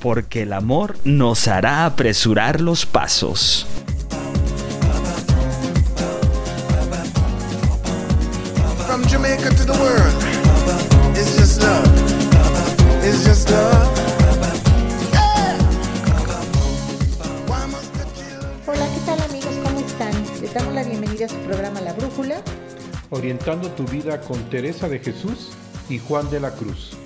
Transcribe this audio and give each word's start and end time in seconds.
Porque 0.00 0.42
el 0.42 0.52
amor 0.54 0.96
nos 1.04 1.46
hará 1.46 1.84
apresurar 1.84 2.60
los 2.60 2.86
pasos. 2.86 3.66
From 8.86 9.02
Jamaica 9.04 9.50
to 9.50 9.64
the 9.64 9.72
world, 9.78 10.14
it's 11.16 11.36
just 11.36 11.62
love. 11.62 11.84
It's 13.04 13.24
just 13.24 13.50
love. 13.50 13.88
Yeah. 15.12 15.58
Why 17.46 17.66
must 17.66 17.92
the 17.92 18.04
children 18.16 18.50
Hola, 18.66 18.86
¿qué 18.94 19.00
tal 19.04 19.20
amigos? 19.28 19.54
¿Cómo 19.62 19.80
están? 19.80 20.12
Les 20.40 20.54
damos 20.54 20.74
la 20.74 20.82
bienvenida 20.82 21.26
a 21.26 21.28
su 21.28 21.36
programa 21.36 21.80
La 21.82 21.92
Brújula. 21.92 22.42
Orientando 23.10 23.70
tu 23.72 23.84
vida 23.84 24.20
con 24.22 24.42
Teresa 24.48 24.88
de 24.88 24.98
Jesús 24.98 25.50
y 25.88 25.98
Juan 25.98 26.30
de 26.30 26.40
la 26.40 26.52
Cruz. 26.52 26.96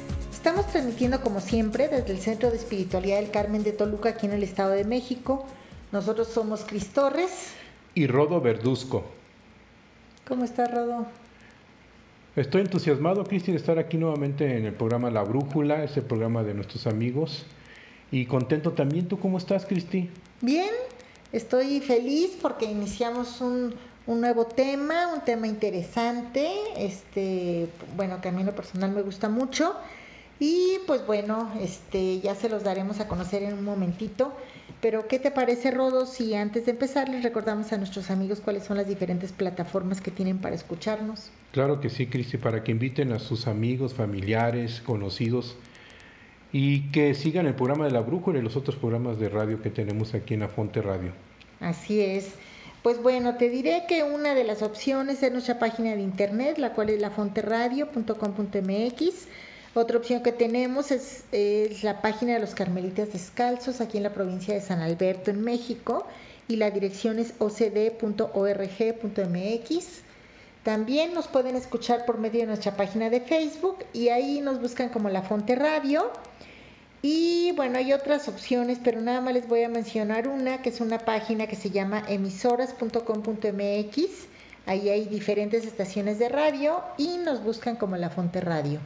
Estamos 0.45 0.66
transmitiendo 0.66 1.23
como 1.23 1.41
siempre 1.41 1.89
desde 1.89 2.12
el 2.12 2.19
Centro 2.19 2.51
de 2.51 2.59
Espiritualidad 2.59 3.16
del 3.16 3.30
Carmen 3.30 3.62
de 3.62 3.73
Toluca, 3.73 4.11
aquí 4.11 4.27
en 4.27 4.34
el 4.34 4.43
Estado 4.43 4.73
de 4.73 4.84
México. 4.84 5.47
Nosotros 5.91 6.29
somos 6.29 6.67
Cris 6.67 6.91
Torres. 6.91 7.55
Y 7.95 8.06
Rodo 8.06 8.42
Verduzco. 8.42 9.05
¿Cómo 10.28 10.45
está 10.45 10.67
Rodo? 10.67 11.06
Estoy 12.37 12.61
entusiasmado, 12.61 13.25
Cristi, 13.25 13.53
de 13.53 13.56
estar 13.56 13.78
aquí 13.78 13.97
nuevamente 13.97 14.59
en 14.59 14.67
el 14.67 14.75
programa 14.75 15.11
La 15.11 15.22
Brújula, 15.22 15.83
ese 15.83 16.03
programa 16.03 16.42
de 16.42 16.53
nuestros 16.53 16.87
amigos. 16.87 17.47
Y 18.11 18.27
contento 18.27 18.72
también. 18.72 19.09
¿Tú 19.09 19.19
cómo 19.19 19.39
estás, 19.39 19.65
Cristi? 19.65 20.11
Bien, 20.42 20.75
estoy 21.33 21.81
feliz 21.81 22.37
porque 22.42 22.67
iniciamos 22.67 23.41
un, 23.41 23.75
un 24.06 24.20
nuevo 24.20 24.45
tema, 24.45 25.11
un 25.15 25.22
tema 25.22 25.47
interesante, 25.47 26.50
este, 26.77 27.67
bueno, 27.97 28.20
que 28.20 28.28
a 28.28 28.33
mí 28.33 28.41
en 28.41 28.47
lo 28.48 28.55
personal 28.55 28.91
me 28.91 29.00
gusta 29.00 29.31
mucho. 29.31 29.75
Y 30.41 30.79
pues 30.87 31.07
bueno, 31.07 31.53
este, 31.61 32.21
ya 32.21 32.35
se 32.35 32.49
los 32.49 32.65
daremos 32.65 33.01
a 33.01 33.09
conocer 33.09 33.43
en 33.43 33.55
un 33.55 33.65
momentito. 33.65 34.33
Pero, 34.81 35.09
¿qué 35.09 35.19
te 35.19 35.31
parece, 35.31 35.71
Rodo? 35.71 36.05
Si 36.05 36.35
antes 36.35 36.67
de 36.67 36.73
empezar 36.73 37.09
les 37.09 37.23
recordamos 37.23 37.73
a 37.73 37.79
nuestros 37.79 38.11
amigos 38.11 38.41
cuáles 38.41 38.65
son 38.65 38.77
las 38.77 38.87
diferentes 38.87 39.33
plataformas 39.33 40.01
que 40.01 40.11
tienen 40.11 40.39
para 40.39 40.55
escucharnos. 40.55 41.31
Claro 41.53 41.81
que 41.81 41.89
sí, 41.89 42.07
Cristi, 42.07 42.37
para 42.37 42.65
que 42.65 42.73
inviten 42.73 43.12
a 43.12 43.19
sus 43.19 43.47
amigos, 43.47 43.95
familiares, 43.95 44.83
conocidos 44.83 45.57
y 46.53 46.91
que 46.91 47.15
sigan 47.15 47.47
el 47.47 47.55
programa 47.55 47.87
de 47.87 47.93
La 47.93 48.01
Brújula 48.01 48.39
y 48.39 48.43
los 48.43 48.57
otros 48.57 48.77
programas 48.77 49.19
de 49.19 49.29
radio 49.29 49.62
que 49.62 49.71
tenemos 49.71 50.15
aquí 50.15 50.35
en 50.35 50.41
la 50.41 50.49
Fonte 50.49 50.83
Radio. 50.83 51.12
Así 51.61 52.01
es. 52.01 52.35
Pues 52.83 53.03
bueno, 53.03 53.37
te 53.37 53.49
diré 53.49 53.85
que 53.89 54.03
una 54.03 54.35
de 54.35 54.45
las 54.45 54.62
opciones 54.62 55.23
es 55.23 55.33
nuestra 55.33 55.59
página 55.59 55.97
de 55.97 56.03
internet, 56.03 56.59
la 56.59 56.75
cual 56.75 56.91
es 56.91 57.01
lafonteradio.com.mx. 57.01 59.29
Otra 59.77 59.98
opción 59.98 60.22
que 60.22 60.30
tenemos 60.30 60.92
es, 60.92 61.25
la 61.83 62.00
página 62.00 62.34
de 62.34 62.39
los 62.39 62.55
Carmelitas 62.55 63.12
Descalzos, 63.12 63.81
aquí 63.81 63.97
en 63.97 64.05
la 64.05 64.14
provincia 64.14 64.55
de 64.55 64.61
San 64.61 64.81
Alberto, 64.81 65.33
en 65.33 65.41
México, 65.41 66.06
y 66.47 66.55
la 66.56 66.70
dirección 66.70 67.19
es 67.19 67.34
ocd.org.mx. 67.41 68.05
También 70.62 71.12
nos 71.12 71.26
pueden 71.26 71.56
escuchar 71.56 72.06
por 72.06 72.19
medio 72.19 72.43
de 72.43 72.47
nuestra 72.47 72.76
página 72.76 73.10
de 73.10 73.21
Facebook 73.21 73.78
y 73.93 74.10
ahí 74.10 74.41
nos 74.41 74.60
buscan 74.60 74.91
como 74.91 75.10
La 75.10 75.22
Fonte 75.22 75.56
Radio. 75.56 76.09
Y 77.03 77.50
bueno, 77.56 77.78
hay 77.78 77.93
otras 77.93 78.28
opciones, 78.28 78.78
pero 78.82 79.00
nada 79.00 79.20
más 79.20 79.34
les 79.34 79.49
voy 79.49 79.65
a 79.65 79.69
mencionar 79.69 80.28
una, 80.28 80.62
que 80.62 80.69
es 80.69 80.81
una 80.81 81.00
página 81.00 81.49
que 81.49 81.56
se 81.56 81.70
llama 81.70 82.04
emisoras.com.mx. 82.09 84.28
Ahí 84.66 84.88
hay 84.88 85.06
diferentes 85.06 85.66
estaciones 85.66 86.20
de 86.20 86.28
radio 86.28 86.81
y 86.97 87.19
nos 87.19 87.43
buscan 87.43 87.75
como 87.75 87.97
La 87.97 88.10
Fonte 88.10 88.41
Radio. 88.41 88.78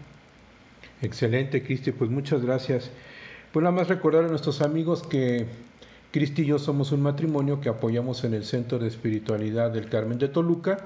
Excelente, 1.03 1.63
Cristi, 1.63 1.93
pues 1.93 2.11
muchas 2.11 2.43
gracias. 2.43 2.91
Pues 3.53 3.63
nada 3.63 3.75
más 3.75 3.89
recordar 3.89 4.25
a 4.25 4.29
nuestros 4.29 4.61
amigos 4.63 5.03
que 5.03 5.47
Cristi 6.11 6.43
y 6.43 6.47
yo 6.47 6.59
somos 6.59 6.91
un 6.91 7.03
matrimonio 7.03 7.61
que 7.61 7.69
apoyamos 7.69 8.25
en 8.25 8.35
el 8.35 8.45
Centro 8.45 8.79
de 8.79 8.89
Espiritualidad 8.89 9.71
del 9.71 9.89
Carmen 9.89 10.19
de 10.19 10.29
Toluca, 10.29 10.79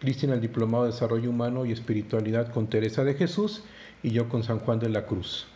Cristi 0.00 0.26
en 0.26 0.32
el 0.32 0.40
Diplomado 0.40 0.84
de 0.84 0.90
Desarrollo 0.90 1.30
Humano 1.30 1.64
y 1.64 1.72
Espiritualidad 1.72 2.52
con 2.52 2.68
Teresa 2.68 3.04
de 3.04 3.14
Jesús 3.14 3.62
y 4.02 4.10
yo 4.10 4.28
con 4.28 4.42
San 4.42 4.58
Juan 4.58 4.80
de 4.80 4.88
la 4.88 5.06
Cruz. 5.06 5.46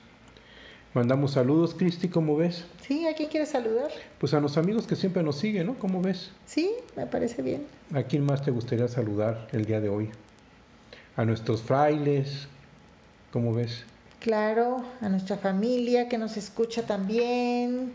Mandamos 0.95 1.33
saludos, 1.33 1.75
Cristi, 1.75 2.09
¿cómo 2.09 2.37
ves? 2.37 2.65
¿Sí? 2.81 3.07
¿A 3.07 3.15
quién 3.15 3.29
quieres 3.29 3.51
saludar? 3.51 3.91
Pues 4.19 4.33
a 4.33 4.41
los 4.41 4.57
amigos 4.57 4.87
que 4.87 4.97
siempre 4.97 5.23
nos 5.23 5.37
siguen, 5.37 5.67
¿no? 5.67 5.79
¿Cómo 5.79 6.01
ves? 6.01 6.31
Sí, 6.47 6.73
me 6.97 7.07
parece 7.07 7.43
bien. 7.43 7.67
¿A 7.93 8.05
quién 8.05 8.25
más 8.25 8.43
te 8.43 8.51
gustaría 8.51 8.89
saludar 8.89 9.49
el 9.53 9.65
día 9.65 9.81
de 9.81 9.91
hoy? 9.91 10.11
A 11.17 11.25
nuestros 11.25 11.63
frailes, 11.63 12.49
¿cómo 13.33 13.55
ves? 13.55 13.85
Claro, 14.21 14.85
a 15.01 15.09
nuestra 15.09 15.37
familia 15.37 16.09
que 16.09 16.19
nos 16.19 16.37
escucha 16.37 16.83
también 16.87 17.93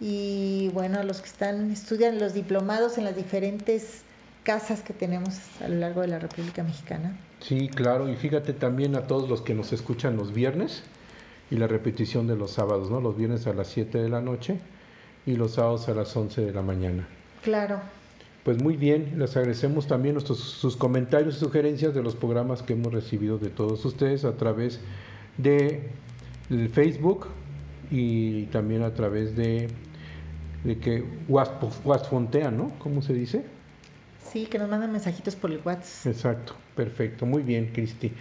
y 0.00 0.68
bueno, 0.72 1.00
a 1.00 1.02
los 1.02 1.20
que 1.20 1.26
están 1.26 1.70
estudian 1.70 2.18
los 2.18 2.34
diplomados 2.34 2.98
en 2.98 3.04
las 3.04 3.16
diferentes 3.16 4.02
casas 4.44 4.82
que 4.82 4.92
tenemos 4.92 5.38
a 5.60 5.68
lo 5.68 5.76
largo 5.76 6.02
de 6.02 6.08
la 6.08 6.18
República 6.18 6.62
Mexicana. 6.62 7.16
Sí, 7.40 7.68
claro, 7.68 8.08
y 8.08 8.16
fíjate 8.16 8.52
también 8.52 8.94
a 8.94 9.06
todos 9.06 9.28
los 9.28 9.42
que 9.42 9.54
nos 9.54 9.72
escuchan 9.72 10.16
los 10.16 10.32
viernes 10.32 10.82
y 11.50 11.56
la 11.56 11.66
repetición 11.66 12.26
de 12.26 12.36
los 12.36 12.52
sábados, 12.52 12.90
¿no? 12.90 13.00
Los 13.00 13.16
viernes 13.16 13.46
a 13.46 13.52
las 13.52 13.68
7 13.68 13.98
de 13.98 14.08
la 14.08 14.20
noche 14.20 14.58
y 15.26 15.36
los 15.36 15.54
sábados 15.54 15.88
a 15.88 15.94
las 15.94 16.14
11 16.16 16.42
de 16.42 16.52
la 16.52 16.62
mañana. 16.62 17.08
Claro. 17.42 17.80
Pues 18.44 18.62
muy 18.62 18.76
bien, 18.76 19.14
les 19.16 19.36
agradecemos 19.36 19.86
también 19.86 20.14
nuestros, 20.14 20.38
sus 20.38 20.76
comentarios 20.76 21.36
y 21.36 21.40
sugerencias 21.40 21.94
de 21.94 22.02
los 22.02 22.14
programas 22.14 22.62
que 22.62 22.74
hemos 22.74 22.92
recibido 22.92 23.38
de 23.38 23.48
todos 23.48 23.82
ustedes 23.86 24.26
a 24.26 24.36
través 24.36 24.80
de 25.38 25.88
Facebook 26.72 27.28
y 27.90 28.44
también 28.46 28.82
a 28.82 28.92
través 28.92 29.34
de, 29.34 29.68
de 30.62 30.78
que 30.78 31.04
¿no? 32.50 32.72
¿Cómo 32.80 33.00
se 33.00 33.14
dice? 33.14 33.44
Sí, 34.22 34.44
que 34.44 34.58
nos 34.58 34.68
mandan 34.68 34.92
mensajitos 34.92 35.36
por 35.36 35.50
el 35.50 35.60
WhatsApp. 35.64 36.12
Exacto, 36.12 36.54
perfecto, 36.76 37.24
muy 37.24 37.42
bien, 37.42 37.70
Cristi. 37.72 38.12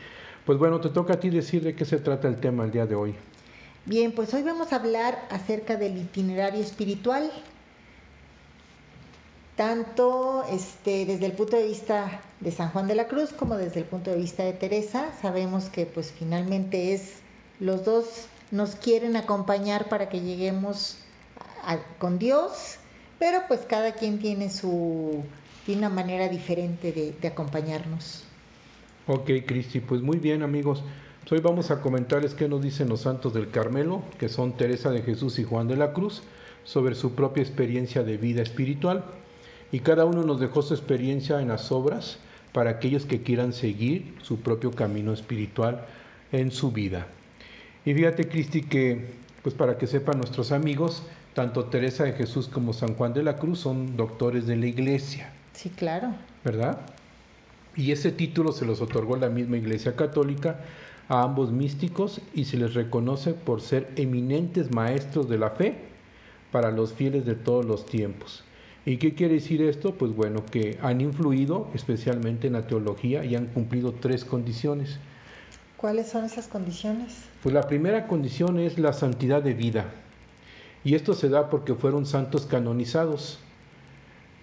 Pues 0.46 0.58
bueno, 0.58 0.80
te 0.80 0.90
toca 0.90 1.14
a 1.14 1.20
ti 1.20 1.30
decir 1.30 1.64
de 1.64 1.76
qué 1.76 1.84
se 1.84 1.98
trata 1.98 2.30
el 2.30 2.38
tema 2.38 2.64
el 2.64 2.72
día 2.72 2.86
de 2.86 2.96
hoy. 2.96 3.14
Bien, 3.86 4.14
pues 4.14 4.34
hoy 4.34 4.44
vamos 4.44 4.72
a 4.72 4.78
hablar 4.78 5.28
acerca 5.30 5.76
del 5.76 5.98
itinerario 5.98 6.62
espiritual, 6.62 7.30
tanto 9.56 10.44
este, 10.52 11.06
desde 11.06 11.26
el 11.28 11.34
punto 11.34 11.56
de 11.58 11.68
vista 11.68 12.22
de 12.40 12.52
San 12.52 12.70
Juan 12.70 12.88
de 12.88 12.96
la 12.96 13.08
Cruz 13.08 13.32
como 13.32 13.56
desde 13.56 13.80
el 13.82 13.86
punto 13.86 14.10
de 14.12 14.18
vista 14.18 14.44
de 14.44 14.54
Teresa. 14.54 15.12
Sabemos 15.22 15.66
que 15.66 15.86
pues 15.86 16.12
finalmente 16.18 16.94
es 16.94 17.20
los 17.60 17.86
dos 17.86 18.06
nos 18.52 18.76
quieren 18.76 19.16
acompañar 19.16 19.90
para 19.90 20.10
que 20.10 20.22
lleguemos 20.22 20.98
a- 21.64 21.78
con 22.00 22.20
Dios, 22.20 22.78
pero 23.20 23.40
pues 23.48 23.62
cada 23.62 23.94
quien 23.94 24.20
tiene 24.20 24.50
su 24.50 25.24
tiene 25.66 25.80
una 25.80 25.90
manera 25.90 26.28
diferente 26.28 26.92
de, 26.92 27.14
de 27.14 27.28
acompañarnos. 27.28 28.24
Ok, 29.08 29.30
Cristi, 29.46 29.80
pues 29.80 30.02
muy 30.02 30.18
bien 30.18 30.44
amigos. 30.44 30.84
Pues 31.22 31.32
Hoy 31.32 31.40
vamos 31.40 31.72
a 31.72 31.80
comentarles 31.82 32.34
qué 32.34 32.50
nos 32.50 32.62
dicen 32.62 32.90
los 32.90 33.02
santos 33.02 33.34
del 33.34 33.50
Carmelo, 33.50 34.02
que 34.20 34.28
son 34.28 34.58
Teresa 34.58 34.90
de 34.92 35.04
Jesús 35.04 35.40
y 35.40 35.46
Juan 35.46 35.70
de 35.70 35.78
la 35.78 35.94
Cruz, 35.94 36.22
sobre 36.66 36.96
su 36.96 37.14
propia 37.16 37.44
experiencia 37.44 38.04
de 38.04 38.18
vida 38.18 38.42
espiritual. 38.42 39.06
Y 39.74 39.80
cada 39.80 40.06
uno 40.06 40.24
nos 40.24 40.40
dejó 40.40 40.62
su 40.62 40.74
experiencia 40.74 41.42
en 41.42 41.50
las 41.50 41.72
obras 41.72 42.20
para 42.54 42.70
aquellos 42.70 43.06
que 43.06 43.24
quieran 43.24 43.52
seguir 43.52 44.16
su 44.22 44.40
propio 44.40 44.72
camino 44.72 45.12
espiritual 45.12 45.86
en 46.32 46.52
su 46.52 46.72
vida. 46.72 47.08
Y 47.84 47.94
fíjate, 47.94 48.30
Cristi, 48.30 48.62
que 48.62 49.24
pues 49.42 49.56
para 49.56 49.78
que 49.78 49.88
sepan 49.88 50.20
nuestros 50.20 50.52
amigos, 50.52 51.04
tanto 51.34 51.66
Teresa 51.66 52.04
de 52.04 52.14
Jesús 52.14 52.48
como 52.48 52.72
San 52.72 52.94
Juan 52.94 53.14
de 53.14 53.24
la 53.24 53.38
Cruz 53.38 53.60
son 53.60 53.98
doctores 53.98 54.46
de 54.46 54.56
la 54.56 54.68
iglesia. 54.68 55.34
Sí, 55.54 55.70
claro. 55.70 56.14
¿verdad? 56.44 56.80
Y 57.76 57.92
ese 57.92 58.12
título 58.12 58.52
se 58.52 58.66
los 58.66 58.80
otorgó 58.80 59.18
la 59.18 59.30
misma 59.30 59.58
Iglesia 59.58 59.96
Católica 59.96 60.60
a 61.10 61.24
ambos 61.24 61.52
místicos 61.52 62.22
y 62.34 62.46
se 62.46 62.58
les 62.58 62.76
reconoce 62.76 63.34
por 63.34 63.62
ser 63.62 63.92
eminentes 63.96 64.72
maestros 64.72 65.28
de 65.28 65.40
la 65.40 65.50
fe 65.50 65.78
para 66.52 66.70
los 66.70 66.94
fieles 66.94 67.26
de 67.26 67.34
todos 67.34 67.66
los 67.66 67.88
tiempos. 67.88 68.44
¿Y 68.86 68.98
qué 68.98 69.14
quiere 69.14 69.36
decir 69.36 69.62
esto? 69.62 69.94
Pues 69.94 70.14
bueno, 70.14 70.46
que 70.46 70.78
han 70.82 71.00
influido 71.00 71.70
especialmente 71.74 72.48
en 72.48 72.54
la 72.54 72.68
teología 72.68 73.24
y 73.24 73.36
han 73.36 73.46
cumplido 73.48 73.94
tres 73.94 74.26
condiciones. 74.26 75.00
¿Cuáles 75.78 76.10
son 76.10 76.26
esas 76.26 76.48
condiciones? 76.48 77.24
Pues 77.42 77.54
la 77.54 77.68
primera 77.68 78.08
condición 78.08 78.60
es 78.60 78.78
la 78.80 78.94
santidad 78.94 79.42
de 79.42 79.54
vida. 79.54 79.86
Y 80.84 80.96
esto 80.96 81.14
se 81.14 81.30
da 81.30 81.50
porque 81.50 81.76
fueron 81.76 82.06
santos 82.06 82.46
canonizados. 82.46 83.40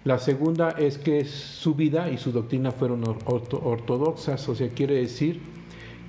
La 0.03 0.17
segunda 0.17 0.71
es 0.71 0.97
que 0.97 1.25
su 1.25 1.75
vida 1.75 2.09
y 2.09 2.17
su 2.17 2.31
doctrina 2.31 2.71
fueron 2.71 3.03
ortodoxas, 3.25 4.49
o 4.49 4.55
sea, 4.55 4.69
quiere 4.69 4.95
decir 4.95 5.39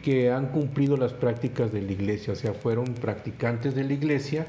que 0.03 0.33
han 0.33 0.49
cumplido 0.49 0.97
las 0.97 1.13
prácticas 1.13 1.73
de 1.73 1.83
la 1.83 1.93
iglesia, 1.93 2.33
o 2.33 2.37
sea, 2.37 2.55
fueron 2.55 2.87
practicantes 2.95 3.75
de 3.75 3.85
la 3.85 3.93
iglesia. 3.93 4.47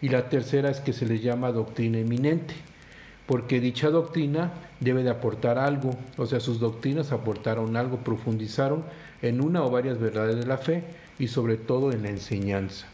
Y 0.00 0.08
la 0.08 0.30
tercera 0.30 0.70
es 0.70 0.80
que 0.80 0.94
se 0.94 1.04
les 1.06 1.22
llama 1.22 1.52
doctrina 1.52 1.98
eminente, 1.98 2.54
porque 3.28 3.60
dicha 3.60 3.90
doctrina 3.90 4.50
debe 4.80 5.02
de 5.02 5.10
aportar 5.10 5.58
algo, 5.58 5.94
o 6.16 6.24
sea, 6.24 6.40
sus 6.40 6.58
doctrinas 6.58 7.12
aportaron 7.12 7.76
algo, 7.76 7.98
profundizaron 7.98 8.84
en 9.20 9.42
una 9.42 9.62
o 9.62 9.70
varias 9.70 10.00
verdades 10.00 10.36
de 10.36 10.46
la 10.46 10.56
fe 10.56 10.82
y 11.18 11.28
sobre 11.28 11.58
todo 11.58 11.92
en 11.92 12.04
la 12.04 12.08
enseñanza. 12.08 12.86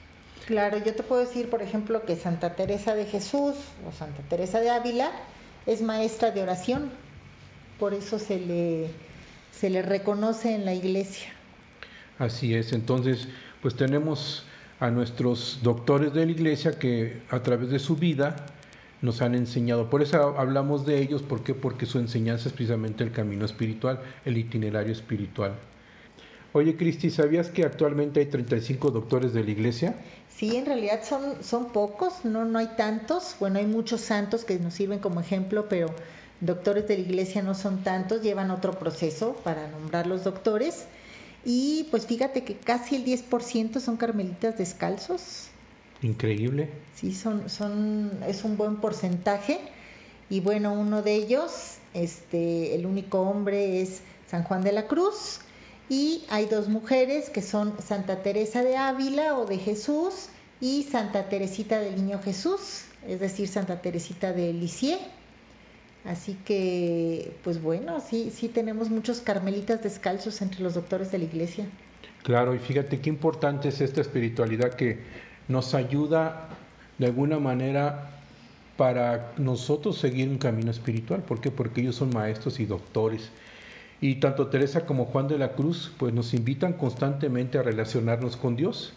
Claro, 0.46 0.78
yo 0.84 0.92
te 0.92 1.04
puedo 1.04 1.20
decir, 1.20 1.48
por 1.48 1.62
ejemplo, 1.62 2.04
que 2.04 2.16
Santa 2.16 2.56
Teresa 2.56 2.96
de 2.96 3.06
Jesús 3.06 3.54
o 3.88 3.92
Santa 3.96 4.22
Teresa 4.28 4.58
de 4.58 4.70
Ávila 4.70 5.12
es 5.66 5.82
maestra 5.82 6.32
de 6.32 6.42
oración, 6.42 6.90
por 7.78 7.94
eso 7.94 8.18
se 8.18 8.40
le, 8.40 8.90
se 9.52 9.70
le 9.70 9.82
reconoce 9.82 10.52
en 10.52 10.64
la 10.64 10.74
iglesia. 10.74 11.28
Así 12.18 12.56
es, 12.56 12.72
entonces 12.72 13.28
pues 13.62 13.76
tenemos 13.76 14.44
a 14.80 14.90
nuestros 14.90 15.60
doctores 15.62 16.12
de 16.12 16.26
la 16.26 16.32
iglesia 16.32 16.76
que 16.76 17.22
a 17.30 17.40
través 17.40 17.70
de 17.70 17.78
su 17.78 17.94
vida 17.94 18.34
nos 19.04 19.20
han 19.20 19.34
enseñado. 19.34 19.90
Por 19.90 20.02
eso 20.02 20.38
hablamos 20.38 20.86
de 20.86 21.00
ellos, 21.00 21.22
¿por 21.22 21.42
qué? 21.42 21.54
Porque 21.54 21.84
su 21.84 21.98
enseñanza 21.98 22.48
es 22.48 22.54
precisamente 22.54 23.04
el 23.04 23.12
camino 23.12 23.44
espiritual, 23.44 24.00
el 24.24 24.38
itinerario 24.38 24.92
espiritual. 24.92 25.54
Oye, 26.52 26.76
Cristi, 26.76 27.10
¿sabías 27.10 27.50
que 27.50 27.64
actualmente 27.64 28.20
hay 28.20 28.26
35 28.26 28.90
doctores 28.90 29.34
de 29.34 29.44
la 29.44 29.50
iglesia? 29.50 29.96
Sí, 30.28 30.56
en 30.56 30.66
realidad 30.66 31.02
son, 31.04 31.42
son 31.42 31.72
pocos, 31.72 32.24
no, 32.24 32.44
no 32.44 32.58
hay 32.58 32.68
tantos. 32.76 33.36
Bueno, 33.40 33.58
hay 33.58 33.66
muchos 33.66 34.00
santos 34.00 34.44
que 34.44 34.58
nos 34.58 34.72
sirven 34.72 35.00
como 35.00 35.20
ejemplo, 35.20 35.66
pero 35.68 35.88
doctores 36.40 36.88
de 36.88 36.96
la 36.96 37.02
iglesia 37.02 37.42
no 37.42 37.54
son 37.54 37.82
tantos, 37.82 38.22
llevan 38.22 38.50
otro 38.50 38.78
proceso 38.78 39.34
para 39.44 39.68
nombrar 39.68 40.06
los 40.06 40.24
doctores. 40.24 40.86
Y 41.44 41.88
pues 41.90 42.06
fíjate 42.06 42.44
que 42.44 42.56
casi 42.56 42.96
el 42.96 43.04
10% 43.04 43.80
son 43.80 43.96
carmelitas 43.96 44.56
descalzos. 44.56 45.50
Increíble. 46.04 46.68
Sí, 46.94 47.14
son, 47.14 47.48
son, 47.48 48.10
es 48.28 48.44
un 48.44 48.56
buen 48.56 48.76
porcentaje. 48.76 49.58
Y 50.28 50.40
bueno, 50.40 50.72
uno 50.72 51.02
de 51.02 51.14
ellos, 51.14 51.78
este, 51.94 52.74
el 52.74 52.84
único 52.84 53.22
hombre 53.22 53.80
es 53.80 54.02
San 54.26 54.42
Juan 54.42 54.62
de 54.62 54.72
la 54.72 54.86
Cruz, 54.86 55.40
y 55.88 56.24
hay 56.28 56.46
dos 56.46 56.68
mujeres 56.68 57.30
que 57.30 57.42
son 57.42 57.74
Santa 57.82 58.22
Teresa 58.22 58.62
de 58.62 58.76
Ávila 58.76 59.38
o 59.38 59.46
de 59.46 59.58
Jesús 59.58 60.28
y 60.60 60.84
Santa 60.84 61.28
Teresita 61.28 61.78
del 61.78 61.96
Niño 61.96 62.20
Jesús, 62.22 62.84
es 63.06 63.20
decir, 63.20 63.48
Santa 63.48 63.80
Teresita 63.80 64.32
de 64.32 64.52
Lisieux. 64.52 65.00
Así 66.04 66.36
que, 66.44 67.32
pues 67.44 67.62
bueno, 67.62 68.00
sí, 68.00 68.30
sí 68.34 68.48
tenemos 68.48 68.90
muchos 68.90 69.20
carmelitas 69.20 69.82
descalzos 69.82 70.42
entre 70.42 70.62
los 70.62 70.74
doctores 70.74 71.10
de 71.10 71.18
la 71.18 71.24
iglesia. 71.24 71.66
Claro, 72.22 72.54
y 72.54 72.58
fíjate 72.58 73.00
qué 73.00 73.08
importante 73.10 73.68
es 73.68 73.80
esta 73.80 74.00
espiritualidad 74.00 74.74
que 74.74 74.98
nos 75.48 75.74
ayuda 75.74 76.48
de 76.98 77.06
alguna 77.06 77.38
manera 77.38 78.10
para 78.76 79.32
nosotros 79.36 79.98
seguir 79.98 80.28
un 80.28 80.38
camino 80.38 80.70
espiritual. 80.70 81.22
¿Por 81.22 81.40
qué? 81.40 81.50
Porque 81.50 81.80
ellos 81.80 81.96
son 81.96 82.10
maestros 82.10 82.60
y 82.60 82.66
doctores 82.66 83.30
y 84.04 84.16
tanto 84.16 84.48
Teresa 84.48 84.84
como 84.84 85.06
Juan 85.06 85.28
de 85.28 85.38
la 85.38 85.52
Cruz 85.52 85.90
pues 85.96 86.12
nos 86.12 86.34
invitan 86.34 86.74
constantemente 86.74 87.56
a 87.56 87.62
relacionarnos 87.62 88.36
con 88.36 88.54
Dios 88.54 88.92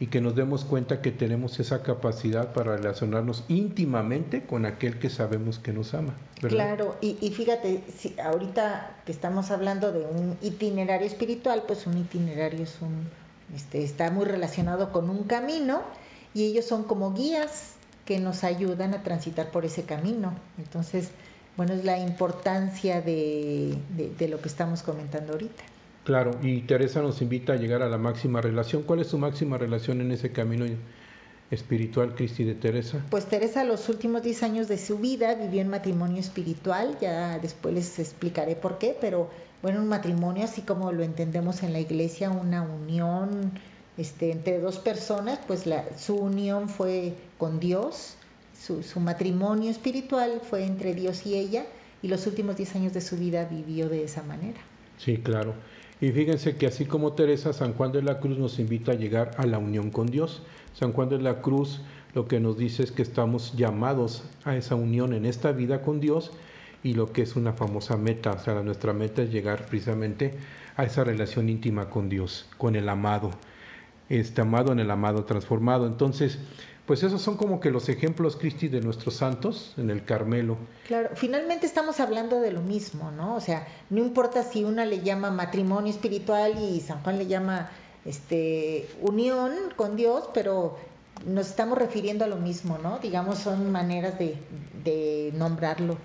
y 0.00 0.08
que 0.08 0.20
nos 0.20 0.34
demos 0.34 0.64
cuenta 0.64 1.02
que 1.02 1.12
tenemos 1.12 1.60
esa 1.60 1.84
capacidad 1.84 2.52
para 2.52 2.76
relacionarnos 2.76 3.44
íntimamente 3.46 4.42
con 4.44 4.66
aquel 4.66 4.98
que 4.98 5.08
sabemos 5.08 5.60
que 5.60 5.72
nos 5.72 5.94
ama. 5.94 6.14
Claro, 6.40 6.96
y, 7.00 7.14
fíjate, 7.30 7.84
si 7.96 8.18
ahorita 8.18 9.02
que 9.06 9.12
estamos 9.12 9.52
hablando 9.52 9.92
de 9.92 10.00
un 10.00 10.36
itinerario 10.42 11.06
espiritual, 11.06 11.62
pues 11.66 11.86
un 11.86 11.98
itinerario 11.98 12.64
es 12.64 12.78
un, 12.80 13.08
este, 13.54 13.82
está 13.82 14.10
muy 14.10 14.24
relacionado 14.24 14.92
con 14.92 15.10
un 15.10 15.24
camino 15.24 15.82
y 16.34 16.44
ellos 16.44 16.64
son 16.64 16.84
como 16.84 17.12
guías 17.12 17.74
que 18.04 18.18
nos 18.18 18.44
ayudan 18.44 18.94
a 18.94 19.02
transitar 19.02 19.50
por 19.50 19.64
ese 19.64 19.84
camino. 19.84 20.34
Entonces, 20.58 21.10
bueno, 21.56 21.74
es 21.74 21.84
la 21.84 21.98
importancia 21.98 23.02
de, 23.02 23.76
lo 24.28 24.40
que 24.40 24.48
estamos 24.48 24.82
comentando 24.82 25.32
ahorita. 25.32 25.62
Claro, 26.04 26.32
y 26.42 26.62
Teresa 26.62 27.02
nos 27.02 27.20
invita 27.20 27.52
a 27.52 27.56
llegar 27.56 27.82
a 27.82 27.88
la 27.88 27.98
máxima 27.98 28.40
relación. 28.40 28.82
¿Cuál 28.82 29.00
es 29.00 29.08
su 29.08 29.18
máxima 29.18 29.58
relación 29.58 30.00
en 30.00 30.10
ese 30.12 30.32
camino 30.32 30.64
espiritual, 31.50 32.14
Cristi, 32.14 32.44
de 32.44 32.54
Teresa? 32.54 33.04
Pues 33.10 33.26
Teresa 33.26 33.64
los 33.64 33.88
últimos 33.88 34.22
10 34.22 34.42
años 34.42 34.68
de 34.68 34.78
su 34.78 34.98
vida 34.98 35.34
vivió 35.34 35.60
en 35.60 35.68
matrimonio 35.68 36.20
espiritual, 36.20 36.96
ya 37.00 37.38
después 37.38 37.74
les 37.74 37.98
explicaré 37.98 38.56
por 38.56 38.78
qué, 38.78 38.96
pero 39.00 39.28
bueno, 39.62 39.80
un 39.80 39.88
matrimonio 39.88 40.44
así 40.44 40.62
como 40.62 40.92
lo 40.92 41.02
entendemos 41.02 41.62
en 41.62 41.72
la 41.72 41.80
iglesia, 41.80 42.30
una 42.30 42.62
unión 42.62 43.52
este, 43.96 44.32
entre 44.32 44.60
dos 44.60 44.78
personas, 44.78 45.38
pues 45.46 45.66
la, 45.66 45.84
su 45.98 46.14
unión 46.14 46.68
fue 46.68 47.14
con 47.36 47.60
Dios, 47.60 48.14
su, 48.60 49.00
matrimonio 49.00 49.70
espiritual 49.70 50.40
fue 50.42 50.64
entre 50.64 50.94
Dios 50.94 51.26
y 51.26 51.34
ella 51.34 51.64
y 52.02 52.08
los 52.08 52.26
últimos 52.26 52.56
10 52.56 52.76
años 52.76 52.92
de 52.92 53.00
su 53.00 53.16
vida 53.16 53.44
vivió 53.44 53.88
de 53.88 54.04
esa 54.04 54.22
manera. 54.22 54.60
Sí, 54.98 55.18
claro. 55.18 55.54
Y 56.00 56.12
fíjense 56.12 56.56
que 56.56 56.66
así 56.66 56.86
como 56.86 57.12
Teresa, 57.12 57.52
San 57.52 57.74
Juan 57.74 57.92
de 57.92 58.02
la 58.02 58.20
Cruz 58.20 58.38
nos 58.38 58.58
invita 58.58 58.92
a 58.92 58.96
llegar 58.96 59.32
a 59.36 59.46
la 59.46 59.58
unión 59.58 59.90
con 59.90 60.06
Dios. 60.06 60.42
San 60.72 60.92
Juan 60.92 61.10
de 61.10 61.18
la 61.18 61.42
Cruz 61.42 61.82
lo 62.14 62.26
que 62.26 62.40
nos 62.40 62.56
dice 62.56 62.82
es 62.82 62.90
que 62.90 63.02
estamos 63.02 63.54
llamados 63.56 64.24
a 64.44 64.56
esa 64.56 64.74
unión 64.74 65.12
en 65.12 65.26
esta 65.26 65.52
vida 65.52 65.82
con 65.82 66.00
Dios 66.00 66.32
y 66.82 66.94
lo 66.94 67.12
que 67.12 67.22
es 67.22 67.36
una 67.36 67.52
famosa 67.52 67.96
meta, 67.96 68.32
o 68.32 68.38
sea, 68.38 68.62
nuestra 68.62 68.92
meta 68.92 69.22
es 69.22 69.30
llegar 69.30 69.66
precisamente 69.66 70.34
a 70.76 70.84
esa 70.84 71.04
relación 71.04 71.48
íntima 71.48 71.90
con 71.90 72.08
Dios, 72.08 72.48
con 72.56 72.74
el 72.74 72.88
amado, 72.88 73.30
este 74.08 74.40
amado 74.40 74.72
en 74.72 74.80
el 74.80 74.90
amado 74.90 75.24
transformado. 75.24 75.86
Entonces, 75.86 76.38
pues 76.86 77.02
esos 77.02 77.22
son 77.22 77.36
como 77.36 77.60
que 77.60 77.70
los 77.70 77.88
ejemplos, 77.88 78.36
Cristi, 78.36 78.68
de 78.68 78.80
nuestros 78.80 79.14
santos 79.14 79.74
en 79.76 79.90
el 79.90 80.04
Carmelo. 80.04 80.56
Claro, 80.86 81.10
finalmente 81.14 81.66
estamos 81.66 82.00
hablando 82.00 82.40
de 82.40 82.52
lo 82.52 82.62
mismo, 82.62 83.10
¿no? 83.12 83.36
O 83.36 83.40
sea, 83.40 83.66
no 83.90 84.00
importa 84.00 84.42
si 84.42 84.64
una 84.64 84.84
le 84.84 85.00
llama 85.00 85.30
matrimonio 85.30 85.92
espiritual 85.92 86.58
y 86.58 86.80
San 86.80 87.02
Juan 87.02 87.18
le 87.18 87.26
llama 87.26 87.70
este 88.04 88.88
unión 89.00 89.52
con 89.76 89.96
Dios, 89.96 90.30
pero 90.34 90.78
nos 91.26 91.48
estamos 91.48 91.78
refiriendo 91.78 92.24
a 92.24 92.28
lo 92.28 92.36
mismo, 92.36 92.78
¿no? 92.78 92.98
Digamos, 92.98 93.38
son 93.38 93.70
maneras 93.70 94.18
de, 94.18 94.36
de 94.82 95.32
nombrarlo, 95.36 95.96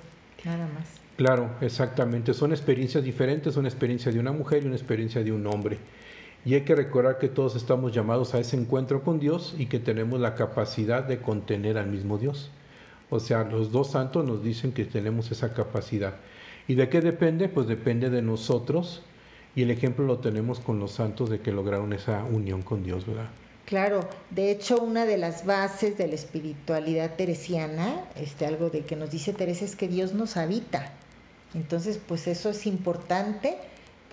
nada 0.43 0.67
más. 0.67 0.85
Claro, 1.17 1.49
exactamente. 1.61 2.33
Son 2.33 2.51
experiencias 2.51 3.03
diferentes, 3.03 3.55
una 3.55 3.69
experiencia 3.69 4.11
de 4.11 4.19
una 4.19 4.33
mujer 4.33 4.63
y 4.63 4.67
una 4.67 4.75
experiencia 4.75 5.23
de 5.23 5.31
un 5.31 5.47
hombre. 5.47 5.79
Y 6.45 6.53
hay 6.53 6.61
que 6.61 6.75
recordar 6.75 7.17
que 7.17 7.27
todos 7.27 7.55
estamos 7.55 7.91
llamados 7.91 8.35
a 8.35 8.39
ese 8.39 8.55
encuentro 8.55 9.03
con 9.03 9.19
Dios 9.19 9.55
y 9.57 9.65
que 9.65 9.79
tenemos 9.79 10.19
la 10.19 10.35
capacidad 10.35 11.03
de 11.03 11.19
contener 11.19 11.79
al 11.79 11.87
mismo 11.87 12.19
Dios. 12.19 12.51
O 13.09 13.19
sea, 13.19 13.43
los 13.43 13.71
dos 13.71 13.91
santos 13.91 14.25
nos 14.25 14.43
dicen 14.43 14.71
que 14.71 14.85
tenemos 14.85 15.31
esa 15.31 15.53
capacidad. 15.53 16.13
¿Y 16.67 16.75
de 16.75 16.87
qué 16.87 17.01
depende? 17.01 17.49
Pues 17.49 17.67
depende 17.67 18.11
de 18.11 18.21
nosotros. 18.21 19.01
Y 19.55 19.63
el 19.63 19.71
ejemplo 19.71 20.05
lo 20.05 20.19
tenemos 20.19 20.59
con 20.59 20.79
los 20.79 20.91
santos 20.91 21.31
de 21.31 21.39
que 21.39 21.51
lograron 21.51 21.93
esa 21.93 22.23
unión 22.23 22.61
con 22.61 22.83
Dios, 22.83 23.07
¿verdad? 23.07 23.29
Claro, 23.65 24.01
de 24.29 24.51
hecho 24.51 24.77
una 24.77 25.05
de 25.05 25.17
las 25.17 25.45
bases 25.45 25.97
de 25.97 26.07
la 26.07 26.13
espiritualidad 26.13 27.15
teresiana, 27.15 28.05
este, 28.15 28.45
algo 28.45 28.69
de 28.69 28.81
que 28.81 28.95
nos 28.95 29.09
dice 29.09 29.33
Teresa 29.33 29.65
es 29.65 29.75
que 29.75 29.87
Dios 29.87 30.13
nos 30.13 30.37
habita. 30.37 30.91
Entonces, 31.55 31.99
pues 32.05 32.27
eso 32.27 32.51
es 32.51 32.67
importante 32.67 33.57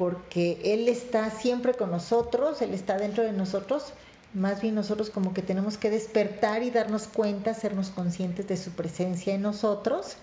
porque 0.03 0.59
Él 0.65 0.89
está 0.89 1.31
siempre 1.31 1.75
con 1.75 1.93
nosotros, 1.93 2.61
Él 2.61 2.75
está 2.75 2.99
dentro 2.99 3.23
de 3.23 3.31
nosotros, 3.31 3.93
más 4.35 4.61
bien 4.61 4.75
nosotros 4.75 5.11
como 5.11 5.33
que 5.33 5.43
tenemos 5.43 5.77
que 5.77 5.91
despertar 5.91 6.65
y 6.65 6.73
darnos 6.73 7.07
cuenta, 7.07 7.55
sernos 7.55 7.91
conscientes 7.91 8.49
de 8.49 8.57
su 8.57 8.73
presencia 8.73 9.33
en 9.33 9.43
nosotros 9.43 10.17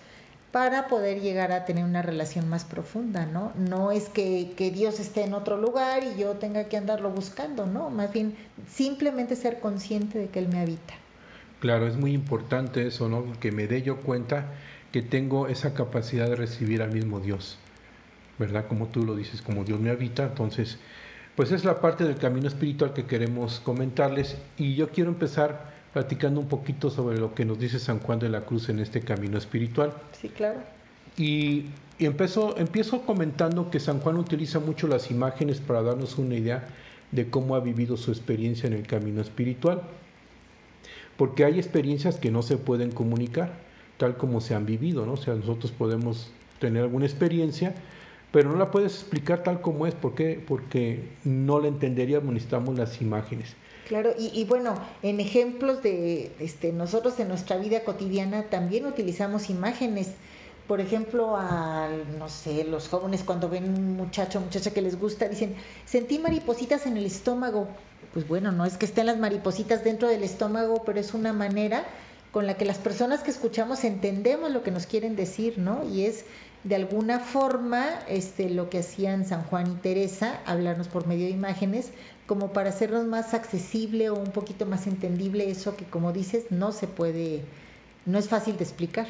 para 0.52 0.86
poder 0.86 1.22
llegar 1.22 1.50
a 1.50 1.64
tener 1.64 1.82
una 1.82 2.02
relación 2.02 2.46
más 2.46 2.64
profunda, 2.64 3.24
¿no? 3.24 3.54
No 3.56 3.90
es 3.90 4.10
que, 4.10 4.52
que, 4.54 4.70
Dios 4.70 5.00
esté 5.00 5.24
en 5.24 5.32
otro 5.32 5.56
lugar 5.56 6.02
y 6.04 6.20
yo 6.20 6.32
tenga 6.34 6.64
que 6.64 6.76
andarlo 6.76 7.08
buscando, 7.08 7.64
¿no? 7.64 7.88
Más 7.88 8.12
bien 8.12 8.36
simplemente 8.70 9.34
ser 9.34 9.60
consciente 9.60 10.18
de 10.18 10.28
que 10.28 10.40
Él 10.40 10.48
me 10.48 10.60
habita. 10.60 10.92
Claro, 11.60 11.86
es 11.86 11.96
muy 11.96 12.12
importante 12.12 12.86
eso, 12.86 13.08
¿no? 13.08 13.24
Que 13.40 13.50
me 13.50 13.66
dé 13.66 13.80
yo 13.80 14.02
cuenta 14.02 14.44
que 14.92 15.00
tengo 15.00 15.46
esa 15.46 15.72
capacidad 15.72 16.28
de 16.28 16.36
recibir 16.36 16.82
al 16.82 16.92
mismo 16.92 17.20
Dios. 17.20 17.58
¿Verdad? 18.40 18.66
Como 18.66 18.88
tú 18.88 19.04
lo 19.04 19.14
dices, 19.14 19.42
como 19.42 19.62
Dios 19.62 19.78
me 19.78 19.90
habita. 19.90 20.24
Entonces, 20.24 20.78
pues 21.36 21.52
es 21.52 21.64
la 21.64 21.80
parte 21.80 22.04
del 22.04 22.16
camino 22.16 22.48
espiritual 22.48 22.92
que 22.92 23.04
queremos 23.04 23.60
comentarles 23.60 24.36
y 24.58 24.74
yo 24.74 24.88
quiero 24.88 25.10
empezar 25.10 25.70
platicando 25.92 26.40
un 26.40 26.48
poquito 26.48 26.90
sobre 26.90 27.18
lo 27.18 27.34
que 27.34 27.44
nos 27.44 27.58
dice 27.58 27.78
San 27.78 28.00
Juan 28.00 28.18
de 28.18 28.30
la 28.30 28.40
Cruz 28.40 28.68
en 28.68 28.80
este 28.80 29.02
camino 29.02 29.38
espiritual. 29.38 29.92
Sí, 30.12 30.28
claro. 30.28 30.60
Y, 31.16 31.66
empiezo, 31.98 32.56
empiezo 32.56 33.02
comentando 33.02 33.70
que 33.70 33.78
San 33.78 34.00
Juan 34.00 34.16
utiliza 34.16 34.58
mucho 34.58 34.88
las 34.88 35.10
imágenes 35.10 35.60
para 35.60 35.82
darnos 35.82 36.16
una 36.18 36.34
idea 36.34 36.66
de 37.12 37.28
cómo 37.28 37.54
ha 37.54 37.60
vivido 37.60 37.96
su 37.96 38.10
experiencia 38.10 38.66
en 38.66 38.72
el 38.72 38.86
camino 38.86 39.20
espiritual. 39.20 39.82
porque 41.16 41.44
hay 41.44 41.58
experiencias 41.58 42.16
que 42.16 42.30
no 42.30 42.40
se 42.40 42.56
pueden 42.56 42.92
comunicar, 42.92 43.52
tal 43.98 44.16
como 44.16 44.40
se 44.40 44.54
han 44.54 44.64
vivido, 44.64 45.04
¿no? 45.04 45.12
O 45.12 45.16
sea, 45.18 45.34
nosotros 45.34 45.70
podemos 45.70 46.30
tener 46.60 46.82
alguna 46.82 47.04
experiencia, 47.04 47.74
pero 48.32 48.50
no 48.50 48.56
la 48.56 48.70
puedes 48.70 48.94
explicar 48.94 49.42
tal 49.42 49.60
como 49.60 49.86
es, 49.86 49.94
¿por 49.94 50.14
qué? 50.14 50.42
Porque 50.46 51.08
no 51.24 51.60
la 51.60 51.68
entenderíamos, 51.68 52.32
necesitamos 52.32 52.78
las 52.78 53.00
imágenes. 53.00 53.54
Claro, 53.88 54.12
y, 54.16 54.30
y, 54.38 54.44
bueno, 54.44 54.74
en 55.02 55.18
ejemplos 55.18 55.82
de 55.82 56.30
este, 56.38 56.72
nosotros 56.72 57.18
en 57.18 57.26
nuestra 57.26 57.56
vida 57.56 57.82
cotidiana 57.82 58.44
también 58.44 58.86
utilizamos 58.86 59.50
imágenes. 59.50 60.12
Por 60.68 60.80
ejemplo, 60.80 61.34
a, 61.36 61.88
no 62.16 62.28
sé, 62.28 62.62
los 62.62 62.88
jóvenes 62.88 63.24
cuando 63.24 63.48
ven 63.48 63.64
un 63.64 63.96
muchacho 63.96 64.38
o 64.38 64.42
muchacha 64.42 64.70
que 64.70 64.80
les 64.80 64.96
gusta, 64.96 65.28
dicen, 65.28 65.56
sentí 65.84 66.20
maripositas 66.20 66.86
en 66.86 66.96
el 66.96 67.06
estómago. 67.06 67.66
Pues 68.12 68.28
bueno, 68.28 68.52
no 68.52 68.64
es 68.64 68.76
que 68.76 68.86
estén 68.86 69.06
las 69.06 69.18
maripositas 69.18 69.82
dentro 69.82 70.06
del 70.06 70.22
estómago, 70.22 70.84
pero 70.86 71.00
es 71.00 71.12
una 71.12 71.32
manera 71.32 71.84
con 72.30 72.46
la 72.46 72.54
que 72.54 72.64
las 72.64 72.78
personas 72.78 73.24
que 73.24 73.32
escuchamos 73.32 73.82
entendemos 73.82 74.52
lo 74.52 74.62
que 74.62 74.70
nos 74.70 74.86
quieren 74.86 75.16
decir, 75.16 75.58
¿no? 75.58 75.82
Y 75.84 76.04
es 76.04 76.24
de 76.64 76.74
alguna 76.74 77.20
forma 77.20 77.86
este, 78.08 78.50
lo 78.50 78.68
que 78.68 78.78
hacían 78.78 79.24
San 79.24 79.42
Juan 79.44 79.72
y 79.72 79.74
Teresa, 79.76 80.40
hablarnos 80.44 80.88
por 80.88 81.06
medio 81.06 81.26
de 81.26 81.32
imágenes, 81.32 81.92
como 82.26 82.52
para 82.52 82.70
hacernos 82.70 83.06
más 83.06 83.34
accesible 83.34 84.10
o 84.10 84.14
un 84.14 84.30
poquito 84.30 84.66
más 84.66 84.86
entendible 84.86 85.50
eso 85.50 85.76
que 85.76 85.84
como 85.84 86.12
dices 86.12 86.46
no 86.50 86.72
se 86.72 86.86
puede, 86.86 87.42
no 88.06 88.18
es 88.18 88.28
fácil 88.28 88.56
de 88.56 88.64
explicar. 88.64 89.06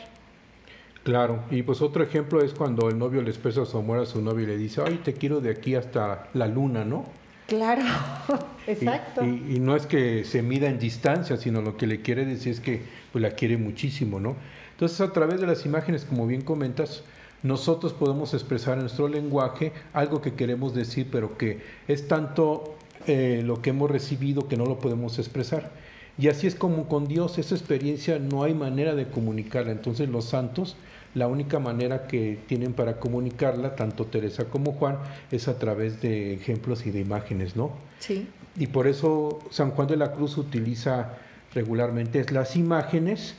Claro, 1.03 1.43
y 1.51 1.63
pues 1.63 1.81
otro 1.81 2.05
ejemplo 2.05 2.43
es 2.43 2.53
cuando 2.53 2.89
el 2.89 2.99
novio 2.99 3.23
le 3.23 3.31
expresa 3.31 3.65
su 3.65 3.79
amor 3.79 3.99
a 3.99 4.07
su 4.07 4.21
novio 4.21 4.45
y 4.45 4.47
le 4.47 4.57
dice, 4.57 4.83
ay, 4.87 5.01
te 5.03 5.15
quiero 5.15 5.41
de 5.41 5.51
aquí 5.51 5.75
hasta 5.75 6.29
la 6.35 6.47
luna, 6.47 6.85
¿no? 6.85 7.07
Claro, 7.47 7.83
exacto. 8.67 9.25
Y, 9.25 9.57
y, 9.57 9.61
no 9.61 9.75
es 9.75 9.87
que 9.87 10.25
se 10.25 10.41
mida 10.43 10.69
en 10.69 10.79
distancia, 10.79 11.37
sino 11.37 11.63
lo 11.63 11.77
que 11.77 11.87
le 11.87 12.01
quiere 12.01 12.25
decir 12.25 12.53
es 12.53 12.61
que 12.61 12.83
pues, 13.13 13.23
la 13.23 13.31
quiere 13.31 13.57
muchísimo, 13.57 14.21
¿no? 14.21 14.37
Entonces, 14.73 15.01
a 15.01 15.13
través 15.13 15.41
de 15.41 15.47
las 15.47 15.67
imágenes, 15.67 16.05
como 16.05 16.27
bien 16.27 16.43
comentas, 16.43 17.03
nosotros 17.43 17.93
podemos 17.93 18.35
expresar 18.35 18.75
en 18.75 18.81
nuestro 18.81 19.09
lenguaje 19.09 19.73
algo 19.93 20.21
que 20.21 20.35
queremos 20.35 20.75
decir, 20.75 21.09
pero 21.11 21.39
que 21.39 21.61
es 21.89 22.07
tanto 22.09 22.75
eh, 23.07 23.43
lo 23.45 23.63
que 23.63 23.71
hemos 23.71 23.91
recibido 23.91 24.47
que 24.47 24.57
no 24.57 24.67
lo 24.67 24.79
podemos 24.79 25.19
expresar. 25.19 25.71
Y 26.19 26.29
así 26.29 26.47
es 26.47 26.55
como 26.55 26.87
con 26.87 27.07
Dios, 27.07 27.39
esa 27.39 27.55
experiencia 27.55 28.19
no 28.19 28.43
hay 28.43 28.53
manera 28.53 28.95
de 28.95 29.09
comunicarla. 29.09 29.73
Entonces 29.73 30.09
los 30.11 30.27
santos, 30.27 30.77
la 31.15 31.29
única 31.29 31.59
manera 31.59 32.07
que 32.07 32.39
tienen 32.47 32.75
para 32.75 33.01
comunicarla, 33.01 33.75
tanto 33.75 34.05
Teresa 34.05 34.45
como 34.45 34.73
Juan, 34.73 34.99
es 35.31 35.49
a 35.49 35.59
través 35.59 36.03
de 36.03 36.35
ejemplos 36.35 36.85
y 36.85 36.91
de 36.91 37.01
imágenes, 37.01 37.57
¿no? 37.57 37.73
Sí. 38.01 38.29
Y 38.57 38.67
por 38.67 38.87
eso 38.87 39.39
San 39.51 39.71
Juan 39.71 39.89
de 39.89 39.97
la 39.97 40.13
Cruz 40.13 40.37
utiliza 40.37 41.15
regularmente 41.55 42.25
las 42.33 42.55
imágenes 42.55 43.35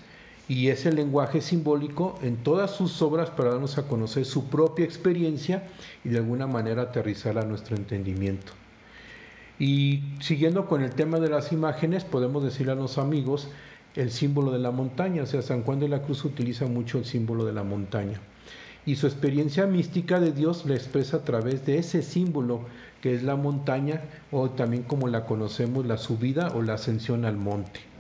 y 0.51 0.67
ese 0.67 0.91
lenguaje 0.91 1.39
simbólico 1.39 2.19
en 2.21 2.35
todas 2.35 2.71
sus 2.71 3.01
obras 3.01 3.29
para 3.29 3.51
darnos 3.51 3.77
a 3.77 3.87
conocer 3.87 4.25
su 4.25 4.49
propia 4.49 4.83
experiencia 4.83 5.63
y 6.03 6.09
de 6.09 6.17
alguna 6.17 6.45
manera 6.45 6.81
aterrizar 6.81 7.37
a 7.37 7.45
nuestro 7.45 7.77
entendimiento. 7.77 8.51
Y 9.59 10.03
siguiendo 10.19 10.67
con 10.67 10.81
el 10.81 10.91
tema 10.91 11.21
de 11.21 11.29
las 11.29 11.53
imágenes, 11.53 12.03
podemos 12.03 12.43
decirle 12.43 12.73
a 12.73 12.75
los 12.75 12.97
amigos 12.97 13.47
el 13.95 14.11
símbolo 14.11 14.51
de 14.51 14.59
la 14.59 14.71
montaña, 14.71 15.23
o 15.23 15.25
sea, 15.25 15.41
San 15.41 15.63
Juan 15.63 15.79
de 15.79 15.87
la 15.87 16.01
Cruz 16.01 16.25
utiliza 16.25 16.65
mucho 16.65 16.97
el 16.97 17.05
símbolo 17.05 17.45
de 17.45 17.53
la 17.53 17.63
montaña. 17.63 18.19
Y 18.85 18.97
su 18.97 19.07
experiencia 19.07 19.67
mística 19.67 20.19
de 20.19 20.33
Dios 20.33 20.65
la 20.65 20.75
expresa 20.75 21.17
a 21.17 21.23
través 21.23 21.65
de 21.65 21.77
ese 21.77 22.01
símbolo 22.01 22.65
que 22.99 23.15
es 23.15 23.23
la 23.23 23.37
montaña, 23.37 24.01
o 24.31 24.49
también 24.49 24.83
como 24.83 25.07
la 25.07 25.25
conocemos, 25.25 25.85
la 25.85 25.97
subida 25.97 26.51
o 26.53 26.61
la 26.61 26.73
ascensión 26.73 27.23
al 27.23 27.37
monte. 27.37 27.90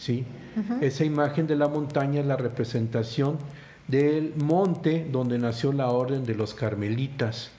¿Sí? 0.00 0.24
Uh 0.56 0.60
-huh. 0.60 0.82
Esa 0.82 1.04
imagen 1.04 1.46
de 1.46 1.54
la 1.54 1.68
montaña 1.68 2.20
es 2.20 2.26
la 2.26 2.36
representación 2.36 3.38
del 3.86 4.34
monte 4.36 5.06
donde 5.12 5.38
nació 5.38 5.72
la 5.72 5.90
orden 5.90 6.24
de 6.24 6.34
los 6.34 6.54
carmelitas 6.54 7.52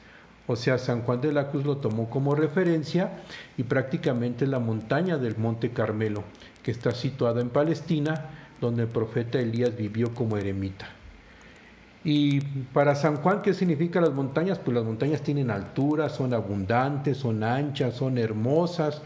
o 0.51 0.57
sea, 0.57 0.77
San 0.77 1.03
Juan 1.03 1.21
de 1.21 1.31
la 1.31 1.49
Cruz 1.49 1.65
lo 1.65 1.77
tomó 1.77 2.09
como 2.09 2.35
referencia 2.35 3.21
y 3.57 3.63
prácticamente 3.63 4.45
la 4.45 4.59
montaña 4.59 5.17
del 5.17 5.37
Monte 5.37 5.71
Carmelo, 5.71 6.23
que 6.61 6.71
está 6.71 6.91
situada 6.91 7.39
en 7.39 7.49
Palestina, 7.49 8.29
donde 8.59 8.83
el 8.83 8.89
profeta 8.89 9.39
Elías 9.39 9.77
vivió 9.77 10.13
como 10.13 10.35
eremita. 10.35 10.89
Y 12.03 12.41
para 12.73 12.95
San 12.95 13.17
Juan, 13.17 13.43
¿qué 13.43 13.53
significan 13.53 14.03
las 14.03 14.13
montañas? 14.13 14.59
Pues 14.59 14.75
las 14.75 14.83
montañas 14.83 15.21
tienen 15.21 15.51
altura, 15.51 16.09
son 16.09 16.33
abundantes, 16.33 17.17
son 17.17 17.43
anchas, 17.43 17.95
son 17.95 18.17
hermosas, 18.17 19.01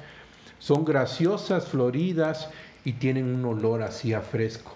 son 0.58 0.84
graciosas, 0.84 1.68
floridas 1.68 2.50
y 2.86 2.94
tienen 2.94 3.26
un 3.26 3.44
olor 3.44 3.82
así 3.82 4.14
a 4.14 4.22
fresco. 4.22 4.74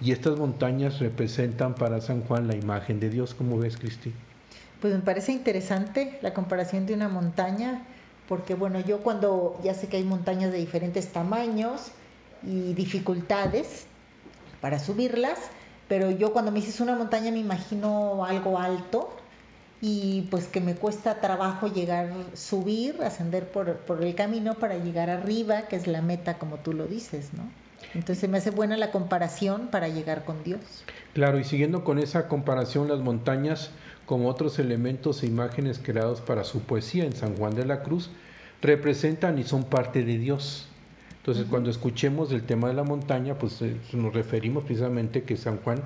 Y 0.00 0.10
estas 0.10 0.36
montañas 0.36 0.98
representan 0.98 1.74
para 1.74 2.00
San 2.00 2.22
Juan 2.22 2.48
la 2.48 2.56
imagen 2.56 3.00
de 3.00 3.08
Dios, 3.08 3.34
como 3.34 3.56
ves, 3.58 3.76
Cristina? 3.78 4.16
Pues 4.80 4.92
me 4.92 5.00
parece 5.00 5.30
interesante 5.32 6.18
la 6.22 6.34
comparación 6.34 6.86
de 6.86 6.94
una 6.94 7.08
montaña, 7.08 7.84
porque 8.28 8.54
bueno, 8.54 8.80
yo 8.80 8.98
cuando 8.98 9.58
ya 9.62 9.74
sé 9.74 9.86
que 9.86 9.96
hay 9.96 10.02
montañas 10.02 10.50
de 10.50 10.58
diferentes 10.58 11.12
tamaños 11.12 11.92
y 12.42 12.74
dificultades 12.74 13.86
para 14.60 14.80
subirlas, 14.80 15.38
pero 15.86 16.10
yo 16.10 16.32
cuando 16.32 16.50
me 16.50 16.58
dices 16.58 16.80
una 16.80 16.96
montaña 16.96 17.30
me 17.30 17.38
imagino 17.38 18.24
algo 18.24 18.58
alto 18.58 19.14
y 19.84 20.28
pues 20.30 20.46
que 20.46 20.60
me 20.60 20.76
cuesta 20.76 21.20
trabajo 21.20 21.66
llegar, 21.66 22.08
subir, 22.34 23.02
ascender 23.02 23.48
por, 23.48 23.78
por 23.78 24.04
el 24.04 24.14
camino 24.14 24.54
para 24.54 24.78
llegar 24.78 25.10
arriba, 25.10 25.62
que 25.62 25.74
es 25.74 25.88
la 25.88 26.00
meta 26.00 26.38
como 26.38 26.58
tú 26.58 26.72
lo 26.72 26.86
dices, 26.86 27.30
¿no? 27.34 27.42
Entonces 27.92 28.30
me 28.30 28.38
hace 28.38 28.50
buena 28.52 28.76
la 28.76 28.92
comparación 28.92 29.68
para 29.72 29.88
llegar 29.88 30.24
con 30.24 30.44
Dios. 30.44 30.60
Claro, 31.14 31.40
y 31.40 31.44
siguiendo 31.44 31.82
con 31.82 31.98
esa 31.98 32.28
comparación, 32.28 32.88
las 32.88 33.00
montañas 33.00 33.72
como 34.06 34.28
otros 34.28 34.60
elementos 34.60 35.24
e 35.24 35.26
imágenes 35.26 35.80
creados 35.82 36.20
para 36.20 36.44
su 36.44 36.60
poesía 36.60 37.04
en 37.04 37.14
San 37.14 37.34
Juan 37.36 37.56
de 37.56 37.66
la 37.66 37.82
Cruz, 37.82 38.08
representan 38.62 39.36
y 39.40 39.42
son 39.42 39.64
parte 39.64 40.04
de 40.04 40.16
Dios. 40.16 40.68
Entonces, 41.18 41.42
uh 41.42 41.46
-huh. 41.46 41.50
cuando 41.50 41.70
escuchemos 41.70 42.30
el 42.30 42.44
tema 42.44 42.68
de 42.68 42.74
la 42.74 42.84
montaña, 42.84 43.34
pues 43.34 43.60
eh, 43.62 43.76
nos 43.92 44.14
referimos 44.14 44.62
precisamente 44.62 45.24
que 45.24 45.36
San 45.36 45.58
Juan 45.58 45.82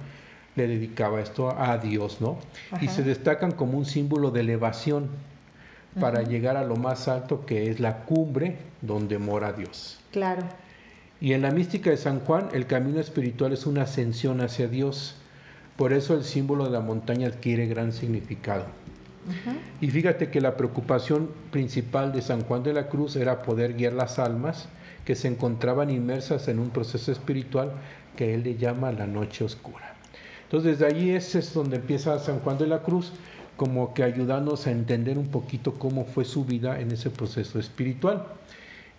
le 0.57 0.67
dedicaba 0.67 1.21
esto 1.21 1.51
a 1.57 1.79
Dios, 1.79 2.21
¿no? 2.21 2.39
Ajá. 2.73 2.85
Y 2.85 2.89
se 2.89 3.03
destacan 3.03 3.53
como 3.53 3.79
un 3.79 3.87
símbolo 3.87 4.31
de 4.31 4.41
elevación 4.41 5.11
para 6.01 6.23
llegar 6.23 6.57
a 6.57 6.65
lo 6.65 6.77
más 6.77 7.09
alto 7.09 7.47
que 7.47 7.71
es 7.71 7.81
la 7.81 8.05
cumbre 8.05 8.57
donde 8.83 9.19
mora 9.19 9.53
Dios. 9.53 9.99
Claro. 10.13 10.43
Y 11.21 11.33
en 11.33 11.43
la 11.43 11.51
mística 11.51 11.91
de 11.91 11.97
San 11.97 12.21
Juan, 12.21 12.49
el 12.53 12.67
camino 12.67 13.01
espiritual 13.01 13.53
es 13.53 13.67
una 13.67 13.83
ascensión 13.83 14.41
hacia 14.43 14.69
Dios. 14.69 15.17
Por 15.77 15.93
eso 15.93 16.15
el 16.15 16.25
símbolo 16.25 16.65
de 16.65 16.71
la 16.71 16.81
montaña 16.81 17.29
adquiere 17.29 17.67
gran 17.67 17.93
significado. 17.93 18.65
Y 19.81 19.89
fíjate 19.89 20.31
que 20.31 20.41
la 20.41 20.57
preocupación 20.57 21.31
principal 21.51 22.13
de 22.13 22.23
San 22.23 22.43
Juan 22.43 22.63
de 22.63 22.73
la 22.73 22.87
Cruz 22.87 23.17
era 23.17 23.43
poder 23.43 23.75
guiar 23.75 23.95
las 23.95 24.21
almas 24.21 24.69
que 25.05 25.17
se 25.17 25.27
encontraban 25.27 25.91
inmersas 25.91 26.47
en 26.47 26.61
un 26.61 26.71
proceso 26.71 27.11
espiritual 27.11 27.73
que 28.15 28.35
él 28.35 28.45
le 28.45 28.57
llama 28.57 28.93
la 28.93 29.07
noche 29.07 29.45
oscura. 29.45 29.96
Entonces 30.47 30.79
desde 30.79 30.87
allí 30.87 31.11
es, 31.11 31.35
es 31.35 31.53
donde 31.53 31.77
empieza 31.77 32.19
San 32.19 32.41
Juan 32.41 32.59
de 32.59 32.67
la 32.67 32.83
Cruz 32.83 33.13
como 33.57 33.95
que 33.95 34.03
ayudándonos 34.03 34.67
a 34.67 34.71
entender 34.71 35.19
un 35.19 35.29
poquito 35.29 35.75
cómo 35.75 36.05
fue 36.05 36.25
su 36.25 36.45
vida 36.45 36.79
en 36.81 36.91
ese 36.93 37.11
proceso 37.11 37.59
espiritual. 37.59 38.27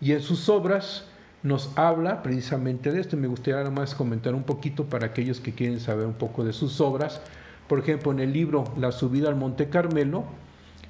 Y 0.02 0.12
en 0.12 0.22
sus 0.22 0.50
obras 0.50 1.06
nos 1.44 1.72
habla 1.78 2.24
precisamente 2.24 2.92
de 2.92 3.00
esto. 3.00 3.18
Me 3.18 3.28
gustaría 3.28 3.58
nada 3.58 3.72
más 3.72 3.96
comentar 3.96 4.34
un 4.34 4.44
poquito 4.44 4.86
para 4.86 5.08
aquellos 5.08 5.40
que 5.40 5.54
quieren 5.54 5.80
saber 5.80 6.08
un 6.08 6.16
poco 6.16 6.44
de 6.44 6.54
sus 6.54 6.82
obras. 6.82 7.22
Por 7.68 7.80
ejemplo, 7.80 8.12
en 8.12 8.20
el 8.20 8.34
libro 8.34 8.64
La 8.78 8.92
subida 8.92 9.30
al 9.30 9.36
Monte 9.36 9.70
Carmelo, 9.70 10.26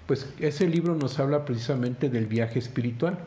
pues 0.06 0.34
ese 0.40 0.68
libro 0.68 0.96
nos 0.96 1.20
habla 1.20 1.44
precisamente 1.44 2.10
del 2.10 2.28
viaje 2.28 2.60
espiritual, 2.60 3.18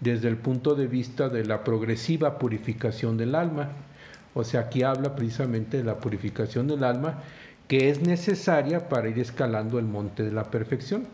desde 0.00 0.28
el 0.28 0.36
punto 0.36 0.74
de 0.74 0.86
vista 0.88 1.28
de 1.28 1.44
la 1.44 1.62
progresiva 1.62 2.38
purificación 2.38 3.16
del 3.16 3.34
alma. 3.34 3.70
O 4.38 4.44
sea, 4.44 4.60
aquí 4.60 4.82
habla 4.82 5.16
precisamente 5.16 5.78
de 5.78 5.84
la 5.84 5.96
purificación 5.96 6.68
del 6.68 6.84
alma 6.84 7.22
que 7.68 7.88
es 7.88 8.02
necesaria 8.02 8.86
para 8.86 9.08
ir 9.08 9.18
escalando 9.18 9.78
el 9.78 9.86
monte 9.86 10.24
de 10.24 10.30
la 10.30 10.44
perfección. 10.50 11.06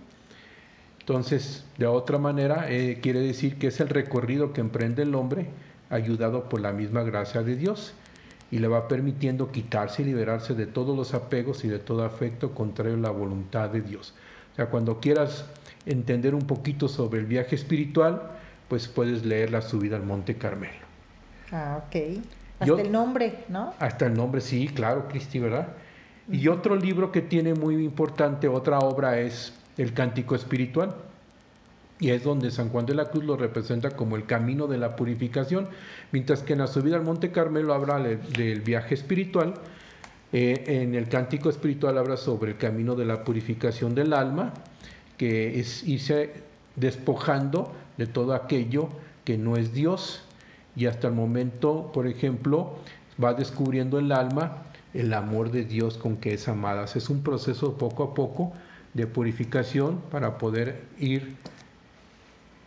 Entonces, 0.99 1.65
de 1.79 1.87
otra 1.87 2.19
manera, 2.19 2.67
eh, 2.69 2.99
quiere 3.01 3.21
decir 3.21 3.59
que 3.61 3.69
es 3.69 3.79
el 3.79 3.91
recorrido 3.91 4.53
que 4.53 4.61
emprende 4.61 5.05
el 5.05 5.15
hombre, 5.15 5.47
ayudado 5.89 6.49
por 6.49 6.61
la 6.61 6.73
misma 6.73 7.05
gracia 7.05 7.45
de 7.45 7.55
Dios, 7.55 7.95
y 8.51 8.59
le 8.59 8.67
va 8.67 8.89
permitiendo 8.89 9.53
quitarse 9.53 10.03
y 10.03 10.07
liberarse 10.07 10.55
de 10.55 10.67
todos 10.67 10.97
los 10.97 11.15
apegos 11.15 11.65
y 11.65 11.69
de 11.69 11.79
todo 11.79 12.05
afecto 12.05 12.53
contrario 12.53 12.95
a 12.95 13.01
la 13.01 13.11
voluntad 13.11 13.71
de 13.71 13.83
Dios. 13.83 14.15
O 14.53 14.57
sea, 14.57 14.67
cuando 14.67 14.99
quieras 14.99 15.47
entender 15.87 16.35
un 16.35 16.49
poquito 16.49 16.89
sobre 16.89 17.21
el 17.21 17.27
viaje 17.27 17.55
espiritual, 17.55 18.33
pues 18.69 18.89
puedes 18.89 19.25
leer 19.25 19.53
la 19.53 19.63
subida 19.63 19.95
al 19.95 20.03
Monte 20.03 20.37
Carmelo. 20.37 20.87
Ah, 21.53 21.85
ok. 21.87 22.21
Hasta 22.63 22.67
Yo, 22.67 22.79
el 22.79 22.93
nombre, 22.93 23.45
¿no? 23.49 23.75
Hasta 23.79 24.07
el 24.07 24.15
nombre, 24.15 24.41
sí, 24.41 24.69
claro, 24.69 25.09
Cristi, 25.09 25.39
¿verdad? 25.39 25.69
Uh 26.29 26.33
-huh. 26.33 26.41
Y 26.41 26.49
otro 26.49 26.77
libro 26.77 27.11
que 27.11 27.21
tiene 27.21 27.55
muy 27.55 27.75
importante, 27.85 28.49
otra 28.49 28.79
obra 28.79 29.19
es 29.19 29.53
el 29.77 29.93
cántico 29.93 30.35
espiritual. 30.35 30.95
Y 31.99 32.11
es 32.11 32.25
donde 32.25 32.51
San 32.51 32.69
Juan 32.69 32.87
de 32.87 32.95
la 32.95 33.11
Cruz 33.11 33.25
lo 33.25 33.37
representa 33.37 33.91
como 33.91 34.17
el 34.17 34.27
camino 34.27 34.67
de 34.67 34.79
la 34.79 34.97
purificación, 34.97 35.69
mientras 36.11 36.43
que 36.43 36.53
en 36.53 36.61
la 36.61 36.67
subida 36.67 36.97
al 36.97 37.03
Monte 37.03 37.31
Carmelo 37.31 37.75
habla 37.75 37.99
del 38.01 38.61
viaje 38.61 38.95
espiritual, 38.95 39.55
eh, 40.33 40.65
en 40.67 40.95
el 40.95 41.09
cántico 41.09 41.51
espiritual 41.51 41.99
habla 41.99 42.17
sobre 42.17 42.53
el 42.53 42.57
camino 42.57 42.95
de 42.97 43.05
la 43.05 43.23
purificación 43.23 43.95
del 43.95 44.15
alma, 44.15 44.53
que 45.17 45.61
es 45.61 45.85
irse 45.87 46.33
despojando 46.75 47.73
de 47.99 48.07
todo 48.07 48.35
aquello 48.35 48.89
que 49.25 49.37
no 49.39 49.57
es 49.57 49.73
Dios. 49.73 50.25
Y 50.75 50.87
hasta 50.87 51.09
el 51.09 51.15
momento, 51.15 51.91
por 51.93 52.07
ejemplo, 52.07 52.77
va 53.23 53.35
descubriendo 53.35 53.99
el 53.99 54.13
alma 54.13 54.65
el 54.95 55.15
amor 55.15 55.51
de 55.51 55.65
Dios 55.65 55.97
con 55.97 56.17
que 56.17 56.35
es 56.35 56.49
amada. 56.49 56.85
Es 56.85 57.09
un 57.09 57.23
proceso 57.23 57.77
poco 57.79 58.05
a 58.05 58.15
poco 58.15 58.53
de 58.95 59.07
purificación 59.07 60.01
para 60.11 60.39
poder 60.39 60.85
ir 60.99 61.37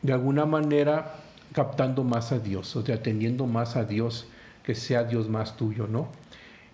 de 0.02 0.14
alguna 0.14 0.46
manera 0.46 1.16
captando 1.54 2.04
más 2.04 2.32
a 2.32 2.40
Dios, 2.40 2.76
o 2.76 2.84
sea, 2.84 2.96
atendiendo 2.96 3.46
más 3.46 3.76
a 3.76 3.86
Dios, 3.86 4.28
que 4.64 4.76
sea 4.76 5.04
Dios 5.04 5.30
más 5.30 5.56
tuyo, 5.56 5.88
¿no? 5.88 6.08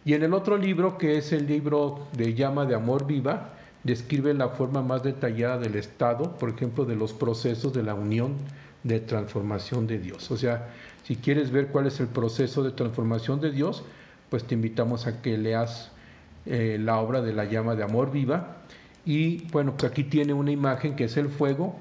Y 0.03 0.13
en 0.13 0.23
el 0.23 0.33
otro 0.33 0.57
libro, 0.57 0.97
que 0.97 1.17
es 1.17 1.31
el 1.31 1.45
libro 1.45 2.07
de 2.13 2.33
Llama 2.33 2.65
de 2.65 2.75
Amor 2.75 3.05
Viva, 3.05 3.53
describe 3.83 4.33
la 4.33 4.49
forma 4.49 4.81
más 4.81 5.03
detallada 5.03 5.59
del 5.59 5.75
estado, 5.75 6.37
por 6.37 6.49
ejemplo, 6.49 6.85
de 6.85 6.95
los 6.95 7.13
procesos 7.13 7.73
de 7.73 7.83
la 7.83 7.93
unión 7.93 8.35
de 8.83 8.99
transformación 8.99 9.85
de 9.85 9.99
Dios. 9.99 10.31
O 10.31 10.37
sea, 10.37 10.69
si 11.03 11.15
quieres 11.15 11.51
ver 11.51 11.67
cuál 11.67 11.87
es 11.87 11.99
el 11.99 12.07
proceso 12.07 12.63
de 12.63 12.71
transformación 12.71 13.41
de 13.41 13.51
Dios, 13.51 13.83
pues 14.29 14.45
te 14.45 14.55
invitamos 14.55 15.07
a 15.07 15.21
que 15.21 15.37
leas 15.37 15.91
eh, 16.45 16.77
la 16.79 16.97
obra 16.99 17.21
de 17.21 17.33
la 17.33 17.45
llama 17.45 17.75
de 17.75 17.83
amor 17.83 18.11
viva. 18.11 18.57
Y 19.05 19.47
bueno, 19.47 19.75
pues 19.77 19.91
aquí 19.91 20.03
tiene 20.03 20.33
una 20.33 20.51
imagen 20.51 20.95
que 20.95 21.05
es 21.05 21.17
el 21.17 21.29
fuego, 21.29 21.75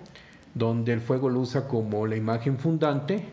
donde 0.54 0.92
el 0.92 1.00
fuego 1.00 1.28
lo 1.28 1.40
usa 1.40 1.68
como 1.68 2.06
la 2.06 2.16
imagen 2.16 2.58
fundante 2.58 3.24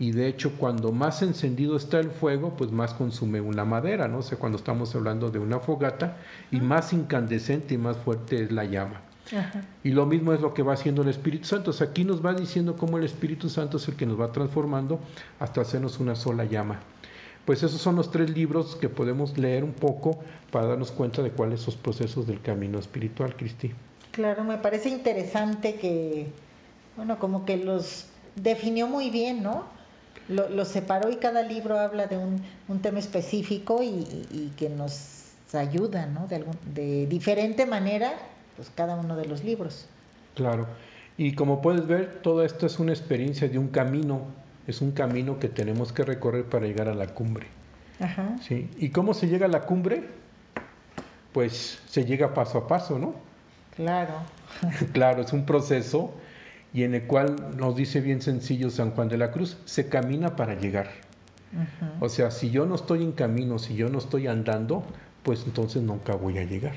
y 0.00 0.12
de 0.12 0.28
hecho 0.28 0.52
cuando 0.56 0.92
más 0.92 1.20
encendido 1.22 1.76
está 1.76 2.00
el 2.00 2.10
fuego, 2.10 2.54
pues 2.56 2.72
más 2.72 2.94
consume 2.94 3.40
una 3.42 3.66
madera, 3.66 4.08
¿no? 4.08 4.18
O 4.18 4.22
sea, 4.22 4.38
cuando 4.38 4.56
estamos 4.56 4.94
hablando 4.94 5.30
de 5.30 5.38
una 5.38 5.60
fogata 5.60 6.16
y 6.50 6.60
más 6.60 6.94
incandescente 6.94 7.74
y 7.74 7.78
más 7.78 7.98
fuerte 7.98 8.42
es 8.42 8.50
la 8.50 8.64
llama. 8.64 9.02
Y 9.84 9.90
lo 9.90 10.06
mismo 10.06 10.32
es 10.32 10.40
lo 10.40 10.54
que 10.54 10.62
va 10.62 10.72
haciendo 10.72 11.02
el 11.02 11.08
Espíritu 11.08 11.46
Santo. 11.46 11.70
O 11.70 11.72
sea, 11.72 11.88
aquí 11.88 12.04
nos 12.04 12.24
va 12.24 12.34
diciendo 12.34 12.76
cómo 12.76 12.98
el 12.98 13.04
Espíritu 13.04 13.48
Santo 13.48 13.76
es 13.76 13.88
el 13.88 13.96
que 13.96 14.06
nos 14.06 14.20
va 14.20 14.32
transformando 14.32 15.00
hasta 15.38 15.60
hacernos 15.60 16.00
una 16.00 16.14
sola 16.16 16.44
llama. 16.44 16.80
Pues 17.44 17.62
esos 17.62 17.80
son 17.80 17.96
los 17.96 18.10
tres 18.10 18.30
libros 18.30 18.76
que 18.76 18.88
podemos 18.88 19.36
leer 19.38 19.64
un 19.64 19.72
poco 19.72 20.18
para 20.50 20.66
darnos 20.66 20.92
cuenta 20.92 21.22
de 21.22 21.30
cuáles 21.30 21.60
son 21.60 21.74
los 21.74 21.76
procesos 21.76 22.26
del 22.26 22.40
camino 22.40 22.78
espiritual, 22.78 23.34
Cristi. 23.36 23.72
Claro, 24.12 24.44
me 24.44 24.58
parece 24.58 24.88
interesante 24.88 25.76
que, 25.76 26.26
bueno, 26.96 27.18
como 27.18 27.44
que 27.44 27.56
los 27.56 28.06
definió 28.36 28.86
muy 28.86 29.10
bien, 29.10 29.42
¿no? 29.42 29.64
Los 30.28 30.68
separó 30.68 31.10
y 31.10 31.16
cada 31.16 31.42
libro 31.42 31.78
habla 31.78 32.06
de 32.06 32.16
un, 32.16 32.42
tema 32.82 32.98
específico 32.98 33.82
y, 33.82 34.52
que 34.56 34.68
nos 34.68 35.24
ayuda, 35.52 36.06
¿no? 36.06 36.26
De, 36.28 36.36
algún, 36.36 36.56
de 36.72 37.06
diferente 37.06 37.66
manera, 37.66 38.12
pues 38.56 38.70
cada 38.74 38.96
uno 38.96 39.16
de 39.16 39.26
los 39.26 39.44
libros. 39.44 39.86
Claro. 40.34 40.66
Y 41.16 41.34
como 41.34 41.60
puedes 41.60 41.86
ver, 41.86 42.20
todo 42.22 42.44
esto 42.44 42.66
es 42.66 42.78
una 42.78 42.92
experiencia 42.92 43.48
de 43.48 43.58
un 43.58 43.68
camino 43.68 44.26
es 44.70 44.80
un 44.80 44.92
camino 44.92 45.38
que 45.38 45.48
tenemos 45.48 45.92
que 45.92 46.04
recorrer 46.04 46.44
para 46.44 46.66
llegar 46.66 46.88
a 46.88 46.94
la 46.94 47.08
cumbre. 47.08 47.46
Ajá. 47.98 48.36
¿sí? 48.40 48.70
¿Y 48.78 48.90
cómo 48.90 49.14
se 49.14 49.28
llega 49.28 49.46
a 49.46 49.48
la 49.48 49.62
cumbre? 49.62 50.04
Pues 51.32 51.80
se 51.86 52.04
llega 52.04 52.34
paso 52.34 52.58
a 52.58 52.66
paso, 52.68 52.98
¿no? 52.98 53.14
Claro. 53.76 54.14
claro, 54.92 55.22
es 55.22 55.32
un 55.32 55.44
proceso 55.44 56.12
y 56.72 56.84
en 56.84 56.94
el 56.94 57.02
cual 57.04 57.56
nos 57.56 57.76
dice 57.76 58.00
bien 58.00 58.22
sencillo 58.22 58.70
San 58.70 58.92
Juan 58.92 59.08
de 59.08 59.18
la 59.18 59.32
Cruz, 59.32 59.58
se 59.64 59.88
camina 59.88 60.36
para 60.36 60.54
llegar. 60.54 60.88
O 61.98 62.08
sea, 62.08 62.30
si 62.30 62.50
yo 62.50 62.64
no 62.64 62.76
estoy 62.76 63.02
en 63.02 63.10
camino, 63.10 63.58
si 63.58 63.74
yo 63.74 63.88
no 63.88 63.98
estoy 63.98 64.28
andando, 64.28 64.84
pues 65.24 65.42
entonces 65.46 65.82
nunca 65.82 66.14
voy 66.14 66.38
a 66.38 66.44
llegar. 66.44 66.74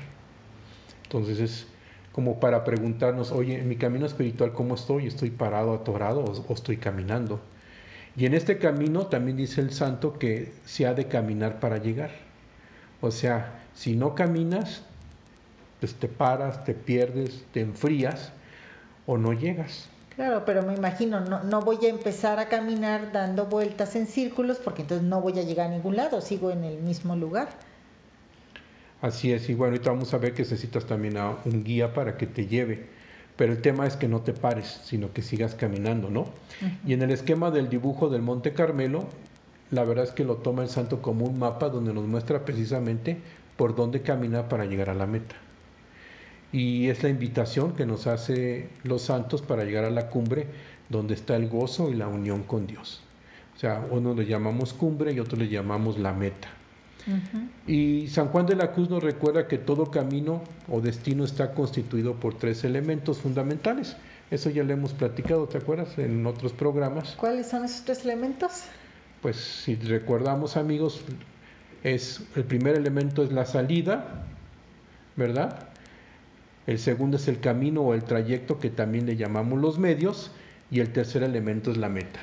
Entonces 1.04 1.38
es 1.38 1.66
como 2.14 2.38
para 2.38 2.62
preguntarnos, 2.62 3.32
oye, 3.32 3.58
en 3.58 3.68
mi 3.68 3.76
camino 3.76 4.06
espiritual, 4.06 4.52
¿cómo 4.52 4.76
estoy? 4.76 5.08
¿Estoy 5.08 5.30
parado, 5.30 5.74
atorado 5.74 6.24
o 6.24 6.54
estoy 6.54 6.76
caminando? 6.76 7.40
Y 8.16 8.26
en 8.26 8.34
este 8.34 8.58
camino 8.58 9.06
también 9.06 9.36
dice 9.36 9.60
el 9.60 9.72
santo 9.72 10.12
que 10.12 10.52
se 10.64 10.86
ha 10.86 10.94
de 10.94 11.08
caminar 11.08 11.58
para 11.58 11.78
llegar. 11.78 12.10
O 13.00 13.10
sea, 13.10 13.64
si 13.74 13.96
no 13.96 14.14
caminas, 14.14 14.82
pues 15.80 15.94
te 15.94 16.06
paras, 16.06 16.64
te 16.64 16.74
pierdes, 16.74 17.44
te 17.52 17.60
enfrías 17.60 18.32
o 19.06 19.18
no 19.18 19.32
llegas. 19.32 19.88
Claro, 20.14 20.44
pero 20.46 20.62
me 20.62 20.74
imagino, 20.74 21.20
no, 21.20 21.42
no 21.42 21.62
voy 21.62 21.84
a 21.84 21.88
empezar 21.88 22.38
a 22.38 22.48
caminar 22.48 23.10
dando 23.10 23.46
vueltas 23.46 23.96
en 23.96 24.06
círculos 24.06 24.58
porque 24.58 24.82
entonces 24.82 25.04
no 25.04 25.20
voy 25.20 25.36
a 25.40 25.42
llegar 25.42 25.66
a 25.66 25.70
ningún 25.70 25.96
lado, 25.96 26.20
sigo 26.20 26.52
en 26.52 26.62
el 26.62 26.80
mismo 26.80 27.16
lugar. 27.16 27.48
Así 29.04 29.32
es, 29.32 29.48
y 29.50 29.54
bueno, 29.54 29.72
ahorita 29.72 29.90
vamos 29.90 30.14
a 30.14 30.18
ver 30.18 30.32
que 30.32 30.42
necesitas 30.42 30.86
también 30.86 31.18
a 31.18 31.36
un 31.44 31.62
guía 31.62 31.92
para 31.92 32.16
que 32.16 32.26
te 32.26 32.46
lleve 32.46 32.86
pero 33.36 33.52
el 33.52 33.60
tema 33.60 33.86
es 33.86 33.96
que 33.96 34.08
no 34.08 34.20
te 34.20 34.32
pares, 34.32 34.80
sino 34.84 35.12
que 35.12 35.22
sigas 35.22 35.54
caminando, 35.54 36.08
¿no? 36.08 36.26
Y 36.86 36.92
en 36.92 37.02
el 37.02 37.10
esquema 37.10 37.50
del 37.50 37.68
dibujo 37.68 38.08
del 38.08 38.22
Monte 38.22 38.52
Carmelo, 38.52 39.06
la 39.70 39.84
verdad 39.84 40.04
es 40.04 40.12
que 40.12 40.24
lo 40.24 40.36
toma 40.36 40.62
el 40.62 40.68
santo 40.68 41.02
como 41.02 41.24
un 41.26 41.38
mapa 41.38 41.68
donde 41.68 41.92
nos 41.92 42.06
muestra 42.06 42.44
precisamente 42.44 43.18
por 43.56 43.74
dónde 43.74 44.02
caminar 44.02 44.48
para 44.48 44.66
llegar 44.66 44.88
a 44.88 44.94
la 44.94 45.06
meta. 45.06 45.34
Y 46.52 46.88
es 46.88 47.02
la 47.02 47.08
invitación 47.08 47.74
que 47.74 47.86
nos 47.86 48.06
hace 48.06 48.68
los 48.84 49.02
santos 49.02 49.42
para 49.42 49.64
llegar 49.64 49.84
a 49.84 49.90
la 49.90 50.10
cumbre 50.10 50.46
donde 50.88 51.14
está 51.14 51.34
el 51.34 51.48
gozo 51.48 51.90
y 51.90 51.94
la 51.94 52.06
unión 52.06 52.44
con 52.44 52.68
Dios. 52.68 53.02
O 53.56 53.58
sea, 53.58 53.84
uno 53.90 54.14
le 54.14 54.26
llamamos 54.26 54.72
cumbre 54.72 55.12
y 55.12 55.18
otro 55.18 55.36
le 55.36 55.48
llamamos 55.48 55.98
la 55.98 56.12
meta. 56.12 56.48
Y 57.66 58.08
San 58.08 58.28
Juan 58.28 58.46
de 58.46 58.56
la 58.56 58.72
Cruz 58.72 58.88
nos 58.88 59.02
recuerda 59.02 59.46
que 59.46 59.58
todo 59.58 59.90
camino 59.90 60.42
o 60.68 60.80
destino 60.80 61.24
está 61.24 61.52
constituido 61.52 62.14
por 62.14 62.34
tres 62.34 62.64
elementos 62.64 63.18
fundamentales. 63.18 63.96
Eso 64.30 64.50
ya 64.50 64.64
lo 64.64 64.72
hemos 64.72 64.92
platicado, 64.92 65.46
¿te 65.46 65.58
acuerdas? 65.58 65.98
En 65.98 66.26
otros 66.26 66.52
programas. 66.52 67.14
¿Cuáles 67.16 67.48
son 67.48 67.64
esos 67.64 67.84
tres 67.84 68.04
elementos? 68.04 68.64
Pues 69.20 69.36
si 69.36 69.74
recordamos 69.76 70.56
amigos, 70.56 71.02
es 71.82 72.22
el 72.34 72.44
primer 72.44 72.76
elemento 72.76 73.22
es 73.22 73.32
la 73.32 73.44
salida, 73.44 74.24
¿verdad? 75.16 75.68
El 76.66 76.78
segundo 76.78 77.18
es 77.18 77.28
el 77.28 77.40
camino 77.40 77.82
o 77.82 77.94
el 77.94 78.04
trayecto 78.04 78.58
que 78.58 78.70
también 78.70 79.04
le 79.04 79.16
llamamos 79.16 79.60
los 79.60 79.78
medios 79.78 80.30
y 80.70 80.80
el 80.80 80.92
tercer 80.92 81.22
elemento 81.22 81.70
es 81.70 81.76
la 81.76 81.90
meta. 81.90 82.20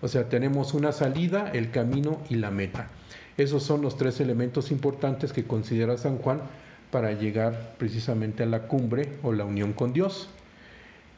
O 0.00 0.08
sea, 0.08 0.28
tenemos 0.28 0.74
una 0.74 0.92
salida, 0.92 1.50
el 1.52 1.70
camino 1.70 2.18
y 2.28 2.36
la 2.36 2.50
meta. 2.50 2.88
Esos 3.36 3.62
son 3.62 3.82
los 3.82 3.96
tres 3.96 4.20
elementos 4.20 4.70
importantes 4.70 5.32
que 5.32 5.44
considera 5.44 5.96
San 5.96 6.18
Juan 6.18 6.42
para 6.90 7.12
llegar 7.12 7.74
precisamente 7.78 8.42
a 8.42 8.46
la 8.46 8.68
cumbre 8.68 9.08
o 9.22 9.32
la 9.32 9.44
unión 9.44 9.72
con 9.72 9.92
Dios. 9.92 10.28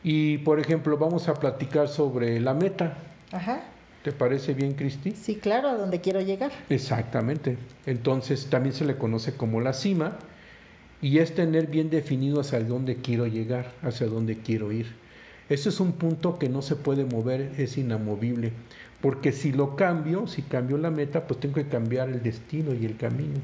Y 0.04 0.38
por 0.38 0.60
ejemplo, 0.60 0.96
vamos 0.98 1.28
a 1.28 1.34
platicar 1.34 1.88
sobre 1.88 2.38
la 2.40 2.54
meta. 2.54 2.96
Ajá. 3.32 3.62
¿Te 4.04 4.12
parece 4.12 4.52
bien, 4.52 4.74
Cristi? 4.74 5.12
Sí, 5.12 5.36
claro, 5.36 5.68
a 5.68 5.76
donde 5.76 6.00
quiero 6.00 6.20
llegar. 6.20 6.52
Exactamente. 6.68 7.56
Entonces 7.86 8.46
también 8.50 8.74
se 8.74 8.84
le 8.84 8.96
conoce 8.96 9.34
como 9.34 9.62
la 9.62 9.72
cima 9.72 10.18
y 11.00 11.18
es 11.18 11.34
tener 11.34 11.66
bien 11.68 11.88
definido 11.90 12.40
hacia 12.40 12.60
dónde 12.60 12.96
quiero 12.96 13.26
llegar, 13.26 13.72
hacia 13.82 14.06
dónde 14.06 14.38
quiero 14.38 14.72
ir. 14.72 14.94
Ese 15.48 15.70
es 15.70 15.80
un 15.80 15.92
punto 15.92 16.38
que 16.38 16.48
no 16.48 16.62
se 16.62 16.76
puede 16.76 17.04
mover, 17.04 17.52
es 17.58 17.76
inamovible. 17.76 18.52
Porque 19.04 19.32
si 19.32 19.52
lo 19.52 19.76
cambio, 19.76 20.26
si 20.26 20.40
cambio 20.40 20.78
la 20.78 20.90
meta, 20.90 21.26
pues 21.26 21.38
tengo 21.38 21.56
que 21.56 21.68
cambiar 21.68 22.08
el 22.08 22.22
destino 22.22 22.72
y 22.72 22.86
el 22.86 22.96
camino. 22.96 23.38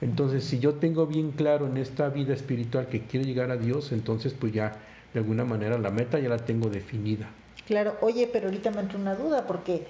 Entonces, 0.00 0.42
si 0.42 0.58
yo 0.58 0.74
tengo 0.74 1.06
bien 1.06 1.30
claro 1.30 1.68
en 1.68 1.76
esta 1.76 2.08
vida 2.08 2.34
espiritual 2.34 2.88
que 2.88 3.02
quiero 3.02 3.24
llegar 3.24 3.52
a 3.52 3.56
Dios, 3.56 3.92
entonces 3.92 4.34
pues 4.34 4.52
ya 4.52 4.72
de 5.14 5.20
alguna 5.20 5.44
manera 5.44 5.78
la 5.78 5.90
meta 5.90 6.18
ya 6.18 6.28
la 6.28 6.38
tengo 6.38 6.68
definida. 6.68 7.28
Claro, 7.64 7.96
oye, 8.00 8.28
pero 8.32 8.46
ahorita 8.46 8.72
me 8.72 8.80
entra 8.80 8.98
una 8.98 9.14
duda 9.14 9.46
porque, 9.46 9.86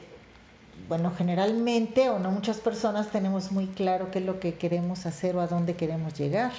bueno, 0.90 1.10
generalmente 1.16 2.10
o 2.10 2.18
no 2.18 2.30
muchas 2.30 2.58
personas 2.58 3.10
tenemos 3.10 3.50
muy 3.50 3.68
claro 3.68 4.10
qué 4.10 4.18
es 4.18 4.26
lo 4.26 4.40
que 4.40 4.56
queremos 4.56 5.06
hacer 5.06 5.34
o 5.36 5.40
a 5.40 5.46
dónde 5.46 5.74
queremos 5.74 6.12
llegar. 6.18 6.52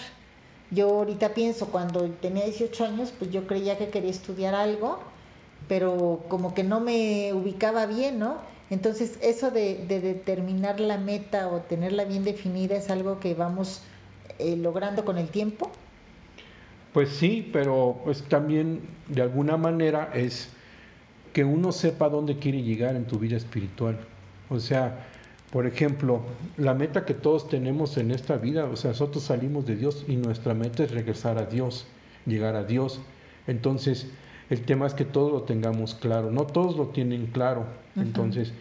Yo 0.72 0.90
ahorita 0.90 1.36
pienso, 1.36 1.68
cuando 1.68 2.10
tenía 2.10 2.46
18 2.46 2.84
años, 2.84 3.14
pues 3.16 3.30
yo 3.30 3.46
creía 3.46 3.78
que 3.78 3.90
quería 3.90 4.10
estudiar 4.10 4.56
algo 4.56 5.14
pero 5.68 6.24
como 6.28 6.54
que 6.54 6.64
no 6.64 6.80
me 6.80 7.34
ubicaba 7.34 7.86
bien, 7.86 8.20
¿no? 8.20 8.38
Entonces, 8.70 9.20
eso 9.22 9.52
de, 9.52 9.86
determinar 9.88 10.80
la 10.80 10.98
meta 10.98 11.48
o 11.48 11.60
tenerla 11.60 12.06
bien 12.06 12.24
definida 12.24 12.76
es 12.76 12.90
algo 12.90 13.20
que 13.20 13.34
vamos 13.34 13.82
eh, 14.40 14.56
logrando 14.56 15.06
con 15.06 15.18
el 15.18 15.28
tiempo. 15.28 15.72
Pues 16.94 17.10
sí, 17.10 17.50
pero 17.52 18.00
pues 18.04 18.24
también 18.24 18.82
de 19.08 19.22
alguna 19.22 19.58
manera 19.58 20.12
es 20.14 20.50
que 21.34 21.44
uno 21.44 21.72
sepa 21.72 22.10
dónde 22.10 22.38
quiere 22.38 22.62
llegar 22.62 22.96
en 22.96 23.06
tu 23.06 23.18
vida 23.18 23.36
espiritual. 23.36 24.00
O 24.50 24.60
sea, 24.60 25.06
por 25.52 25.68
ejemplo, 25.68 26.22
la 26.58 26.74
meta 26.74 27.06
que 27.06 27.14
todos 27.14 27.50
tenemos 27.50 27.98
en 27.98 28.12
esta 28.12 28.38
vida, 28.38 28.66
o 28.66 28.76
sea, 28.76 28.92
nosotros 28.92 29.24
salimos 29.24 29.66
de 29.66 29.76
Dios 29.76 30.06
y 30.08 30.16
nuestra 30.16 30.54
meta 30.54 30.84
es 30.84 30.92
regresar 30.92 31.38
a 31.38 31.46
Dios, 31.46 31.86
llegar 32.26 32.56
a 32.56 32.64
Dios. 32.64 33.02
Entonces, 33.46 34.08
El 34.54 34.62
tema 34.62 34.86
es 34.86 34.94
que 34.94 35.04
todos 35.04 35.32
lo 35.32 35.42
tengamos 35.42 35.96
claro. 35.96 36.30
No 36.30 36.46
todos 36.46 36.78
lo 36.78 36.90
tienen 36.90 37.26
claro. 37.26 37.66
Entonces, 37.96 38.54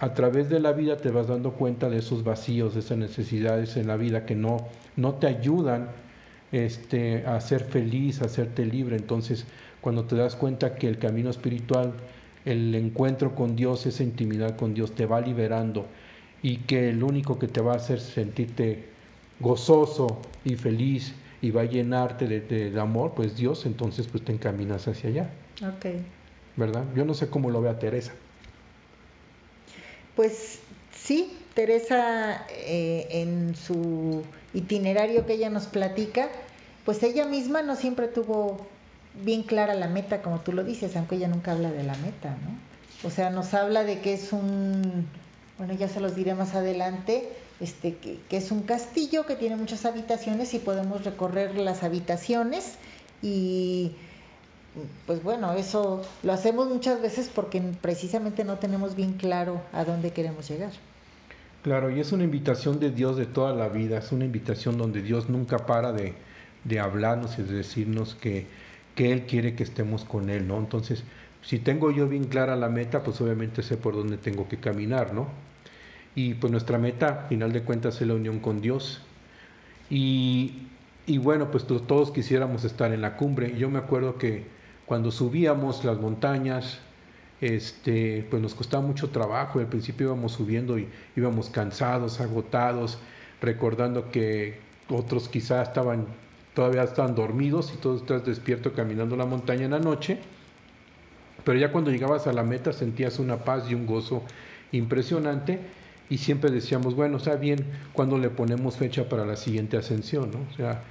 a 0.00 0.12
través 0.12 0.48
de 0.48 0.58
la 0.58 0.72
vida 0.72 0.96
te 0.96 1.12
vas 1.12 1.28
dando 1.28 1.52
cuenta 1.52 1.88
de 1.88 1.98
esos 1.98 2.24
vacíos, 2.24 2.74
de 2.74 2.80
esas 2.80 2.98
necesidades 2.98 3.76
en 3.76 3.86
la 3.86 3.96
vida 3.96 4.26
que 4.26 4.34
no, 4.34 4.56
no 4.96 5.14
te 5.14 5.28
ayudan 5.28 5.90
este, 6.50 7.24
a 7.24 7.40
ser 7.40 7.62
feliz, 7.62 8.20
a 8.20 8.24
hacerte 8.24 8.66
libre. 8.66 8.96
Entonces, 8.96 9.46
cuando 9.80 10.06
te 10.06 10.16
das 10.16 10.34
cuenta 10.34 10.74
que 10.74 10.88
el 10.88 10.98
camino 10.98 11.30
espiritual, 11.30 11.92
el 12.44 12.74
encuentro 12.74 13.36
con 13.36 13.54
Dios, 13.54 13.86
esa 13.86 14.02
intimidad 14.02 14.56
con 14.56 14.74
Dios 14.74 14.90
te 14.96 15.06
va 15.06 15.20
liberando 15.20 15.86
y 16.42 16.56
que 16.56 16.88
el 16.88 17.04
único 17.04 17.38
que 17.38 17.46
te 17.46 17.60
va 17.60 17.74
a 17.74 17.76
hacer 17.76 18.00
sentirte 18.00 18.86
gozoso 19.38 20.20
y 20.44 20.56
feliz 20.56 21.14
y 21.40 21.50
va 21.50 21.62
a 21.62 21.64
llenarte 21.64 22.26
de, 22.26 22.80
amor, 22.80 23.12
pues 23.14 23.36
Dios, 23.36 23.66
entonces 23.66 24.06
pues 24.08 24.24
te 24.24 24.32
encaminas 24.32 24.88
hacia 24.88 25.10
allá. 25.10 25.30
Ok. 25.62 25.86
¿Verdad? 26.56 26.84
Yo 26.94 27.04
no 27.04 27.14
sé 27.14 27.28
cómo 27.28 27.50
lo 27.50 27.60
vea 27.60 27.78
Teresa. 27.78 28.12
Pues 30.16 30.60
sí, 30.92 31.38
Teresa 31.54 32.44
eh, 32.50 33.06
en 33.10 33.54
su 33.54 34.24
itinerario 34.52 35.26
que 35.26 35.34
ella 35.34 35.50
nos 35.50 35.66
platica, 35.66 36.28
pues 36.84 37.02
ella 37.02 37.26
misma 37.26 37.62
no 37.62 37.76
siempre 37.76 38.08
tuvo 38.08 38.66
bien 39.24 39.42
clara 39.42 39.74
la 39.74 39.88
meta, 39.88 40.22
como 40.22 40.40
tú 40.40 40.52
lo 40.52 40.64
dices, 40.64 40.96
aunque 40.96 41.16
ella 41.16 41.28
nunca 41.28 41.52
habla 41.52 41.70
de 41.70 41.84
la 41.84 41.94
meta, 41.96 42.30
¿no? 42.30 43.06
O 43.06 43.10
sea, 43.10 43.30
nos 43.30 43.54
habla 43.54 43.84
de 43.84 44.00
que 44.00 44.14
es 44.14 44.32
un, 44.32 45.06
bueno, 45.58 45.74
ya 45.74 45.88
se 45.88 46.00
los 46.00 46.14
diré 46.14 46.34
más 46.34 46.54
adelante, 46.54 47.28
este, 47.60 47.96
que, 47.96 48.20
es 48.30 48.52
un 48.52 48.62
castillo 48.62 49.26
que 49.26 49.34
tiene 49.34 49.56
muchas 49.56 49.84
habitaciones 49.84 50.54
y 50.54 50.60
podemos 50.60 51.04
recorrer 51.04 51.56
las 51.56 51.82
habitaciones 51.82 52.74
y 53.20 53.92
pues 55.06 55.22
bueno, 55.24 55.52
eso 55.54 56.02
lo 56.22 56.32
hacemos 56.32 56.68
muchas 56.68 57.02
veces 57.02 57.30
porque 57.34 57.60
precisamente 57.80 58.44
no 58.44 58.58
tenemos 58.58 58.94
bien 58.94 59.14
claro 59.14 59.60
a 59.72 59.84
dónde 59.84 60.12
queremos 60.12 60.48
llegar. 60.48 60.70
Claro, 61.64 61.90
y 61.90 61.98
es 61.98 62.12
una 62.12 62.22
invitación 62.22 62.78
de 62.78 62.92
Dios 62.92 63.16
de 63.16 63.26
toda 63.26 63.52
la 63.52 63.68
vida, 63.68 63.98
es 63.98 64.12
una 64.12 64.24
invitación 64.24 64.78
donde 64.78 65.02
Dios 65.02 65.28
nunca 65.28 65.58
para 65.66 65.92
de, 65.92 66.14
de 66.62 66.78
hablarnos 66.78 67.36
y 67.40 67.42
de 67.42 67.54
decirnos 67.54 68.14
que, 68.14 68.46
que 68.94 69.12
Él 69.12 69.26
quiere 69.26 69.56
que 69.56 69.64
estemos 69.64 70.04
con 70.04 70.30
Él, 70.30 70.46
¿no? 70.46 70.58
Entonces, 70.58 71.02
si 71.48 71.58
tengo 71.58 71.90
yo 71.90 72.06
bien 72.06 72.24
clara 72.24 72.56
la 72.56 72.68
meta, 72.68 73.02
pues 73.02 73.18
obviamente 73.22 73.62
sé 73.62 73.78
por 73.78 73.94
dónde 73.94 74.18
tengo 74.18 74.48
que 74.48 74.58
caminar, 74.58 75.14
¿no? 75.14 75.28
Y 76.14 76.34
pues 76.34 76.50
nuestra 76.50 76.76
meta, 76.76 77.24
final 77.30 77.54
de 77.54 77.62
cuentas, 77.62 77.98
es 78.02 78.06
la 78.06 78.12
unión 78.12 78.38
con 78.40 78.60
Dios. 78.60 79.00
Y, 79.88 80.66
y 81.06 81.16
bueno, 81.16 81.50
pues 81.50 81.64
todos 81.66 82.10
quisiéramos 82.10 82.64
estar 82.64 82.92
en 82.92 83.00
la 83.00 83.16
cumbre. 83.16 83.56
Yo 83.56 83.70
me 83.70 83.78
acuerdo 83.78 84.18
que 84.18 84.44
cuando 84.84 85.10
subíamos 85.10 85.86
las 85.86 85.98
montañas, 85.98 86.80
este, 87.40 88.26
pues 88.28 88.42
nos 88.42 88.54
costaba 88.54 88.86
mucho 88.86 89.08
trabajo. 89.08 89.58
Al 89.58 89.68
principio 89.68 90.08
íbamos 90.08 90.32
subiendo 90.32 90.78
y 90.78 90.86
íbamos 91.16 91.48
cansados, 91.48 92.20
agotados, 92.20 92.98
recordando 93.40 94.10
que 94.10 94.60
otros 94.90 95.30
quizás 95.30 95.68
estaban 95.68 96.08
todavía 96.52 96.82
estaban 96.82 97.14
dormidos 97.14 97.72
y 97.74 97.78
todos 97.78 98.02
estás 98.02 98.26
despierto 98.26 98.74
caminando 98.74 99.16
la 99.16 99.24
montaña 99.24 99.64
en 99.64 99.70
la 99.70 99.78
noche. 99.78 100.18
Pero 101.44 101.58
ya 101.58 101.72
cuando 101.72 101.90
llegabas 101.90 102.26
a 102.26 102.32
la 102.32 102.42
meta 102.42 102.72
sentías 102.72 103.18
una 103.18 103.38
paz 103.38 103.70
y 103.70 103.74
un 103.74 103.86
gozo 103.86 104.22
impresionante 104.72 105.60
y 106.10 106.18
siempre 106.18 106.50
decíamos, 106.50 106.94
bueno, 106.94 107.18
está 107.18 107.36
bien 107.36 107.64
cuando 107.92 108.18
le 108.18 108.30
ponemos 108.30 108.76
fecha 108.76 109.08
para 109.08 109.26
la 109.26 109.36
siguiente 109.36 109.76
ascensión. 109.76 110.30
O 110.50 110.56
sea, 110.56 110.82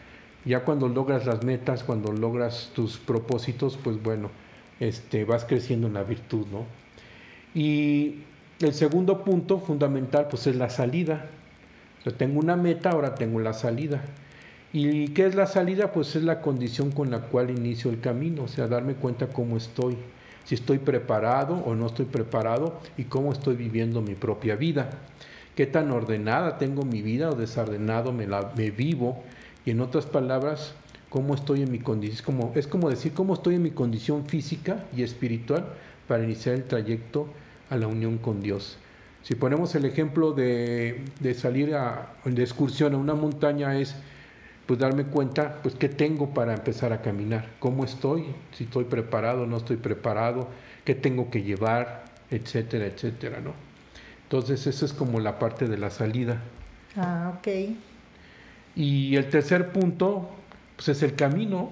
ya 0.46 0.64
cuando 0.64 0.88
logras 0.88 1.26
las 1.26 1.44
metas, 1.44 1.84
cuando 1.84 2.12
logras 2.12 2.72
tus 2.76 2.98
propósitos, 2.98 3.78
pues 3.84 4.02
bueno, 4.02 4.30
este, 4.80 5.26
vas 5.26 5.46
creciendo 5.46 5.88
en 5.88 5.94
la 5.94 6.04
virtud, 6.04 6.46
¿no? 6.52 6.66
Y 7.56 8.24
el 8.60 8.74
segundo 8.74 9.24
punto 9.24 9.60
fundamental, 9.60 10.28
pues 10.30 10.46
es 10.48 10.56
la 10.56 10.70
salida. 10.70 11.26
O 12.00 12.04
sea, 12.04 12.14
tengo 12.14 12.40
una 12.40 12.56
meta, 12.56 12.92
ahora 12.92 13.16
tengo 13.16 13.40
la 13.40 13.54
salida. 13.54 14.04
¿Y 14.72 15.08
qué 15.10 15.26
es 15.26 15.34
la 15.34 15.48
salida? 15.48 15.92
Pues 15.92 16.16
es 16.16 16.24
la 16.24 16.42
condición 16.42 16.92
con 16.92 17.10
la 17.10 17.22
cual 17.22 17.50
inicio 17.50 17.90
el 17.90 18.00
camino, 18.00 18.44
o 18.44 18.48
sea, 18.48 18.68
darme 18.68 18.94
cuenta 18.94 19.28
cómo 19.28 19.58
estoy 19.58 19.98
si 20.48 20.56
estoy 20.56 20.78
preparado 20.78 21.56
o 21.56 21.76
no 21.76 21.88
estoy 21.88 22.06
preparado 22.06 22.80
y 22.98 23.04
cómo 23.04 23.34
estoy 23.34 23.58
viviendo 23.58 24.02
mi 24.02 24.16
propia 24.16 24.56
vida. 24.56 24.90
Qué 25.56 25.66
tan 25.66 25.92
ordenada 25.92 26.58
tengo 26.58 26.86
mi 26.86 27.02
vida 27.02 27.30
o 27.30 27.36
desordenado 27.36 28.14
me, 28.14 28.28
la, 28.28 28.54
me 28.56 28.72
vivo. 28.72 29.22
Y 29.66 29.72
en 29.72 29.82
otras 29.82 30.06
palabras, 30.06 30.74
cómo 31.10 31.36
estoy 31.36 31.64
en 31.64 31.72
mi 31.72 31.80
condición, 31.80 32.24
como, 32.24 32.54
es 32.56 32.66
como 32.66 32.90
decir 32.90 33.12
cómo 33.12 33.34
estoy 33.34 33.56
en 33.56 33.64
mi 33.64 33.72
condición 33.72 34.26
física 34.26 34.86
y 34.96 35.04
espiritual 35.04 35.66
para 36.08 36.24
iniciar 36.24 36.56
el 36.56 36.64
trayecto 36.64 37.28
a 37.70 37.76
la 37.76 37.88
unión 37.88 38.18
con 38.18 38.40
Dios. 38.40 38.78
Si 39.24 39.36
ponemos 39.36 39.76
el 39.76 39.84
ejemplo 39.84 40.32
de, 40.32 41.04
de 41.20 41.34
salir 41.34 41.76
a, 41.76 42.14
de 42.24 42.42
excursión 42.42 42.94
a 42.94 42.98
una 42.98 43.16
montaña 43.16 43.78
es 43.78 43.98
pues 44.68 44.80
darme 44.80 45.06
cuenta, 45.06 45.60
pues 45.64 45.76
qué 45.76 45.88
tengo 45.88 46.34
para 46.34 46.54
empezar 46.54 46.92
a 46.92 47.02
caminar, 47.02 47.48
cómo 47.60 47.86
estoy, 47.86 48.26
si 48.52 48.66
estoy 48.66 48.84
preparado, 48.84 49.48
no 49.48 49.58
estoy 49.58 49.78
preparado, 49.78 50.50
qué 50.84 50.94
tengo 50.94 51.32
que 51.32 51.42
llevar, 51.42 52.04
etcétera, 52.30 52.86
etcétera, 52.86 53.40
¿no? 53.40 53.54
Entonces, 54.24 54.68
eso 54.68 54.86
es 54.86 54.92
como 54.92 55.22
la 55.22 55.40
parte 55.40 55.68
de 55.68 55.78
la 55.78 55.90
salida. 55.90 56.42
Ah, 56.98 57.34
ok. 57.38 57.48
Y 58.76 59.16
el 59.16 59.30
tercer 59.30 59.72
punto, 59.72 60.30
pues 60.76 60.90
es 60.90 61.02
el 61.02 61.16
camino, 61.16 61.72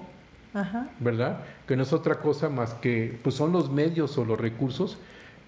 Ajá. 0.54 0.88
¿verdad? 0.98 1.40
Que 1.68 1.76
no 1.76 1.82
es 1.82 1.92
otra 1.92 2.20
cosa 2.20 2.48
más 2.48 2.72
que, 2.74 3.18
pues 3.22 3.34
son 3.34 3.52
los 3.52 3.70
medios 3.70 4.16
o 4.16 4.24
los 4.24 4.40
recursos 4.40 4.96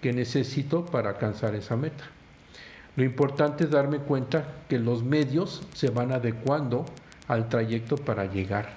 que 0.03 0.13
necesito 0.13 0.85
para 0.85 1.11
alcanzar 1.11 1.55
esa 1.55 1.77
meta. 1.77 2.05
Lo 2.95 3.05
importante 3.05 3.65
es 3.65 3.71
darme 3.71 3.99
cuenta 3.99 4.45
que 4.69 4.79
los 4.79 5.03
medios 5.03 5.63
se 5.73 5.89
van 5.89 6.13
adecuando 6.13 6.85
al 7.29 7.49
trayecto 7.49 7.97
para 7.97 8.25
llegar. 8.27 8.71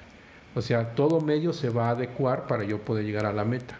O 0.54 0.62
sea, 0.62 0.94
todo 0.94 1.22
medio 1.22 1.54
se 1.54 1.70
va 1.70 1.88
a 1.88 1.92
adecuar 1.92 2.46
para 2.48 2.64
yo 2.66 2.80
poder 2.80 3.06
llegar 3.06 3.26
a 3.26 3.34
la 3.34 3.46
meta. 3.46 3.80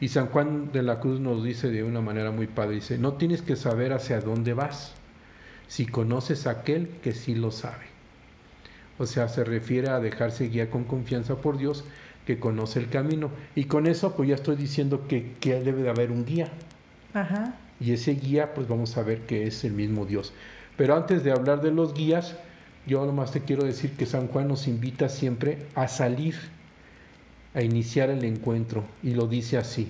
Y 0.00 0.08
San 0.08 0.26
Juan 0.26 0.72
de 0.72 0.82
la 0.82 0.98
Cruz 0.98 1.20
nos 1.20 1.44
dice 1.44 1.70
de 1.70 1.84
una 1.84 2.00
manera 2.00 2.32
muy 2.32 2.48
padre, 2.48 2.74
dice, 2.74 2.98
no 2.98 3.14
tienes 3.14 3.40
que 3.40 3.54
saber 3.54 3.92
hacia 3.92 4.20
dónde 4.20 4.52
vas, 4.52 4.94
si 5.68 5.86
conoces 5.86 6.48
a 6.48 6.50
aquel 6.50 6.88
que 7.02 7.12
sí 7.12 7.36
lo 7.36 7.52
sabe. 7.52 7.86
O 8.98 9.06
sea, 9.06 9.28
se 9.28 9.44
refiere 9.44 9.90
a 9.90 10.00
dejarse 10.00 10.48
guiar 10.48 10.70
con 10.70 10.84
confianza 10.84 11.36
por 11.36 11.56
Dios, 11.56 11.84
que 12.26 12.38
conoce 12.38 12.80
el 12.80 12.88
camino. 12.88 13.30
Y 13.54 13.64
con 13.64 13.86
eso, 13.86 14.16
pues 14.16 14.28
ya 14.28 14.34
estoy 14.34 14.56
diciendo 14.56 15.06
que, 15.08 15.34
que 15.40 15.60
debe 15.60 15.82
de 15.82 15.90
haber 15.90 16.10
un 16.10 16.24
guía. 16.24 16.48
Ajá. 17.14 17.54
Y 17.80 17.92
ese 17.92 18.14
guía, 18.14 18.54
pues 18.54 18.68
vamos 18.68 18.96
a 18.96 19.02
ver 19.02 19.22
que 19.22 19.46
es 19.46 19.64
el 19.64 19.72
mismo 19.72 20.04
Dios. 20.04 20.32
Pero 20.76 20.96
antes 20.96 21.24
de 21.24 21.32
hablar 21.32 21.62
de 21.62 21.70
los 21.70 21.94
guías, 21.94 22.36
yo 22.86 23.04
nomás 23.06 23.32
te 23.32 23.40
quiero 23.40 23.64
decir 23.64 23.92
que 23.92 24.06
San 24.06 24.28
Juan 24.28 24.48
nos 24.48 24.66
invita 24.66 25.08
siempre 25.08 25.58
a 25.74 25.88
salir, 25.88 26.34
a 27.54 27.62
iniciar 27.62 28.10
el 28.10 28.24
encuentro, 28.24 28.84
y 29.02 29.14
lo 29.14 29.26
dice 29.26 29.58
así. 29.58 29.88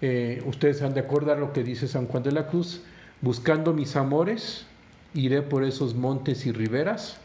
Eh, 0.00 0.42
ustedes 0.46 0.82
han 0.82 0.94
de 0.94 1.00
acordar 1.00 1.38
lo 1.38 1.52
que 1.52 1.62
dice 1.62 1.86
San 1.86 2.06
Juan 2.06 2.22
de 2.22 2.32
la 2.32 2.48
Cruz, 2.48 2.82
buscando 3.20 3.72
mis 3.72 3.94
amores, 3.96 4.66
iré 5.14 5.42
por 5.42 5.64
esos 5.64 5.94
montes 5.94 6.46
y 6.46 6.52
riberas, 6.52 7.18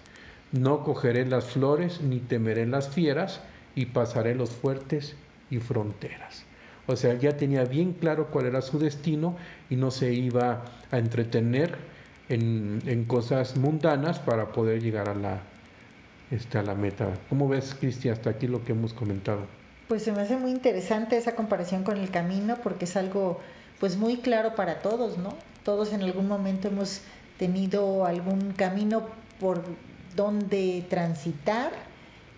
no 0.52 0.84
cogeré 0.84 1.26
las 1.26 1.46
flores 1.46 2.02
ni 2.02 2.20
temeré 2.20 2.66
las 2.68 2.90
fieras, 2.90 3.42
y 3.78 3.86
pasaré 3.86 4.34
los 4.34 4.50
fuertes 4.50 5.16
y 5.52 5.60
fronteras. 5.60 6.44
O 6.88 6.96
sea, 6.96 7.14
ya 7.14 7.38
tenía 7.38 7.64
bien 7.64 7.94
claro 7.94 8.28
cuál 8.32 8.48
era 8.48 8.64
su 8.64 8.80
destino 8.80 9.38
y 9.70 9.76
no 9.76 9.92
se 9.92 10.14
iba 10.14 10.66
a 10.90 10.98
entretener 10.98 11.78
en, 12.30 13.06
cosas 13.06 13.58
mundanas 13.58 14.20
para 14.20 14.52
poder 14.52 14.82
llegar 14.82 15.10
a 15.10 15.16
la, 15.16 15.42
este, 16.32 16.58
a 16.58 16.64
la 16.64 16.76
meta. 16.76 17.08
¿Cómo 17.30 17.48
ves, 17.48 17.76
Cristi, 17.80 18.10
hasta 18.10 18.32
aquí 18.32 18.48
lo 18.48 18.64
que 18.64 18.74
hemos 18.74 18.94
comentado? 18.94 19.42
Pues 19.88 20.04
se 20.04 20.12
me 20.12 20.22
hace 20.22 20.36
muy 20.36 20.52
interesante 20.52 21.18
esa 21.18 21.36
comparación 21.36 21.84
con 21.84 21.98
el 21.98 22.10
camino 22.10 22.58
porque 22.62 22.86
es 22.86 22.98
algo 22.98 23.40
pues 23.80 23.96
muy 23.96 24.18
claro 24.18 24.56
para 24.56 24.82
todos, 24.82 25.18
¿no? 25.18 25.36
Todos 25.64 25.94
en 25.94 26.02
algún 26.02 26.28
momento 26.28 26.68
hemos 26.68 27.02
tenido 27.38 28.06
algún 28.06 28.52
camino 28.54 29.08
por 29.40 29.64
donde 30.16 30.84
transitar 30.90 31.72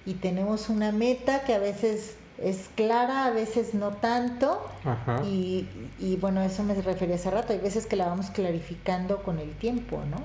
y 0.05 0.15
tenemos 0.15 0.69
una 0.69 0.91
meta 0.91 1.43
que 1.43 1.53
a 1.53 1.59
veces 1.59 2.15
es 2.41 2.69
clara, 2.75 3.25
a 3.25 3.31
veces 3.31 3.73
no 3.73 3.91
tanto. 3.91 4.65
Y, 5.25 5.67
y, 5.99 6.15
bueno, 6.17 6.41
eso 6.41 6.63
me 6.63 6.73
refería 6.75 7.15
hace 7.15 7.31
rato. 7.31 7.53
Hay 7.53 7.59
veces 7.59 7.85
que 7.85 7.95
la 7.95 8.07
vamos 8.07 8.29
clarificando 8.29 9.23
con 9.23 9.39
el 9.39 9.51
tiempo, 9.51 10.01
¿no? 10.09 10.17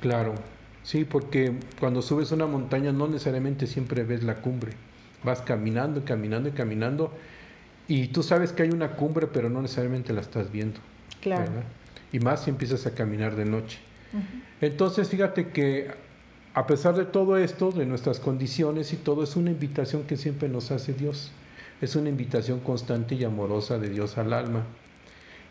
Claro, 0.00 0.34
sí, 0.82 1.04
porque 1.04 1.52
cuando 1.80 2.02
subes 2.02 2.30
una 2.32 2.46
montaña 2.46 2.92
no 2.92 3.08
necesariamente 3.08 3.66
siempre 3.66 4.04
ves 4.04 4.22
la 4.22 4.36
cumbre. 4.36 4.72
Vas 5.24 5.40
caminando 5.42 6.00
y 6.00 6.02
caminando 6.02 6.48
y 6.48 6.52
caminando. 6.52 7.12
Y 7.88 8.08
tú 8.08 8.22
sabes 8.22 8.52
que 8.52 8.64
hay 8.64 8.70
una 8.70 8.92
cumbre, 8.92 9.26
pero 9.26 9.48
no 9.48 9.62
necesariamente 9.62 10.12
la 10.12 10.20
estás 10.20 10.52
viendo. 10.52 10.78
Claro. 11.20 11.50
Y 12.12 12.20
más 12.20 12.44
si 12.44 12.50
empiezas 12.50 12.86
a 12.86 12.94
caminar 12.94 13.34
de 13.34 13.44
noche. 13.44 13.78
Entonces, 14.60 15.08
fíjate 15.08 15.48
que 15.48 15.90
a 16.58 16.66
pesar 16.66 16.96
de 16.96 17.04
todo 17.04 17.38
esto, 17.38 17.70
de 17.70 17.86
nuestras 17.86 18.18
condiciones 18.18 18.92
y 18.92 18.96
todo, 18.96 19.22
es 19.22 19.36
una 19.36 19.52
invitación 19.52 20.02
que 20.02 20.16
siempre 20.16 20.48
nos 20.48 20.72
hace 20.72 20.92
Dios. 20.92 21.30
es 21.80 21.94
una 21.94 22.08
invitación 22.08 22.58
constante 22.58 23.14
y 23.14 23.22
amorosa 23.22 23.78
de 23.78 23.90
Dios 23.90 24.18
al 24.18 24.32
alma. 24.32 24.64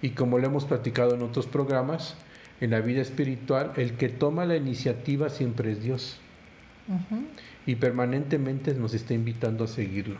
Y 0.01 0.09
como 0.09 0.37
lo 0.37 0.47
hemos 0.47 0.65
platicado 0.65 1.15
en 1.15 1.21
otros 1.21 1.47
programas, 1.47 2.15
en 2.59 2.71
la 2.71 2.81
vida 2.81 3.01
espiritual, 3.01 3.71
el 3.77 3.93
que 3.93 4.09
toma 4.09 4.43
la 4.43 4.57
iniciativa 4.57 5.29
siempre 5.29 5.71
es 5.71 5.81
Dios. 5.81 6.19
Y 7.65 7.75
permanentemente 7.75 8.73
nos 8.73 8.93
está 8.93 9.13
invitando 9.13 9.63
a 9.63 9.67
seguirlo. 9.67 10.17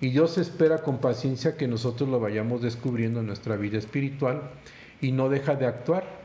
Y 0.00 0.08
Dios 0.08 0.38
espera 0.38 0.78
con 0.78 0.96
paciencia 0.96 1.58
que 1.58 1.68
nosotros 1.68 2.08
lo 2.08 2.20
vayamos 2.20 2.62
descubriendo 2.62 3.20
en 3.20 3.26
nuestra 3.26 3.56
vida 3.56 3.76
espiritual 3.76 4.50
y 5.02 5.12
no 5.12 5.28
deja 5.28 5.56
de 5.56 5.66
actuar 5.66 6.19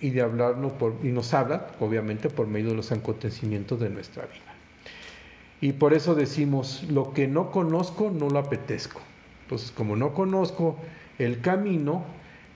y 0.00 0.10
de 0.10 0.22
hablarnos 0.22 0.72
por, 0.72 0.94
y 1.02 1.08
nos 1.08 1.34
habla, 1.34 1.68
obviamente, 1.80 2.30
por 2.30 2.46
medio 2.46 2.70
de 2.70 2.76
los 2.76 2.92
acontecimientos 2.92 3.80
de 3.80 3.90
nuestra 3.90 4.24
vida. 4.26 4.52
Y 5.60 5.72
por 5.72 5.94
eso 5.94 6.14
decimos, 6.14 6.84
lo 6.90 7.12
que 7.12 7.28
no 7.28 7.50
conozco 7.50 8.10
no 8.10 8.28
lo 8.28 8.38
apetezco. 8.38 9.00
Entonces, 9.42 9.70
como 9.70 9.96
no 9.96 10.12
conozco 10.14 10.76
el 11.18 11.40
camino, 11.40 12.04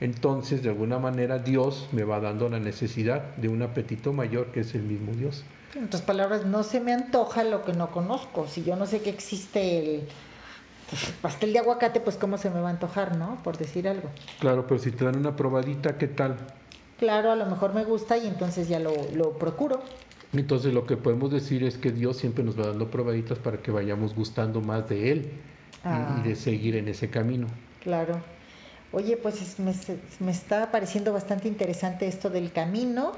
entonces 0.00 0.62
de 0.62 0.70
alguna 0.70 0.98
manera 0.98 1.38
Dios 1.38 1.88
me 1.92 2.04
va 2.04 2.20
dando 2.20 2.48
la 2.48 2.58
necesidad 2.58 3.34
de 3.36 3.48
un 3.48 3.62
apetito 3.62 4.12
mayor 4.12 4.46
que 4.46 4.60
es 4.60 4.74
el 4.74 4.82
mismo 4.82 5.12
Dios. 5.12 5.44
En 5.74 5.84
otras 5.84 6.02
palabras, 6.02 6.46
no 6.46 6.62
se 6.62 6.80
me 6.80 6.92
antoja 6.92 7.44
lo 7.44 7.64
que 7.64 7.72
no 7.72 7.90
conozco. 7.90 8.46
Si 8.48 8.64
yo 8.64 8.76
no 8.76 8.86
sé 8.86 9.02
que 9.02 9.10
existe 9.10 9.78
el 9.78 10.08
pastel 11.20 11.52
de 11.52 11.58
aguacate, 11.58 12.00
pues 12.00 12.16
cómo 12.16 12.38
se 12.38 12.50
me 12.50 12.60
va 12.60 12.68
a 12.68 12.72
antojar, 12.72 13.16
¿no? 13.16 13.38
Por 13.42 13.58
decir 13.58 13.88
algo. 13.88 14.08
Claro, 14.40 14.66
pero 14.66 14.80
si 14.80 14.90
te 14.90 15.04
dan 15.04 15.16
una 15.16 15.36
probadita, 15.36 15.98
¿qué 15.98 16.08
tal? 16.08 16.36
Claro, 16.98 17.30
a 17.30 17.36
lo 17.36 17.46
mejor 17.46 17.74
me 17.74 17.84
gusta 17.84 18.16
y 18.16 18.26
entonces 18.26 18.68
ya 18.68 18.78
lo, 18.80 18.92
lo 19.14 19.32
procuro. 19.38 19.82
Entonces 20.32 20.72
lo 20.74 20.86
que 20.86 20.96
podemos 20.96 21.30
decir 21.30 21.62
es 21.64 21.76
que 21.78 21.90
Dios 21.92 22.16
siempre 22.16 22.42
nos 22.44 22.58
va 22.58 22.66
dando 22.66 22.90
probaditas 22.90 23.38
para 23.38 23.58
que 23.58 23.70
vayamos 23.70 24.14
gustando 24.14 24.60
más 24.60 24.88
de 24.88 25.12
Él 25.12 25.18
y- 25.26 25.56
Ah. 25.84 26.20
y 26.24 26.28
de 26.28 26.34
seguir 26.36 26.74
en 26.74 26.88
ese 26.88 27.10
camino. 27.10 27.46
Claro. 27.82 28.20
Oye, 28.92 29.16
pues 29.16 29.40
es- 29.42 29.58
me, 29.60 29.72
me 30.20 30.32
está 30.32 30.70
pareciendo 30.72 31.12
bastante 31.12 31.46
interesante 31.48 32.08
esto 32.08 32.28
del 32.30 32.50
camino, 32.50 33.12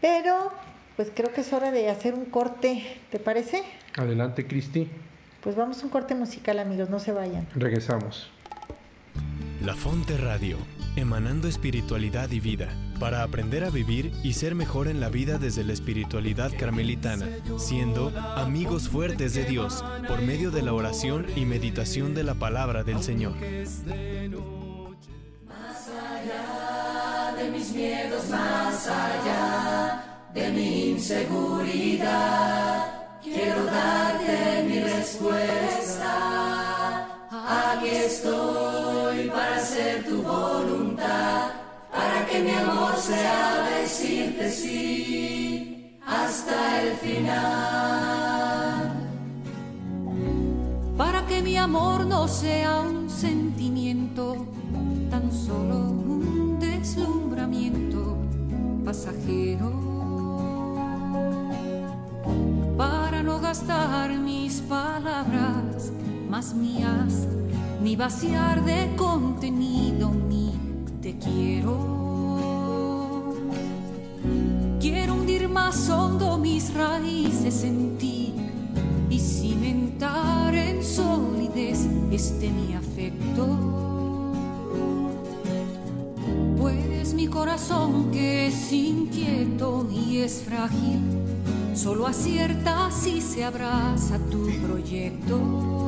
pero 0.00 0.50
pues 0.96 1.10
creo 1.14 1.32
que 1.32 1.40
es 1.42 1.52
hora 1.52 1.70
de 1.70 1.88
hacer 1.88 2.14
un 2.14 2.24
corte, 2.26 2.82
¿te 3.10 3.18
parece? 3.18 3.62
Adelante, 3.96 4.46
Cristi. 4.46 4.88
Pues 5.42 5.54
vamos 5.56 5.80
a 5.80 5.84
un 5.84 5.90
corte 5.90 6.14
musical, 6.14 6.58
amigos, 6.58 6.90
no 6.90 6.98
se 6.98 7.12
vayan. 7.12 7.46
Regresamos. 7.54 8.28
La 9.60 9.74
Fonte 9.74 10.16
Radio, 10.16 10.56
emanando 10.94 11.48
espiritualidad 11.48 12.30
y 12.30 12.38
vida, 12.38 12.68
para 13.00 13.24
aprender 13.24 13.64
a 13.64 13.70
vivir 13.70 14.12
y 14.22 14.34
ser 14.34 14.54
mejor 14.54 14.86
en 14.86 15.00
la 15.00 15.08
vida 15.08 15.38
desde 15.38 15.64
la 15.64 15.72
espiritualidad 15.72 16.52
carmelitana, 16.56 17.26
siendo 17.58 18.16
amigos 18.36 18.88
fuertes 18.88 19.34
de 19.34 19.44
Dios 19.44 19.84
por 20.06 20.22
medio 20.22 20.52
de 20.52 20.62
la 20.62 20.72
oración 20.74 21.26
y 21.34 21.44
meditación 21.44 22.14
de 22.14 22.22
la 22.22 22.34
palabra 22.34 22.84
del 22.84 23.02
Señor. 23.02 23.34
de 27.36 27.50
mis 27.50 27.72
miedos 27.72 28.28
más 28.30 28.86
allá 28.88 30.04
de 30.34 30.50
mi 30.50 30.90
inseguridad. 30.90 32.28
Quiero 33.22 33.64
darte 33.64 34.64
mi 34.68 34.80
respuesta. 34.80 35.87
Aquí 37.70 37.88
estoy 37.88 39.28
para 39.28 39.56
hacer 39.56 40.02
tu 40.08 40.22
voluntad, 40.22 41.50
para 41.92 42.26
que 42.26 42.40
mi 42.40 42.50
amor 42.50 42.96
sea 42.96 43.68
decirte 43.78 44.50
sí 44.50 46.00
hasta 46.06 46.82
el 46.82 46.96
final. 46.96 47.34
Para 50.96 51.26
que 51.26 51.42
mi 51.42 51.58
amor 51.58 52.06
no 52.06 52.26
sea 52.26 52.80
un 52.80 53.10
sentimiento, 53.10 54.46
tan 55.10 55.30
solo 55.30 55.76
un 55.76 56.58
deslumbramiento 56.58 58.16
pasajero. 58.82 59.72
Para 62.78 63.22
no 63.22 63.38
gastar 63.40 64.10
mis 64.18 64.62
palabras 64.62 65.92
más 66.30 66.54
mías, 66.54 67.26
ni 67.80 67.96
vaciar 67.96 68.64
de 68.64 68.94
contenido 68.96 70.10
mi 70.10 70.52
te 71.00 71.16
quiero. 71.18 71.98
Quiero 74.80 75.14
hundir 75.14 75.48
más 75.48 75.88
hondo 75.88 76.38
mis 76.38 76.74
raíces 76.74 77.62
en 77.64 77.96
ti 77.98 78.34
y 79.08 79.18
cimentar 79.18 80.54
en 80.54 80.82
solidez 80.82 81.86
este 82.10 82.50
mi 82.50 82.74
afecto. 82.74 83.46
Pues 86.58 87.14
mi 87.14 87.28
corazón 87.28 88.10
que 88.10 88.48
es 88.48 88.72
inquieto 88.72 89.86
y 89.90 90.18
es 90.18 90.42
frágil, 90.42 91.00
solo 91.74 92.06
acierta 92.06 92.90
si 92.90 93.20
se 93.20 93.44
abraza 93.44 94.18
tu 94.30 94.48
proyecto. 94.66 95.87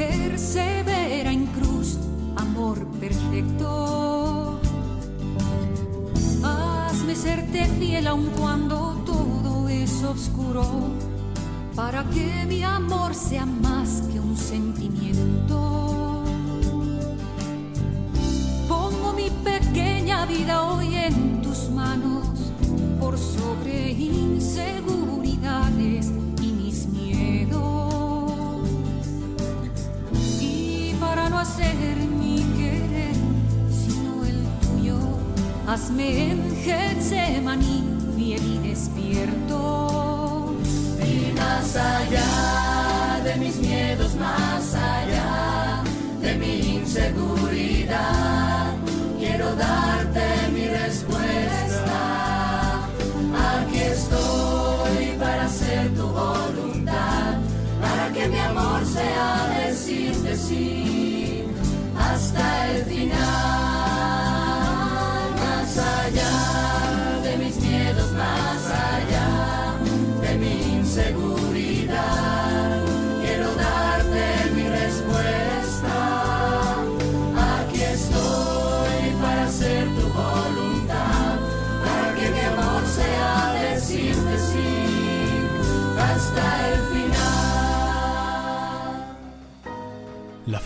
Persevera 0.00 1.30
en 1.30 1.44
cruz, 1.46 1.98
amor 2.36 2.78
perfecto. 2.98 4.58
Hazme 6.42 7.14
serte 7.14 7.66
fiel 7.78 8.06
aun 8.06 8.30
cuando 8.38 8.76
todo 9.04 9.68
es 9.68 10.02
oscuro, 10.02 10.64
para 11.76 12.02
que 12.14 12.46
mi 12.48 12.62
amor 12.62 13.14
sea 13.14 13.44
más 13.44 14.02
que 14.10 14.18
un 14.18 14.36
sentimiento. 14.38 16.24
Pongo 18.68 19.12
mi 19.12 19.28
pequeña 19.44 20.24
vida 20.24 20.62
hoy 20.62 20.94
en 20.94 21.42
tus 21.42 21.68
manos 21.68 22.26
por 22.98 23.18
sobre 23.18 23.90
inseguridades 23.90 25.09
Hacer 31.40 31.96
mi 32.18 32.42
querer, 32.54 33.14
sino 33.70 34.26
el 34.26 34.44
tuyo, 34.60 34.98
hazme 35.66 36.32
en 36.32 36.56
Getsemaní 36.62 37.89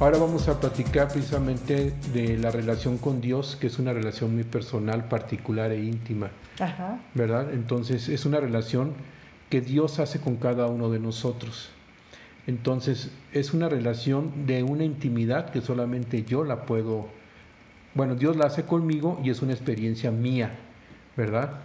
Ahora 0.00 0.18
vamos 0.18 0.48
a 0.48 0.58
platicar 0.58 1.08
precisamente 1.08 1.92
de 2.12 2.36
la 2.36 2.50
relación 2.50 2.98
con 2.98 3.20
Dios, 3.20 3.56
que 3.60 3.68
es 3.68 3.78
una 3.78 3.92
relación 3.92 4.34
muy 4.34 4.42
personal, 4.42 5.04
particular 5.08 5.70
e 5.70 5.84
íntima, 5.84 6.30
Ajá. 6.58 7.00
¿verdad? 7.14 7.54
Entonces 7.54 8.08
es 8.08 8.26
una 8.26 8.40
relación 8.40 8.92
que 9.50 9.60
Dios 9.60 10.00
hace 10.00 10.20
con 10.20 10.36
cada 10.36 10.66
uno 10.66 10.90
de 10.90 10.98
nosotros. 10.98 11.70
Entonces 12.48 13.12
es 13.32 13.54
una 13.54 13.68
relación 13.68 14.46
de 14.46 14.64
una 14.64 14.84
intimidad 14.84 15.50
que 15.50 15.60
solamente 15.60 16.24
yo 16.24 16.42
la 16.42 16.66
puedo, 16.66 17.06
bueno, 17.94 18.16
Dios 18.16 18.36
la 18.36 18.46
hace 18.46 18.64
conmigo 18.64 19.20
y 19.22 19.30
es 19.30 19.42
una 19.42 19.52
experiencia 19.52 20.10
mía, 20.10 20.58
¿verdad? 21.16 21.60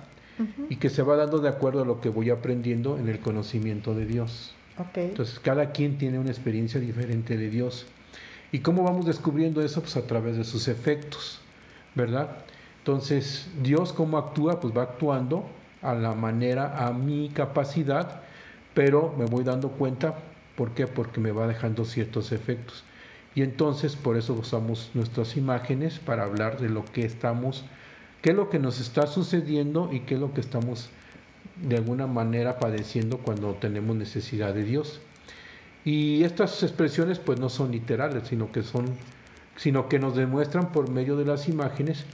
Y 0.70 0.76
que 0.78 0.90
se 0.90 1.02
va 1.02 1.18
dando 1.18 1.40
de 1.40 1.50
acuerdo 1.50 1.82
a 1.82 1.86
lo 1.86 2.00
que 2.00 2.10
voy 2.10 2.30
aprendiendo 2.30 2.98
en 2.98 3.10
el 3.10 3.20
conocimiento 3.20 3.96
de 3.96 4.06
Dios. 4.06 4.54
Ok. 4.78 4.98
Entonces, 4.98 5.40
cada 5.40 5.72
quien 5.72 5.98
tiene 5.98 6.20
una 6.20 6.30
experiencia 6.30 6.80
diferente 6.80 7.36
de 7.36 7.50
Dios. 7.50 7.88
¿Y 8.52 8.60
cómo 8.60 8.84
vamos 8.84 9.06
descubriendo 9.06 9.62
eso? 9.62 9.82
Pues 9.82 9.96
a 9.96 10.08
través 10.08 10.38
de 10.38 10.44
sus 10.44 10.68
efectos, 10.68 11.40
¿verdad? 11.96 12.38
Entonces, 12.80 13.48
Dios 13.62 13.94
cómo 13.94 14.18
actúa? 14.18 14.60
Pues 14.60 14.76
va 14.76 14.84
actuando 14.84 15.46
a 15.82 15.94
la 15.94 16.14
manera, 16.14 16.88
a 16.88 16.92
mi 16.92 17.30
capacidad, 17.30 18.22
pero 18.74 19.14
me 19.18 19.26
voy 19.26 19.44
dando 19.44 19.70
cuenta, 19.70 20.16
¿por 20.56 20.72
qué? 20.72 20.88
Porque 20.88 21.20
me 21.20 21.32
va 21.32 21.48
dejando 21.48 21.86
ciertos 21.86 22.32
efectos. 22.32 22.84
Y 23.36 23.44
entonces, 23.44 23.96
por 23.96 24.18
eso 24.18 24.34
usamos 24.34 24.90
nuestras 24.96 25.38
imágenes 25.38 26.00
para 26.00 26.24
hablar 26.24 26.60
de 26.60 26.70
lo 26.70 26.84
que 26.86 27.06
estamos, 27.06 27.64
qué 28.22 28.32
es 28.32 28.36
lo 28.36 28.50
que 28.50 28.60
nos 28.60 28.80
está 28.80 29.06
sucediendo 29.06 29.90
y 29.94 30.02
qué 30.02 30.16
es 30.16 30.20
lo 30.20 30.34
que 30.34 30.42
estamos 30.42 30.90
de 31.62 31.78
alguna 31.78 32.08
manera 32.08 32.58
padeciendo 32.58 33.20
cuando 33.20 33.54
tenemos 33.54 33.96
necesidad 33.96 34.54
de 34.54 34.64
Dios. 34.64 35.02
Y 35.86 36.24
estas 36.24 36.62
expresiones 36.64 37.20
pues 37.20 37.40
no 37.40 37.50
son 37.50 37.72
literales, 37.72 38.28
sino 38.28 38.52
que 38.52 38.64
son 38.64 38.86
sino 39.56 39.90
que 39.90 40.00
nos 40.00 40.16
demuestran 40.16 40.72
por 40.72 40.90
medio 40.90 41.18
de 41.18 41.26
las 41.26 41.50
imágenes 41.50 42.06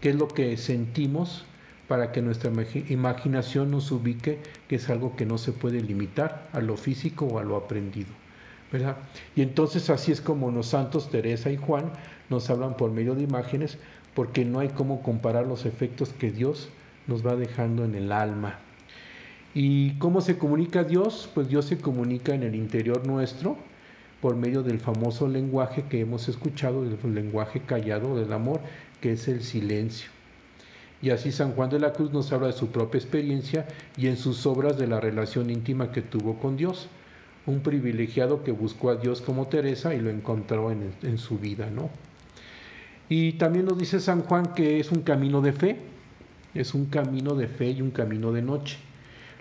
qué 0.00 0.10
es 0.10 0.14
lo 0.16 0.28
que 0.28 0.56
sentimos 0.56 1.44
para 1.88 2.12
que 2.12 2.22
nuestra 2.22 2.50
imagi- 2.52 2.88
imaginación 2.90 3.72
nos 3.72 3.90
ubique 3.90 4.38
que 4.68 4.76
es 4.76 4.88
algo 4.88 5.16
que 5.16 5.26
no 5.26 5.36
se 5.36 5.50
puede 5.50 5.80
limitar 5.80 6.48
a 6.52 6.60
lo 6.60 6.76
físico 6.76 7.26
o 7.26 7.38
a 7.40 7.42
lo 7.42 7.56
aprendido. 7.56 8.10
¿verdad? 8.70 8.96
Y 9.36 9.42
entonces 9.42 9.90
así 9.90 10.12
es 10.12 10.20
como 10.20 10.50
los 10.50 10.68
santos 10.68 11.10
Teresa 11.10 11.50
y 11.50 11.56
Juan 11.56 11.92
nos 12.30 12.48
hablan 12.50 12.76
por 12.76 12.90
medio 12.92 13.14
de 13.14 13.24
imágenes 13.24 13.78
porque 14.14 14.44
no 14.44 14.60
hay 14.60 14.68
cómo 14.68 15.02
comparar 15.02 15.46
los 15.46 15.66
efectos 15.66 16.10
que 16.10 16.30
Dios 16.30 16.68
nos 17.06 17.26
va 17.26 17.34
dejando 17.36 17.84
en 17.84 17.94
el 17.96 18.12
alma. 18.12 18.60
¿Y 19.54 19.92
cómo 19.98 20.20
se 20.20 20.38
comunica 20.38 20.84
Dios? 20.84 21.28
Pues 21.34 21.48
Dios 21.48 21.66
se 21.66 21.78
comunica 21.78 22.34
en 22.34 22.42
el 22.42 22.54
interior 22.54 23.06
nuestro 23.06 23.56
por 24.22 24.36
medio 24.36 24.62
del 24.62 24.78
famoso 24.78 25.26
lenguaje 25.26 25.84
que 25.90 26.00
hemos 26.00 26.28
escuchado, 26.28 26.84
el 26.84 27.14
lenguaje 27.14 27.60
callado 27.60 28.16
del 28.16 28.32
amor, 28.32 28.60
que 29.00 29.12
es 29.12 29.26
el 29.26 29.42
silencio. 29.42 30.10
Y 31.02 31.10
así 31.10 31.32
San 31.32 31.52
Juan 31.52 31.68
de 31.68 31.80
la 31.80 31.92
Cruz 31.92 32.12
nos 32.12 32.32
habla 32.32 32.46
de 32.46 32.52
su 32.52 32.68
propia 32.68 32.98
experiencia 32.98 33.66
y 33.96 34.06
en 34.06 34.16
sus 34.16 34.46
obras 34.46 34.78
de 34.78 34.86
la 34.86 35.00
relación 35.00 35.50
íntima 35.50 35.90
que 35.90 36.00
tuvo 36.00 36.38
con 36.38 36.56
Dios. 36.56 36.88
Un 37.44 37.60
privilegiado 37.60 38.44
que 38.44 38.52
buscó 38.52 38.90
a 38.90 38.94
Dios 38.94 39.20
como 39.20 39.48
Teresa 39.48 39.92
y 39.92 40.00
lo 40.00 40.10
encontró 40.10 40.70
en, 40.70 41.18
su 41.18 41.38
vida, 41.38 41.68
¿no? 41.68 41.90
Y 43.08 43.32
también 43.32 43.64
nos 43.64 43.76
dice 43.76 43.98
San 43.98 44.22
Juan 44.22 44.54
que 44.54 44.78
es 44.78 44.92
un 44.92 45.02
camino 45.02 45.40
de 45.40 45.52
fe, 45.52 45.76
es 46.54 46.72
un 46.72 46.86
camino 46.86 47.34
de 47.34 47.48
fe 47.48 47.72
y 47.72 47.82
un 47.82 47.90
camino 47.90 48.30
de 48.30 48.42
noche. 48.42 48.78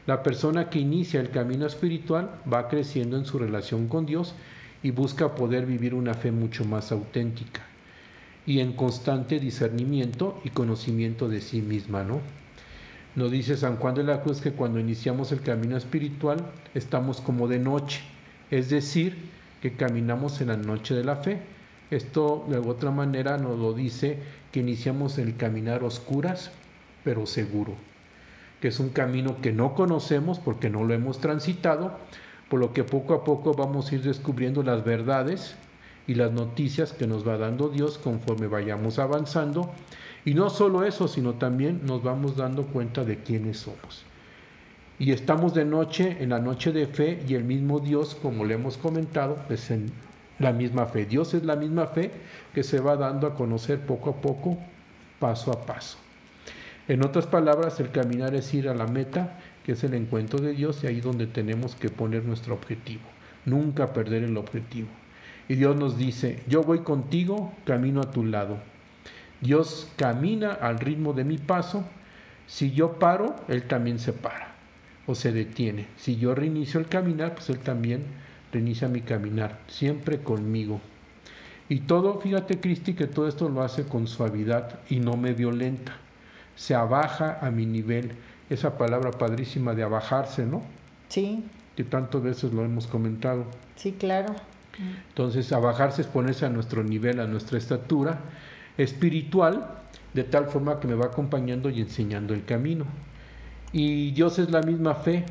La 0.07 0.23
persona 0.23 0.69
que 0.69 0.79
inicia 0.79 1.19
el 1.19 1.29
camino 1.29 1.67
espiritual 1.67 2.31
va 2.51 2.67
creciendo 2.69 3.17
en 3.17 3.25
su 3.25 3.37
relación 3.37 3.87
con 3.87 4.07
Dios 4.07 4.33
y 4.81 4.89
busca 4.89 5.35
poder 5.35 5.67
vivir 5.67 5.93
una 5.93 6.15
fe 6.15 6.31
mucho 6.31 6.65
más 6.65 6.91
auténtica 6.91 7.61
y 8.47 8.61
en 8.61 8.73
constante 8.73 9.39
discernimiento 9.39 10.41
y 10.43 10.49
conocimiento 10.49 11.29
de 11.29 11.39
sí 11.39 11.61
misma, 11.61 12.03
¿no? 12.03 12.19
Nos 13.15 13.29
dice 13.29 13.57
San 13.57 13.75
Juan 13.75 13.93
de 13.93 14.03
la 14.03 14.23
Cruz 14.23 14.41
que 14.41 14.53
cuando 14.53 14.79
iniciamos 14.79 15.31
el 15.31 15.41
camino 15.41 15.77
espiritual 15.77 16.37
estamos 16.73 17.21
como 17.21 17.47
de 17.47 17.59
noche, 17.59 18.01
es 18.49 18.71
decir, 18.71 19.29
que 19.61 19.73
caminamos 19.73 20.41
en 20.41 20.47
la 20.47 20.57
noche 20.57 20.95
de 20.95 21.03
la 21.03 21.17
fe. 21.17 21.41
Esto 21.91 22.47
de 22.49 22.57
otra 22.57 22.89
manera 22.89 23.37
nos 23.37 23.59
lo 23.59 23.73
dice 23.73 24.17
que 24.51 24.61
iniciamos 24.61 25.19
el 25.19 25.35
caminar 25.35 25.83
oscuras, 25.83 26.49
pero 27.03 27.27
seguro 27.27 27.90
que 28.61 28.67
es 28.67 28.79
un 28.79 28.89
camino 28.89 29.41
que 29.41 29.51
no 29.51 29.73
conocemos 29.73 30.39
porque 30.39 30.69
no 30.69 30.83
lo 30.83 30.93
hemos 30.93 31.19
transitado, 31.19 31.91
por 32.47 32.59
lo 32.59 32.73
que 32.73 32.83
poco 32.83 33.15
a 33.15 33.23
poco 33.23 33.53
vamos 33.53 33.91
a 33.91 33.95
ir 33.95 34.03
descubriendo 34.03 34.61
las 34.61 34.85
verdades 34.85 35.55
y 36.05 36.13
las 36.13 36.31
noticias 36.31 36.93
que 36.93 37.07
nos 37.07 37.27
va 37.27 37.37
dando 37.37 37.69
Dios 37.69 37.97
conforme 37.97 38.47
vayamos 38.47 38.99
avanzando. 38.99 39.71
Y 40.25 40.35
no 40.35 40.49
solo 40.51 40.83
eso, 40.83 41.07
sino 41.07 41.33
también 41.33 41.81
nos 41.85 42.03
vamos 42.03 42.37
dando 42.37 42.65
cuenta 42.67 43.03
de 43.03 43.17
quiénes 43.17 43.57
somos. 43.57 44.05
Y 44.99 45.11
estamos 45.11 45.55
de 45.55 45.65
noche, 45.65 46.17
en 46.19 46.29
la 46.29 46.39
noche 46.39 46.71
de 46.71 46.85
fe, 46.85 47.23
y 47.27 47.33
el 47.33 47.43
mismo 47.43 47.79
Dios, 47.79 48.15
como 48.21 48.45
le 48.45 48.53
hemos 48.53 48.77
comentado, 48.77 49.37
es 49.49 49.71
en 49.71 49.91
la 50.37 50.51
misma 50.51 50.85
fe. 50.85 51.07
Dios 51.07 51.33
es 51.33 51.43
la 51.43 51.55
misma 51.55 51.87
fe 51.87 52.11
que 52.53 52.61
se 52.61 52.79
va 52.79 52.95
dando 52.95 53.25
a 53.25 53.33
conocer 53.33 53.79
poco 53.79 54.11
a 54.11 54.21
poco, 54.21 54.57
paso 55.19 55.51
a 55.51 55.65
paso. 55.65 55.97
En 56.91 57.05
otras 57.05 57.25
palabras, 57.25 57.79
el 57.79 57.89
caminar 57.91 58.35
es 58.35 58.53
ir 58.53 58.67
a 58.67 58.75
la 58.75 58.85
meta, 58.85 59.39
que 59.63 59.71
es 59.71 59.83
el 59.85 59.93
encuentro 59.93 60.41
de 60.41 60.51
Dios, 60.51 60.83
y 60.83 60.87
ahí 60.87 60.99
donde 60.99 61.25
tenemos 61.25 61.73
que 61.73 61.87
poner 61.87 62.25
nuestro 62.25 62.53
objetivo. 62.53 63.03
Nunca 63.45 63.93
perder 63.93 64.25
el 64.25 64.35
objetivo. 64.35 64.89
Y 65.47 65.55
Dios 65.55 65.77
nos 65.77 65.97
dice, 65.97 66.43
yo 66.49 66.63
voy 66.63 66.79
contigo, 66.79 67.53
camino 67.63 68.01
a 68.01 68.11
tu 68.11 68.25
lado. 68.25 68.57
Dios 69.39 69.89
camina 69.95 70.51
al 70.51 70.79
ritmo 70.79 71.13
de 71.13 71.23
mi 71.23 71.37
paso. 71.37 71.85
Si 72.45 72.71
yo 72.71 72.99
paro, 72.99 73.37
Él 73.47 73.63
también 73.69 73.97
se 73.97 74.11
para 74.11 74.53
o 75.07 75.15
se 75.15 75.31
detiene. 75.31 75.87
Si 75.95 76.17
yo 76.17 76.35
reinicio 76.35 76.77
el 76.77 76.87
caminar, 76.87 77.35
pues 77.35 77.49
Él 77.49 77.59
también 77.59 78.03
reinicia 78.51 78.89
mi 78.89 78.99
caminar, 78.99 79.61
siempre 79.67 80.19
conmigo. 80.19 80.81
Y 81.69 81.79
todo, 81.79 82.19
fíjate 82.19 82.59
Cristi, 82.59 82.95
que 82.95 83.07
todo 83.07 83.29
esto 83.29 83.47
lo 83.47 83.63
hace 83.63 83.85
con 83.85 84.07
suavidad 84.07 84.81
y 84.89 84.99
no 84.99 85.15
me 85.15 85.31
violenta 85.31 85.95
se 86.61 86.75
abaja 86.75 87.39
a 87.41 87.49
mi 87.49 87.65
nivel. 87.65 88.11
Esa 88.51 88.77
palabra 88.77 89.09
padrísima 89.09 89.73
de 89.73 89.81
abajarse, 89.81 90.45
¿no? 90.45 90.61
Sí, 91.09 91.43
Que 91.75 91.83
tantas 91.83 92.21
veces 92.21 92.53
lo 92.53 92.63
hemos 92.63 92.85
comentado. 92.85 93.45
sí, 93.75 93.93
claro. 93.93 94.35
Entonces, 95.09 95.51
abajarse 95.51 96.01
es 96.03 96.07
ponerse 96.07 96.45
a 96.45 96.49
nuestro 96.49 96.83
nivel, 96.83 97.19
a 97.19 97.25
nuestra 97.25 97.57
estatura 97.57 98.19
espiritual, 98.77 99.65
de 100.13 100.23
tal 100.23 100.45
forma 100.45 100.79
que 100.79 100.87
me 100.87 100.93
va 100.95 101.05
acompañando 101.05 101.69
y 101.71 101.81
enseñando 101.81 102.33
el 102.35 102.45
camino. 102.45 102.85
Y 103.73 104.11
Dios 104.11 104.37
es 104.37 104.51
la 104.51 104.61
misma 104.61 104.93
fe 104.95 105.25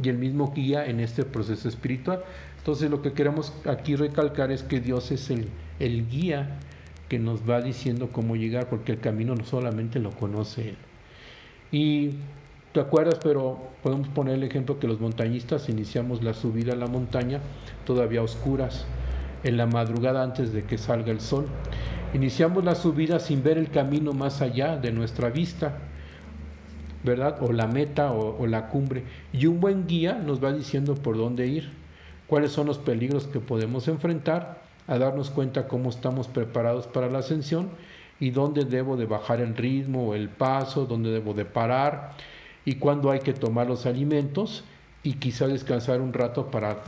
y 0.00 0.08
el 0.08 0.18
mismo 0.18 0.52
guía 0.54 0.86
en 0.86 1.00
este 1.00 1.24
proceso 1.24 1.68
espiritual. 1.68 2.22
Entonces, 2.58 2.90
lo 2.90 3.02
que 3.02 3.12
queremos 3.12 3.52
aquí 3.66 3.96
recalcar 3.96 4.52
es 4.52 4.62
que 4.62 4.80
Dios 4.80 5.10
es 5.10 5.30
el, 5.30 5.48
el 5.80 6.08
guía 6.08 6.58
que 7.10 7.18
nos 7.18 7.40
va 7.42 7.60
diciendo 7.60 8.10
cómo 8.12 8.36
llegar, 8.36 8.68
porque 8.68 8.92
el 8.92 9.00
camino 9.00 9.34
no 9.34 9.44
solamente 9.44 9.98
lo 9.98 10.12
conoce 10.12 10.70
Él. 10.70 10.76
Y 11.72 12.10
te 12.72 12.78
acuerdas, 12.78 13.18
pero 13.20 13.58
podemos 13.82 14.08
poner 14.10 14.36
el 14.36 14.44
ejemplo 14.44 14.78
que 14.78 14.86
los 14.86 15.00
montañistas 15.00 15.68
iniciamos 15.68 16.22
la 16.22 16.34
subida 16.34 16.72
a 16.72 16.76
la 16.76 16.86
montaña 16.86 17.40
todavía 17.84 18.20
a 18.20 18.22
oscuras, 18.22 18.86
en 19.42 19.56
la 19.56 19.66
madrugada 19.66 20.22
antes 20.22 20.52
de 20.52 20.62
que 20.62 20.78
salga 20.78 21.10
el 21.10 21.20
sol. 21.20 21.46
Iniciamos 22.14 22.62
la 22.62 22.76
subida 22.76 23.18
sin 23.18 23.42
ver 23.42 23.58
el 23.58 23.70
camino 23.70 24.12
más 24.12 24.40
allá 24.40 24.76
de 24.76 24.92
nuestra 24.92 25.30
vista, 25.30 25.78
¿verdad? 27.02 27.42
O 27.42 27.50
la 27.50 27.66
meta 27.66 28.12
o, 28.12 28.40
o 28.40 28.46
la 28.46 28.68
cumbre. 28.68 29.02
Y 29.32 29.46
un 29.46 29.58
buen 29.58 29.88
guía 29.88 30.14
nos 30.14 30.42
va 30.42 30.52
diciendo 30.52 30.94
por 30.94 31.16
dónde 31.16 31.48
ir, 31.48 31.72
cuáles 32.28 32.52
son 32.52 32.68
los 32.68 32.78
peligros 32.78 33.26
que 33.26 33.40
podemos 33.40 33.88
enfrentar 33.88 34.69
a 34.90 34.98
darnos 34.98 35.30
cuenta 35.30 35.68
cómo 35.68 35.88
estamos 35.88 36.26
preparados 36.26 36.88
para 36.88 37.08
la 37.08 37.20
ascensión 37.20 37.70
y 38.18 38.30
dónde 38.30 38.64
debo 38.64 38.96
de 38.96 39.06
bajar 39.06 39.40
el 39.40 39.56
ritmo 39.56 40.14
el 40.14 40.28
paso, 40.28 40.84
dónde 40.84 41.10
debo 41.10 41.32
de 41.32 41.44
parar 41.44 42.16
y 42.64 42.74
cuándo 42.74 43.12
hay 43.12 43.20
que 43.20 43.32
tomar 43.32 43.68
los 43.68 43.86
alimentos 43.86 44.64
y 45.04 45.14
quizá 45.14 45.46
descansar 45.46 46.00
un 46.00 46.12
rato 46.12 46.50
para 46.50 46.82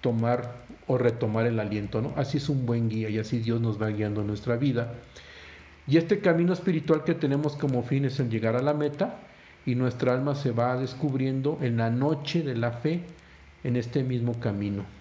tomar 0.00 0.52
o 0.88 0.98
retomar 0.98 1.46
el 1.46 1.60
aliento, 1.60 2.02
¿no? 2.02 2.12
Así 2.16 2.38
es 2.38 2.48
un 2.48 2.66
buen 2.66 2.88
guía 2.88 3.08
y 3.08 3.18
así 3.18 3.38
Dios 3.38 3.60
nos 3.60 3.80
va 3.80 3.86
guiando 3.88 4.24
nuestra 4.24 4.56
vida. 4.56 4.94
Y 5.86 5.96
este 5.96 6.18
camino 6.18 6.52
espiritual 6.52 7.04
que 7.04 7.14
tenemos 7.14 7.54
como 7.54 7.84
fin 7.84 8.04
es 8.04 8.18
el 8.18 8.30
llegar 8.30 8.56
a 8.56 8.62
la 8.62 8.74
meta 8.74 9.20
y 9.64 9.76
nuestra 9.76 10.12
alma 10.12 10.34
se 10.34 10.50
va 10.50 10.76
descubriendo 10.76 11.58
en 11.62 11.76
la 11.76 11.88
noche 11.88 12.42
de 12.42 12.56
la 12.56 12.72
fe 12.72 13.02
en 13.62 13.76
este 13.76 14.02
mismo 14.02 14.40
camino. 14.40 14.97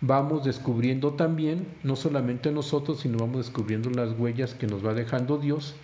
Vamos 0.00 0.44
descubriendo 0.44 1.14
también, 1.14 1.66
no 1.82 1.96
solamente 1.96 2.52
nosotros, 2.52 3.00
sino 3.00 3.18
vamos 3.18 3.38
descubriendo 3.38 3.90
las 3.90 4.16
huellas 4.18 4.54
que 4.54 4.68
nos 4.68 4.84
va 4.84 4.94
dejando 4.94 5.38
Dios, 5.38 5.74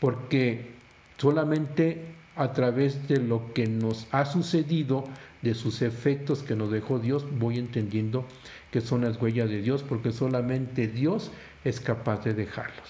porque 0.00 0.72
solamente 1.18 2.04
a 2.34 2.52
través 2.52 3.06
de 3.06 3.18
lo 3.18 3.52
que 3.54 3.66
nos 3.66 4.08
ha 4.10 4.24
sucedido, 4.24 5.04
de 5.42 5.54
sus 5.54 5.82
efectos 5.82 6.42
que 6.42 6.56
nos 6.56 6.70
dejó 6.70 6.98
Dios, 6.98 7.24
voy 7.38 7.58
entendiendo 7.58 8.26
que 8.70 8.80
son 8.80 9.02
las 9.02 9.20
huellas 9.20 9.48
de 9.48 9.62
Dios, 9.62 9.82
porque 9.82 10.12
solamente 10.12 10.86
Dios 10.86 11.30
es 11.64 11.80
capaz 11.80 12.24
de 12.24 12.34
dejarlos. 12.34 12.88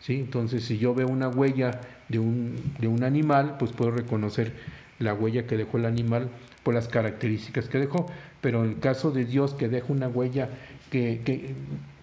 ¿sí? 0.00 0.14
Entonces, 0.14 0.64
si 0.64 0.78
yo 0.78 0.94
veo 0.94 1.08
una 1.08 1.28
huella 1.28 1.80
de 2.08 2.18
un, 2.18 2.56
de 2.78 2.88
un 2.88 3.02
animal, 3.02 3.56
pues 3.58 3.72
puedo 3.72 3.90
reconocer 3.90 4.52
la 4.98 5.14
huella 5.14 5.46
que 5.46 5.56
dejó 5.56 5.78
el 5.78 5.86
animal 5.86 6.28
por 6.62 6.74
las 6.74 6.88
características 6.88 7.68
que 7.68 7.78
dejó. 7.78 8.06
Pero 8.42 8.64
el 8.64 8.78
caso 8.78 9.10
de 9.10 9.24
Dios, 9.24 9.54
que 9.54 9.70
deja 9.70 9.90
una 9.90 10.08
huella 10.08 10.50
que, 10.90 11.22
que 11.24 11.54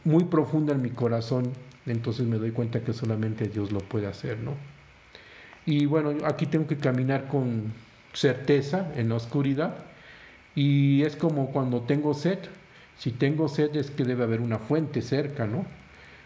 muy 0.03 0.23
profunda 0.23 0.73
en 0.73 0.81
mi 0.81 0.89
corazón, 0.89 1.51
entonces 1.85 2.25
me 2.25 2.37
doy 2.37 2.51
cuenta 2.51 2.81
que 2.81 2.93
solamente 2.93 3.47
Dios 3.47 3.71
lo 3.71 3.79
puede 3.79 4.07
hacer, 4.07 4.39
¿no? 4.39 4.55
Y 5.65 5.85
bueno, 5.85 6.15
aquí 6.25 6.47
tengo 6.47 6.65
que 6.65 6.77
caminar 6.77 7.27
con 7.27 7.71
certeza 8.13 8.91
en 8.95 9.09
la 9.09 9.15
oscuridad. 9.15 9.75
Y 10.55 11.03
es 11.03 11.15
como 11.15 11.51
cuando 11.51 11.81
tengo 11.81 12.13
sed. 12.13 12.39
Si 12.97 13.11
tengo 13.11 13.47
sed 13.47 13.75
es 13.75 13.91
que 13.91 14.03
debe 14.03 14.23
haber 14.23 14.41
una 14.41 14.59
fuente 14.59 15.01
cerca, 15.01 15.45
¿no? 15.45 15.65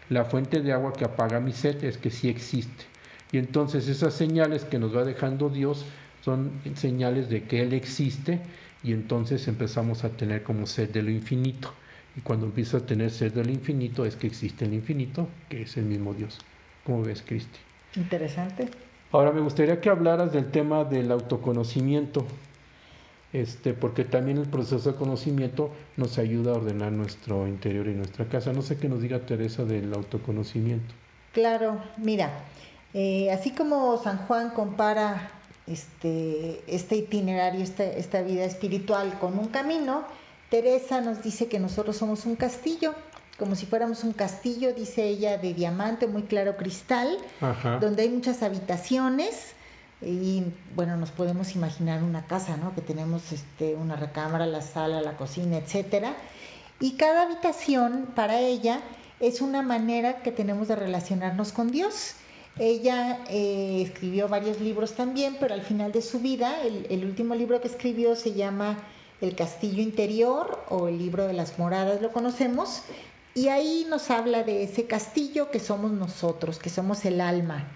La 0.08 0.24
fuente 0.24 0.60
de 0.60 0.72
agua 0.72 0.92
que 0.92 1.04
apaga 1.04 1.40
mi 1.40 1.52
sed 1.52 1.84
es 1.84 1.98
que 1.98 2.10
sí 2.10 2.28
existe. 2.28 2.84
Y 3.32 3.38
entonces 3.38 3.88
esas 3.88 4.14
señales 4.14 4.64
que 4.64 4.78
nos 4.78 4.96
va 4.96 5.04
dejando 5.04 5.48
Dios 5.50 5.84
son 6.22 6.52
señales 6.74 7.28
de 7.28 7.44
que 7.44 7.62
Él 7.62 7.72
existe 7.72 8.40
y 8.84 8.92
entonces 8.92 9.48
empezamos 9.48 10.04
a 10.04 10.10
tener 10.10 10.42
como 10.42 10.66
sed 10.66 10.90
de 10.90 11.02
lo 11.02 11.10
infinito. 11.10 11.72
Y 12.16 12.20
cuando 12.20 12.46
empieza 12.46 12.76
a 12.76 12.80
tener 12.80 13.10
sed 13.10 13.32
del 13.32 13.50
infinito 13.50 14.04
es 14.04 14.14
que 14.14 14.26
existe 14.26 14.66
el 14.66 14.74
infinito, 14.74 15.26
que 15.48 15.62
es 15.62 15.76
el 15.76 15.86
mismo 15.86 16.12
Dios. 16.14 16.38
¿Cómo 16.84 17.02
ves, 17.02 17.22
Cristi? 17.26 17.58
Interesante. 17.96 18.68
Ahora 19.10 19.32
me 19.32 19.40
gustaría 19.40 19.80
que 19.80 19.88
hablaras 19.88 20.32
del 20.32 20.50
tema 20.50 20.84
del 20.84 21.10
autoconocimiento, 21.10 22.26
este, 23.32 23.72
porque 23.72 24.04
también 24.04 24.38
el 24.38 24.48
proceso 24.48 24.92
de 24.92 24.98
conocimiento 24.98 25.70
nos 25.96 26.18
ayuda 26.18 26.52
a 26.52 26.56
ordenar 26.56 26.92
nuestro 26.92 27.48
interior 27.48 27.88
y 27.88 27.94
nuestra 27.94 28.26
casa. 28.26 28.52
No 28.52 28.62
sé 28.62 28.76
qué 28.76 28.88
nos 28.88 29.00
diga 29.00 29.20
Teresa 29.20 29.64
del 29.64 29.92
autoconocimiento. 29.94 30.94
Claro, 31.32 31.80
mira, 31.96 32.30
eh, 32.92 33.32
así 33.32 33.50
como 33.52 33.96
San 33.98 34.18
Juan 34.26 34.50
compara 34.50 35.30
este, 35.66 36.62
este 36.66 36.96
itinerario, 36.96 37.62
esta, 37.62 37.84
esta 37.84 38.22
vida 38.22 38.44
espiritual 38.44 39.18
con 39.18 39.38
un 39.38 39.48
camino, 39.48 40.04
Teresa 40.50 41.00
nos 41.00 41.22
dice 41.22 41.48
que 41.48 41.58
nosotros 41.58 41.96
somos 41.96 42.26
un 42.26 42.36
castillo 42.36 42.94
como 43.38 43.56
si 43.56 43.66
fuéramos 43.66 44.04
un 44.04 44.12
castillo, 44.12 44.72
dice 44.74 45.04
ella, 45.04 45.38
de 45.38 45.54
diamante, 45.54 46.06
muy 46.06 46.22
claro 46.22 46.56
cristal, 46.56 47.18
donde 47.80 48.02
hay 48.02 48.08
muchas 48.08 48.42
habitaciones 48.42 49.54
y 50.00 50.44
bueno, 50.74 50.96
nos 50.96 51.10
podemos 51.10 51.54
imaginar 51.54 52.02
una 52.02 52.26
casa, 52.26 52.56
¿no? 52.56 52.74
Que 52.74 52.80
tenemos 52.80 53.32
este, 53.32 53.74
una 53.74 53.96
recámara, 53.96 54.46
la 54.46 54.60
sala, 54.60 55.00
la 55.00 55.16
cocina, 55.16 55.56
etcétera. 55.56 56.14
Y 56.78 56.92
cada 56.92 57.22
habitación 57.22 58.08
para 58.14 58.38
ella 58.40 58.80
es 59.20 59.40
una 59.40 59.62
manera 59.62 60.22
que 60.22 60.30
tenemos 60.30 60.68
de 60.68 60.76
relacionarnos 60.76 61.52
con 61.52 61.70
Dios. 61.70 62.14
Ella 62.58 63.18
eh, 63.28 63.82
escribió 63.82 64.28
varios 64.28 64.60
libros 64.60 64.92
también, 64.92 65.36
pero 65.40 65.54
al 65.54 65.62
final 65.62 65.90
de 65.90 66.02
su 66.02 66.20
vida, 66.20 66.62
el, 66.62 67.04
último 67.04 67.34
libro 67.34 67.60
que 67.60 67.66
escribió 67.66 68.14
se 68.14 68.32
llama 68.32 68.78
El 69.20 69.34
Castillo 69.34 69.82
Interior 69.82 70.64
o 70.68 70.86
el 70.86 70.98
libro 70.98 71.26
de 71.26 71.32
las 71.32 71.58
moradas, 71.58 72.00
lo 72.00 72.12
conocemos, 72.12 72.82
y 73.34 73.48
ahí 73.48 73.86
nos 73.90 74.08
habla 74.10 74.44
de 74.44 74.62
ese 74.62 74.86
castillo 74.86 75.50
que 75.50 75.58
somos 75.58 75.90
nosotros, 75.90 76.60
que 76.60 76.70
somos 76.70 77.04
el 77.04 77.20
alma. 77.20 77.68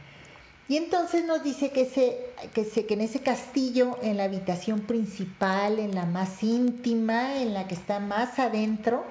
Y 0.68 0.76
entonces 0.76 1.24
nos 1.24 1.42
dice 1.42 1.70
que, 1.70 1.80
ese, 1.82 2.26
que, 2.52 2.64
que 2.64 2.94
en 2.94 3.00
ese 3.00 3.20
castillo, 3.20 3.98
en 4.02 4.16
la 4.18 4.24
habitación 4.24 4.82
principal, 4.82 5.80
en 5.80 5.94
la 5.94 6.04
más 6.04 6.42
íntima, 6.44 7.40
en 7.40 7.52
la 7.54 7.66
que 7.66 7.74
está 7.74 7.98
más 7.98 8.38
adentro, 8.38 9.02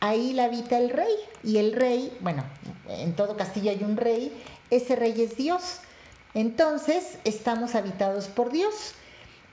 ahí 0.00 0.32
la 0.32 0.44
habita 0.44 0.76
el 0.76 0.90
rey. 0.90 1.14
Y 1.44 1.58
el 1.58 1.72
rey, 1.72 2.14
bueno, 2.20 2.44
en 2.88 3.14
todo 3.14 3.36
castillo 3.36 3.70
hay 3.70 3.82
un 3.84 3.96
rey, 3.96 4.32
ese 4.70 4.96
rey 4.96 5.20
es 5.20 5.36
Dios. 5.36 5.80
Entonces 6.34 7.18
estamos 7.24 7.74
habitados 7.74 8.26
por 8.26 8.52
Dios. 8.52 8.92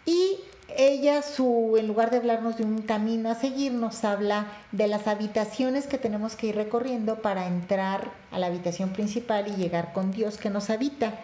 Y 0.06 0.38
ella, 0.76 1.22
su, 1.22 1.76
en 1.78 1.88
lugar 1.88 2.12
de 2.12 2.18
hablarnos 2.18 2.58
de 2.58 2.64
un 2.64 2.82
camino 2.82 3.30
a 3.30 3.36
seguir, 3.36 3.72
nos 3.74 4.04
habla 4.04 4.48
de 4.72 4.88
las 4.88 5.08
habitaciones 5.08 5.88
que 5.88 5.98
tenemos 5.98 6.36
que 6.36 6.48
ir 6.48 6.56
recorriendo 6.56 7.22
para 7.22 7.48
entrar 7.48 8.12
a 8.32 8.40
la 8.40 8.48
habitación 8.48 8.92
principal 8.92 9.48
y 9.48 9.56
llegar 9.56 9.94
con 9.94 10.12
Dios 10.12 10.38
que 10.38 10.50
nos 10.50 10.70
habita. 10.70 11.20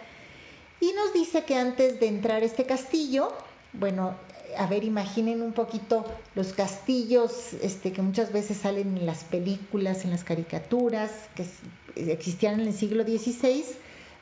Y 0.80 0.92
nos 0.92 1.12
dice 1.12 1.44
que 1.44 1.56
antes 1.56 2.00
de 2.00 2.06
entrar 2.08 2.42
a 2.42 2.46
este 2.46 2.64
castillo, 2.64 3.32
bueno, 3.72 4.14
a 4.56 4.66
ver, 4.66 4.84
imaginen 4.84 5.42
un 5.42 5.52
poquito 5.52 6.04
los 6.34 6.52
castillos 6.52 7.52
este, 7.62 7.92
que 7.92 8.02
muchas 8.02 8.32
veces 8.32 8.58
salen 8.58 8.96
en 8.96 9.06
las 9.06 9.24
películas, 9.24 10.04
en 10.04 10.10
las 10.10 10.24
caricaturas, 10.24 11.10
que 11.34 11.44
existían 11.96 12.60
en 12.60 12.68
el 12.68 12.74
siglo 12.74 13.04
XVI, 13.04 13.64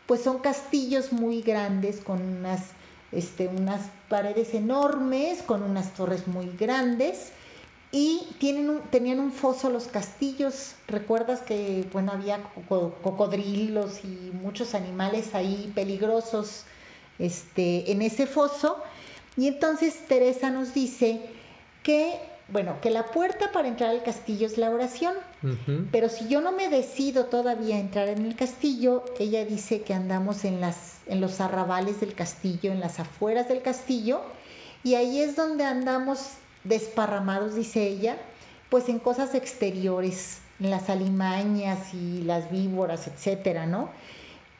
pues 0.06 0.22
son 0.22 0.38
castillos 0.38 1.12
muy 1.12 1.42
grandes 1.42 2.00
con 2.00 2.20
unas 2.22 2.62
este, 3.10 3.48
unas 3.48 3.80
paredes 4.08 4.52
enormes 4.54 5.42
con 5.42 5.62
unas 5.62 5.94
torres 5.94 6.26
muy 6.26 6.50
grandes 6.58 7.32
y 7.90 8.20
tienen 8.38 8.82
tenían 8.90 9.18
un 9.18 9.32
foso 9.32 9.70
los 9.70 9.86
castillos. 9.86 10.74
Recuerdas 10.86 11.40
que 11.40 11.86
bueno 11.92 12.12
había 12.12 12.42
cocodrilos 12.68 14.04
y 14.04 14.30
muchos 14.34 14.74
animales 14.74 15.34
ahí 15.34 15.72
peligrosos 15.74 16.64
este, 17.18 17.90
en 17.90 18.02
ese 18.02 18.26
foso. 18.26 18.76
Y 19.36 19.48
entonces 19.48 20.06
Teresa 20.06 20.50
nos 20.50 20.74
dice 20.74 21.20
que 21.82 22.20
bueno, 22.48 22.80
que 22.80 22.90
la 22.90 23.06
puerta 23.06 23.52
para 23.52 23.68
entrar 23.68 23.90
al 23.90 24.02
castillo 24.02 24.46
es 24.46 24.56
la 24.56 24.70
oración, 24.70 25.14
pero 25.92 26.08
si 26.08 26.28
yo 26.28 26.40
no 26.40 26.52
me 26.52 26.68
decido 26.68 27.26
todavía 27.26 27.76
a 27.76 27.80
entrar 27.80 28.08
en 28.08 28.24
el 28.24 28.36
castillo, 28.36 29.04
ella 29.18 29.44
dice 29.44 29.82
que 29.82 29.92
andamos 29.92 30.44
en, 30.44 30.60
las, 30.60 31.00
en 31.06 31.20
los 31.20 31.40
arrabales 31.40 32.00
del 32.00 32.14
castillo, 32.14 32.72
en 32.72 32.80
las 32.80 33.00
afueras 33.00 33.48
del 33.48 33.60
castillo, 33.60 34.22
y 34.82 34.94
ahí 34.94 35.20
es 35.20 35.36
donde 35.36 35.64
andamos 35.64 36.30
desparramados, 36.64 37.54
dice 37.54 37.86
ella, 37.86 38.16
pues 38.70 38.88
en 38.88 38.98
cosas 38.98 39.34
exteriores, 39.34 40.38
en 40.58 40.70
las 40.70 40.88
alimañas 40.88 41.92
y 41.92 42.22
las 42.22 42.50
víboras, 42.50 43.06
etcétera, 43.08 43.66
¿no? 43.66 43.90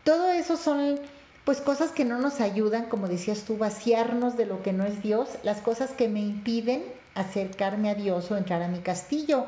Todo 0.05 0.31
eso 0.31 0.57
son 0.57 1.01
pues 1.45 1.63
cosas 1.63 1.93
que 1.93 2.05
no 2.05 2.19
nos 2.19 2.43
ayudan, 2.43 2.91
como 2.91 3.09
decías 3.09 3.45
tú, 3.45 3.57
vaciarnos 3.57 4.37
de 4.37 4.45
lo 4.45 4.63
que 4.63 4.75
no 4.75 4.85
es 4.85 5.03
Dios, 5.03 5.31
las 5.43 5.63
cosas 5.63 5.91
que 5.93 6.07
me 6.07 6.21
impiden 6.21 6.83
acercarme 7.21 7.91
a 7.91 7.95
Dios 7.95 8.31
o 8.31 8.37
entrar 8.37 8.63
a 8.63 8.69
mi 8.69 8.79
castillo. 8.79 9.47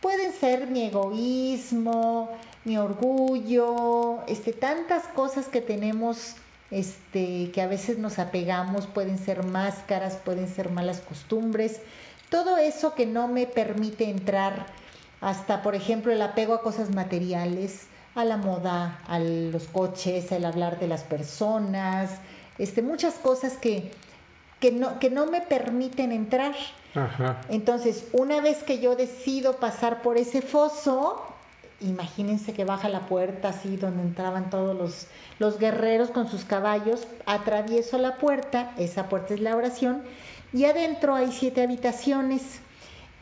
Pueden 0.00 0.32
ser 0.32 0.66
mi 0.66 0.82
egoísmo, 0.82 2.30
mi 2.64 2.76
orgullo, 2.76 4.24
este, 4.26 4.52
tantas 4.52 5.04
cosas 5.08 5.46
que 5.46 5.60
tenemos 5.60 6.36
este, 6.70 7.50
que 7.52 7.62
a 7.62 7.66
veces 7.66 7.98
nos 7.98 8.18
apegamos, 8.18 8.86
pueden 8.86 9.18
ser 9.18 9.44
máscaras, 9.44 10.16
pueden 10.16 10.48
ser 10.48 10.70
malas 10.70 11.00
costumbres, 11.00 11.80
todo 12.30 12.56
eso 12.56 12.94
que 12.94 13.06
no 13.06 13.28
me 13.28 13.46
permite 13.46 14.10
entrar 14.10 14.66
hasta, 15.20 15.62
por 15.62 15.74
ejemplo, 15.74 16.12
el 16.12 16.20
apego 16.20 16.54
a 16.54 16.62
cosas 16.62 16.90
materiales, 16.90 17.86
a 18.14 18.24
la 18.24 18.36
moda, 18.36 19.00
a 19.06 19.18
los 19.18 19.64
coches, 19.68 20.32
al 20.32 20.44
hablar 20.44 20.78
de 20.78 20.88
las 20.88 21.02
personas, 21.02 22.10
este, 22.58 22.82
muchas 22.82 23.14
cosas 23.14 23.56
que, 23.56 23.90
que, 24.60 24.72
no, 24.72 24.98
que 24.98 25.10
no 25.10 25.26
me 25.26 25.40
permiten 25.40 26.12
entrar. 26.12 26.54
Entonces, 27.48 28.06
una 28.12 28.40
vez 28.40 28.62
que 28.62 28.78
yo 28.78 28.94
decido 28.96 29.56
pasar 29.56 30.02
por 30.02 30.16
ese 30.16 30.42
foso, 30.42 31.22
imagínense 31.80 32.52
que 32.52 32.64
baja 32.64 32.88
la 32.88 33.06
puerta 33.06 33.48
así 33.48 33.76
donde 33.76 34.02
entraban 34.02 34.50
todos 34.50 34.76
los, 34.76 35.06
los 35.38 35.58
guerreros 35.58 36.10
con 36.10 36.28
sus 36.28 36.44
caballos, 36.44 37.06
atravieso 37.26 37.98
la 37.98 38.16
puerta, 38.16 38.72
esa 38.78 39.08
puerta 39.08 39.34
es 39.34 39.40
la 39.40 39.56
oración, 39.56 40.02
y 40.52 40.66
adentro 40.66 41.14
hay 41.14 41.32
siete 41.32 41.62
habitaciones. 41.62 42.42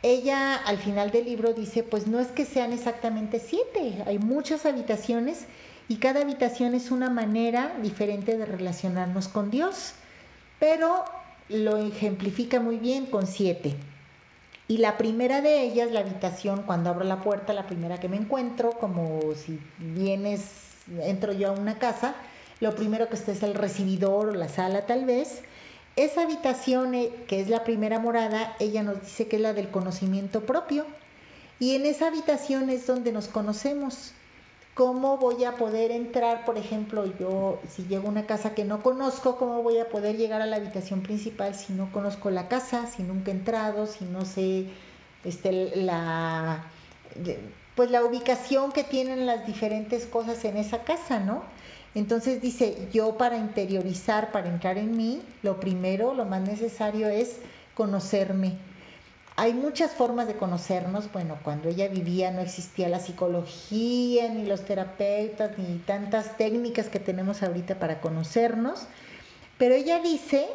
Ella 0.03 0.55
al 0.55 0.77
final 0.77 1.11
del 1.11 1.25
libro 1.25 1.53
dice, 1.53 1.81
pues 1.81 2.07
no 2.07 2.19
es 2.19 2.27
que 2.27 2.45
sean 2.45 2.73
exactamente 2.73 3.39
siete, 3.39 4.03
hay 4.05 4.19
muchas 4.19 4.65
habitaciones 4.65 5.47
y 5.87 5.97
cada 5.97 6.21
habitación 6.21 6.75
es 6.75 6.91
una 6.91 7.09
manera 7.09 7.73
diferente 7.81 8.37
de 8.37 8.45
relacionarnos 8.45 9.27
con 9.27 9.49
Dios, 9.49 9.93
pero 10.59 11.05
lo 11.49 11.77
ejemplifica 11.77 12.59
muy 12.59 12.77
bien 12.77 13.05
con 13.05 13.27
siete. 13.27 13.75
Y 14.67 14.77
la 14.77 14.97
primera 14.97 15.41
de 15.41 15.61
ellas, 15.61 15.91
la 15.91 15.99
habitación, 15.99 16.63
cuando 16.63 16.89
abro 16.89 17.03
la 17.03 17.21
puerta, 17.21 17.53
la 17.53 17.67
primera 17.67 17.99
que 17.99 18.07
me 18.07 18.17
encuentro, 18.17 18.71
como 18.71 19.19
si 19.35 19.59
vienes, 19.77 20.45
entro 21.01 21.33
yo 21.33 21.49
a 21.49 21.51
una 21.51 21.77
casa, 21.79 22.15
lo 22.59 22.73
primero 22.75 23.09
que 23.09 23.15
está 23.15 23.33
es 23.33 23.43
el 23.43 23.55
recibidor 23.55 24.29
o 24.29 24.33
la 24.33 24.47
sala 24.47 24.85
tal 24.85 25.05
vez. 25.05 25.41
Esa 25.95 26.23
habitación, 26.23 26.95
eh, 26.95 27.11
que 27.27 27.41
es 27.41 27.49
la 27.49 27.63
primera 27.63 27.99
morada, 27.99 28.55
ella 28.59 28.83
nos 28.83 29.01
dice 29.01 29.27
que 29.27 29.35
es 29.35 29.41
la 29.41 29.53
del 29.53 29.69
conocimiento 29.69 30.45
propio. 30.45 30.85
Y 31.59 31.75
en 31.75 31.85
esa 31.85 32.07
habitación 32.07 32.69
es 32.69 32.87
donde 32.87 33.11
nos 33.11 33.27
conocemos. 33.27 34.13
¿Cómo 34.75 35.17
voy 35.17 35.43
a 35.43 35.51
poder 35.57 35.91
entrar, 35.91 36.45
por 36.45 36.57
ejemplo, 36.57 37.05
yo, 37.19 37.59
si 37.69 37.83
llego 37.85 38.07
a 38.07 38.11
una 38.11 38.25
casa 38.25 38.55
que 38.55 38.65
no 38.65 38.81
conozco, 38.81 39.37
cómo 39.37 39.61
voy 39.61 39.77
a 39.77 39.89
poder 39.89 40.17
llegar 40.17 40.41
a 40.41 40.47
la 40.47 40.55
habitación 40.55 41.03
principal 41.03 41.53
si 41.53 41.73
no 41.73 41.91
conozco 41.91 42.31
la 42.31 42.47
casa, 42.47 42.87
si 42.87 43.03
nunca 43.03 43.29
he 43.29 43.35
entrado, 43.35 43.85
si 43.85 44.05
no 44.05 44.25
sé 44.25 44.69
este, 45.23 45.75
la, 45.75 46.63
pues 47.75 47.91
la 47.91 48.03
ubicación 48.03 48.71
que 48.71 48.83
tienen 48.83 49.27
las 49.27 49.45
diferentes 49.45 50.07
cosas 50.07 50.43
en 50.43 50.57
esa 50.57 50.83
casa, 50.83 51.19
¿no? 51.19 51.43
Entonces 51.93 52.41
dice, 52.41 52.87
yo 52.91 53.15
para 53.15 53.37
interiorizar, 53.37 54.31
para 54.31 54.49
entrar 54.49 54.79
en 54.79 54.97
mí, 54.97 55.21
lo 55.43 55.59
primero, 55.59 56.15
lo 56.15 56.25
más 56.25 56.41
necesario 56.41 57.09
es 57.09 57.37
conocerme 57.75 58.57
hay 59.35 59.53
muchas 59.53 59.91
formas 59.91 60.27
de 60.27 60.35
conocernos. 60.35 61.11
Bueno, 61.11 61.39
cuando 61.43 61.69
ella 61.69 61.87
vivía 61.87 62.31
no 62.31 62.41
existía 62.41 62.89
la 62.89 62.99
psicología, 62.99 64.29
ni 64.29 64.45
los 64.45 64.63
terapeutas, 64.65 65.57
ni 65.57 65.79
tantas 65.79 66.37
técnicas 66.37 66.87
que 66.87 66.99
tenemos 66.99 67.41
ahorita 67.41 67.79
para 67.79 67.99
conocernos. 67.99 68.87
Pero 69.57 69.75
ella 69.75 69.99
dice 70.01 70.47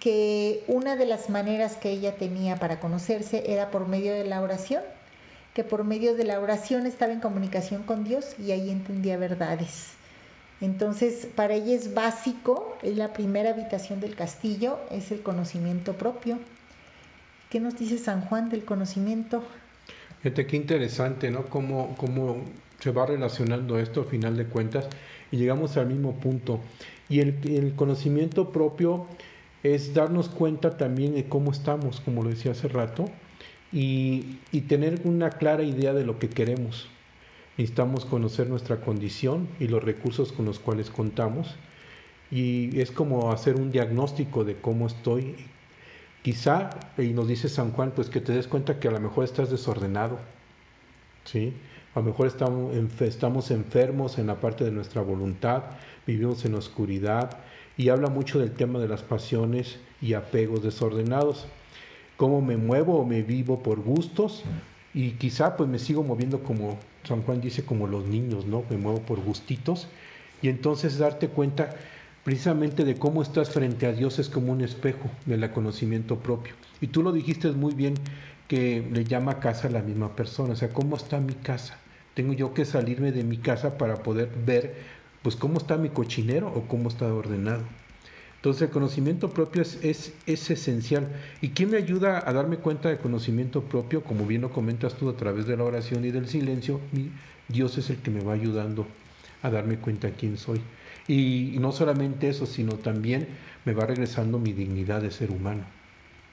que 0.00 0.64
una 0.66 0.96
de 0.96 1.06
las 1.06 1.30
maneras 1.30 1.76
que 1.76 1.90
ella 1.90 2.16
tenía 2.16 2.56
para 2.56 2.80
conocerse 2.80 3.52
era 3.52 3.70
por 3.70 3.86
medio 3.86 4.12
de 4.12 4.24
la 4.24 4.42
oración, 4.42 4.82
que 5.54 5.62
por 5.62 5.84
medio 5.84 6.16
de 6.16 6.24
la 6.24 6.40
oración 6.40 6.86
estaba 6.86 7.12
en 7.12 7.20
comunicación 7.20 7.84
con 7.84 8.02
Dios 8.02 8.34
y 8.38 8.50
ahí 8.50 8.70
entendía 8.70 9.16
verdades. 9.16 9.92
Entonces, 10.60 11.26
para 11.34 11.54
ella 11.54 11.74
es 11.74 11.94
básico, 11.94 12.76
es 12.82 12.96
la 12.96 13.12
primera 13.12 13.50
habitación 13.50 14.00
del 14.00 14.16
castillo, 14.16 14.78
es 14.90 15.12
el 15.12 15.22
conocimiento 15.22 15.92
propio. 15.94 16.38
¿Qué 17.54 17.60
nos 17.60 17.78
dice 17.78 17.98
San 17.98 18.22
Juan 18.22 18.50
del 18.50 18.64
conocimiento? 18.64 19.44
Fíjate 20.22 20.44
qué 20.44 20.56
interesante, 20.56 21.30
¿no? 21.30 21.44
Cómo, 21.44 21.94
cómo 21.96 22.38
se 22.80 22.90
va 22.90 23.06
relacionando 23.06 23.78
esto 23.78 24.00
al 24.00 24.06
final 24.08 24.36
de 24.36 24.46
cuentas 24.46 24.88
y 25.30 25.36
llegamos 25.36 25.76
al 25.76 25.86
mismo 25.86 26.16
punto. 26.16 26.58
Y 27.08 27.20
el, 27.20 27.38
el 27.44 27.76
conocimiento 27.76 28.50
propio 28.50 29.06
es 29.62 29.94
darnos 29.94 30.28
cuenta 30.30 30.76
también 30.76 31.14
de 31.14 31.28
cómo 31.28 31.52
estamos, 31.52 32.00
como 32.00 32.24
lo 32.24 32.30
decía 32.30 32.50
hace 32.50 32.66
rato, 32.66 33.04
y, 33.72 34.40
y, 34.50 34.62
tener 34.62 35.02
una 35.04 35.30
clara 35.30 35.62
idea 35.62 35.92
de 35.92 36.04
lo 36.04 36.18
que 36.18 36.28
queremos. 36.28 36.88
Necesitamos 37.56 38.04
conocer 38.04 38.48
nuestra 38.48 38.80
condición 38.80 39.46
y 39.60 39.68
los 39.68 39.84
recursos 39.84 40.32
con 40.32 40.44
los 40.44 40.58
cuales 40.58 40.90
contamos. 40.90 41.54
Y 42.32 42.80
es 42.80 42.90
como 42.90 43.30
hacer 43.30 43.54
un 43.54 43.70
diagnóstico 43.70 44.42
de 44.42 44.56
cómo 44.56 44.88
estoy 44.88 45.36
Quizá, 46.24 46.70
y 46.96 47.08
nos 47.08 47.28
dice 47.28 47.50
San 47.50 47.72
Juan, 47.72 47.92
pues 47.94 48.08
que 48.08 48.18
te 48.18 48.32
des 48.32 48.48
cuenta 48.48 48.80
que 48.80 48.88
a 48.88 48.90
lo 48.90 48.98
mejor 48.98 49.24
estás 49.24 49.50
desordenado, 49.50 50.18
¿sí? 51.24 51.52
A 51.94 51.98
lo 51.98 52.06
mejor 52.06 52.26
estamos, 52.28 53.50
enfermos 53.50 54.18
en 54.18 54.28
la 54.28 54.40
parte 54.40 54.64
de 54.64 54.70
nuestra 54.70 55.02
voluntad, 55.02 55.64
vivimos 56.06 56.46
en 56.46 56.54
oscuridad, 56.54 57.36
y 57.76 57.90
habla 57.90 58.08
mucho 58.08 58.38
del 58.38 58.52
tema 58.52 58.78
de 58.78 58.88
las 58.88 59.02
pasiones 59.02 59.78
y 60.00 60.14
apegos 60.14 60.62
desordenados. 60.62 61.46
Cómo 62.16 62.40
me 62.40 62.56
muevo 62.56 62.98
o 62.98 63.04
me 63.04 63.20
vivo 63.22 63.62
por 63.62 63.80
gustos, 63.80 64.44
y 64.94 65.10
quizá 65.18 65.58
pues 65.58 65.68
me 65.68 65.78
sigo 65.78 66.02
moviendo 66.04 66.42
como 66.42 66.78
San 67.02 67.20
Juan 67.20 67.42
dice, 67.42 67.66
como 67.66 67.86
los 67.86 68.06
niños, 68.06 68.46
¿no? 68.46 68.64
Me 68.70 68.78
muevo 68.78 69.00
por 69.00 69.20
gustitos, 69.20 69.88
y 70.40 70.48
entonces 70.48 70.96
darte 70.96 71.28
cuenta 71.28 71.76
precisamente 72.24 72.84
de 72.84 72.96
cómo 72.96 73.22
estás 73.22 73.50
frente 73.50 73.86
a 73.86 73.92
Dios 73.92 74.18
es 74.18 74.28
como 74.28 74.50
un 74.50 74.62
espejo 74.62 75.10
del 75.26 75.48
conocimiento 75.50 76.18
propio. 76.18 76.54
Y 76.80 76.88
tú 76.88 77.02
lo 77.02 77.12
dijiste 77.12 77.52
muy 77.52 77.74
bien 77.74 77.94
que 78.48 78.86
le 78.92 79.04
llama 79.04 79.40
casa 79.40 79.68
a 79.68 79.70
la 79.70 79.82
misma 79.82 80.16
persona, 80.16 80.54
o 80.54 80.56
sea, 80.56 80.70
¿cómo 80.70 80.96
está 80.96 81.20
mi 81.20 81.34
casa? 81.34 81.78
Tengo 82.14 82.32
yo 82.32 82.54
que 82.54 82.64
salirme 82.64 83.12
de 83.12 83.24
mi 83.24 83.36
casa 83.36 83.76
para 83.76 84.02
poder 84.02 84.30
ver, 84.46 84.74
pues, 85.22 85.36
cómo 85.36 85.58
está 85.58 85.76
mi 85.76 85.90
cochinero 85.90 86.48
o 86.48 86.62
cómo 86.62 86.88
está 86.88 87.12
ordenado. 87.12 87.62
Entonces, 88.36 88.62
el 88.62 88.70
conocimiento 88.70 89.30
propio 89.30 89.62
es, 89.62 89.82
es, 89.82 90.12
es 90.26 90.50
esencial. 90.50 91.08
¿Y 91.40 91.50
quién 91.50 91.70
me 91.70 91.78
ayuda 91.78 92.22
a 92.28 92.32
darme 92.32 92.58
cuenta 92.58 92.90
del 92.90 92.98
conocimiento 92.98 93.62
propio? 93.62 94.04
Como 94.04 94.26
bien 94.26 94.42
lo 94.42 94.50
comentas 94.50 94.94
tú 94.94 95.08
a 95.08 95.16
través 95.16 95.46
de 95.46 95.56
la 95.56 95.64
oración 95.64 96.04
y 96.04 96.10
del 96.10 96.28
silencio, 96.28 96.78
Dios 97.48 97.78
es 97.78 97.90
el 97.90 97.96
que 97.96 98.10
me 98.10 98.22
va 98.22 98.34
ayudando 98.34 98.86
a 99.42 99.50
darme 99.50 99.78
cuenta 99.78 100.10
quién 100.10 100.36
soy. 100.36 100.60
Y, 101.06 101.56
no 101.58 101.72
solamente 101.72 102.28
eso, 102.28 102.46
sino 102.46 102.74
también 102.74 103.28
me 103.64 103.74
va 103.74 103.86
regresando 103.86 104.38
mi 104.38 104.52
dignidad 104.52 105.02
de 105.02 105.10
ser 105.10 105.30
humano, 105.30 105.64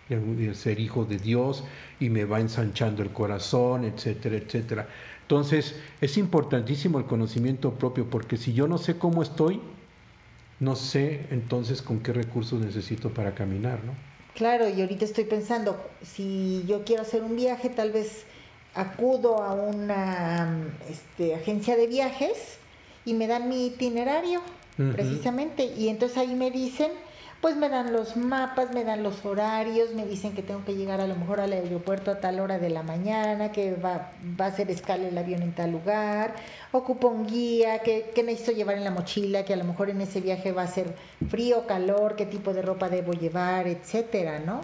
de 0.09 0.53
ser 0.55 0.80
hijo 0.80 1.05
de 1.05 1.17
Dios, 1.17 1.63
y 1.99 2.09
me 2.09 2.26
va 2.26 2.39
ensanchando 2.39 3.03
el 3.03 3.11
corazón, 3.11 3.86
etcétera, 3.86 4.38
etcétera. 4.38 4.88
Entonces, 5.22 5.76
es 6.01 6.17
importantísimo 6.17 6.99
el 6.99 7.05
conocimiento 7.05 7.74
propio, 7.74 8.09
porque 8.09 8.38
si 8.38 8.53
yo 8.53 8.67
no 8.67 8.78
sé 8.78 8.97
cómo 8.97 9.24
estoy, 9.24 9.61
no 10.59 10.76
sé 10.76 11.26
entonces 11.32 11.82
con 11.82 12.01
qué 12.01 12.13
recursos 12.13 12.59
necesito 12.59 13.09
para 13.09 13.34
caminar, 13.34 13.84
¿no? 13.84 13.93
Claro, 14.36 14.69
y 14.69 14.80
ahorita 14.80 15.05
estoy 15.05 15.26
pensando, 15.26 15.78
si 16.01 16.63
yo 16.67 16.86
quiero 16.86 17.01
hacer 17.01 17.24
un 17.24 17.36
viaje, 17.36 17.69
tal 17.69 17.91
vez 17.91 18.26
acudo 18.74 19.43
a 19.43 19.53
una 19.53 20.63
este, 20.89 21.36
agencia 21.36 21.76
de 21.76 21.88
viajes 21.88 22.57
y 23.03 23.13
me 23.13 23.28
dan 23.28 23.49
mi 23.49 23.67
itinerario 23.67 24.41
precisamente. 24.93 25.65
Y 25.65 25.89
entonces 25.89 26.17
ahí 26.17 26.36
me 26.36 26.51
dicen, 26.51 26.91
pues 27.41 27.55
me 27.55 27.69
dan 27.69 27.91
los 27.91 28.15
mapas, 28.17 28.71
me 28.71 28.84
dan 28.84 29.01
los 29.01 29.25
horarios, 29.25 29.93
me 29.95 30.05
dicen 30.05 30.34
que 30.34 30.43
tengo 30.43 30.63
que 30.63 30.75
llegar 30.75 31.01
a 31.01 31.07
lo 31.07 31.15
mejor 31.15 31.39
al 31.39 31.53
aeropuerto 31.53 32.11
a 32.11 32.19
tal 32.19 32.39
hora 32.39 32.59
de 32.59 32.69
la 32.69 32.84
mañana, 32.84 33.51
que 33.51 33.73
va, 33.73 34.11
va 34.39 34.45
a 34.45 34.47
hacer 34.49 34.69
escala 34.69 35.07
el 35.07 35.17
avión 35.17 35.41
en 35.41 35.53
tal 35.55 35.71
lugar, 35.71 36.36
ocupo 36.71 37.07
un 37.07 37.25
guía, 37.25 37.79
que, 37.79 38.11
que 38.13 38.21
necesito 38.23 38.51
llevar 38.51 38.77
en 38.77 38.84
la 38.84 38.91
mochila, 38.91 39.43
que 39.43 39.53
a 39.53 39.57
lo 39.57 39.63
mejor 39.63 39.89
en 39.89 40.01
ese 40.01 40.21
viaje 40.21 40.51
va 40.51 40.63
a 40.63 40.67
ser 40.67 40.95
frío, 41.29 41.65
calor, 41.65 42.15
qué 42.15 42.27
tipo 42.27 42.53
de 42.53 42.61
ropa 42.61 42.89
debo 42.89 43.13
llevar, 43.13 43.67
etcétera, 43.67 44.39
¿no? 44.39 44.61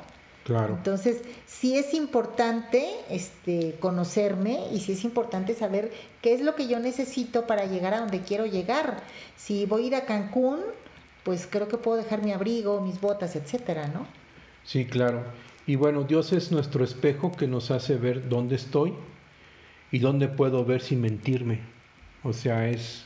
Entonces, 0.50 1.22
sí 1.46 1.78
es 1.78 1.94
importante 1.94 2.86
este, 3.10 3.76
conocerme 3.80 4.60
y 4.72 4.80
sí 4.80 4.94
es 4.94 5.04
importante 5.04 5.54
saber 5.54 5.92
qué 6.22 6.34
es 6.34 6.42
lo 6.42 6.56
que 6.56 6.68
yo 6.68 6.80
necesito 6.80 7.46
para 7.46 7.66
llegar 7.66 7.94
a 7.94 8.00
donde 8.00 8.22
quiero 8.22 8.46
llegar. 8.46 9.04
Si 9.36 9.66
voy 9.66 9.84
a 9.84 9.88
ir 9.88 9.96
a 9.96 10.06
Cancún, 10.06 10.60
pues 11.24 11.48
creo 11.50 11.68
que 11.68 11.78
puedo 11.78 11.98
dejar 11.98 12.24
mi 12.24 12.32
abrigo, 12.32 12.80
mis 12.82 13.02
botas, 13.02 13.36
etcétera, 13.36 13.88
¿no? 13.88 14.08
Sí, 14.64 14.86
claro. 14.86 15.24
Y 15.66 15.76
bueno, 15.76 16.04
Dios 16.04 16.32
es 16.32 16.52
nuestro 16.52 16.84
espejo 16.84 17.32
que 17.32 17.48
nos 17.48 17.72
hace 17.72 17.98
ver 17.98 18.30
dónde 18.30 18.56
estoy 18.56 18.94
y 19.92 20.00
dónde 20.00 20.30
puedo 20.30 20.64
ver 20.64 20.82
sin 20.82 21.02
mentirme. 21.02 21.60
O 22.24 22.32
sea, 22.32 22.70
es 22.70 23.04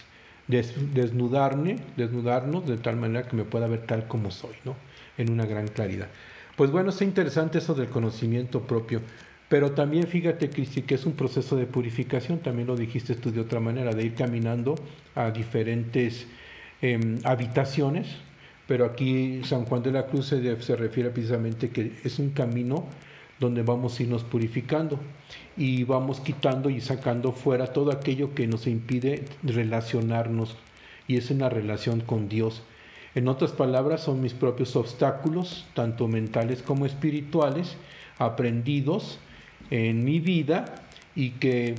desnudarme, 0.48 1.78
desnudarnos 1.98 2.68
de 2.68 2.78
tal 2.78 2.98
manera 2.98 3.28
que 3.28 3.36
me 3.36 3.46
pueda 3.46 3.68
ver 3.68 3.88
tal 3.88 4.08
como 4.08 4.30
soy, 4.30 4.56
¿no? 4.64 4.76
En 5.18 5.32
una 5.32 5.46
gran 5.46 5.68
claridad. 5.68 6.10
Pues 6.62 6.70
bueno, 6.70 6.92
está 6.92 7.06
interesante 7.06 7.58
eso 7.58 7.74
del 7.74 7.90
conocimiento 7.90 8.62
propio. 8.62 9.02
Pero 9.50 9.72
también 9.72 10.06
fíjate, 10.06 10.52
Cristi, 10.52 10.84
que 10.84 10.94
es 10.94 11.08
un 11.08 11.14
proceso 11.14 11.56
de 11.56 11.66
purificación, 11.66 12.38
también 12.38 12.68
lo 12.68 12.76
dijiste 12.76 13.16
tú 13.16 13.32
de 13.32 13.40
otra 13.40 13.60
manera, 13.60 13.94
de 13.94 14.04
ir 14.04 14.14
caminando 14.14 14.76
a 15.16 15.32
diferentes 15.32 16.28
em, 16.84 17.18
habitaciones, 17.24 18.10
pero 18.68 18.86
aquí 18.86 19.42
San 19.44 19.66
Juan 19.66 19.82
de 19.82 19.92
la 19.92 20.06
Cruz 20.06 20.28
se, 20.28 20.76
refiere 20.76 21.10
precisamente 21.10 21.72
que 21.72 21.94
es 22.04 22.20
un 22.20 22.30
camino 22.30 22.86
donde 23.40 23.64
vamos 23.64 24.00
a 24.00 24.04
irnos 24.04 24.24
purificando 24.24 25.00
y 25.58 25.84
vamos 25.84 26.20
quitando 26.20 26.70
y 26.70 26.80
sacando 26.80 27.32
fuera 27.32 27.74
todo 27.74 27.92
aquello 27.92 28.36
que 28.36 28.46
nos 28.46 28.68
impide 28.68 29.26
relacionarnos 29.42 30.56
y 31.08 31.18
es 31.18 31.32
una 31.32 31.50
relación 31.50 32.02
con 32.02 32.30
Dios. 32.30 32.62
En 33.14 33.28
otras 33.28 33.52
palabras, 33.52 34.02
son 34.02 34.22
mis 34.22 34.34
propios 34.34 34.76
obstáculos, 34.76 35.66
tanto 35.74 36.08
mentales 36.08 36.62
como 36.62 36.86
espirituales, 36.86 37.76
aprendidos 38.18 39.20
en 39.70 40.04
mi 40.04 40.20
vida 40.20 40.66
y 41.16 41.32
que 41.32 41.76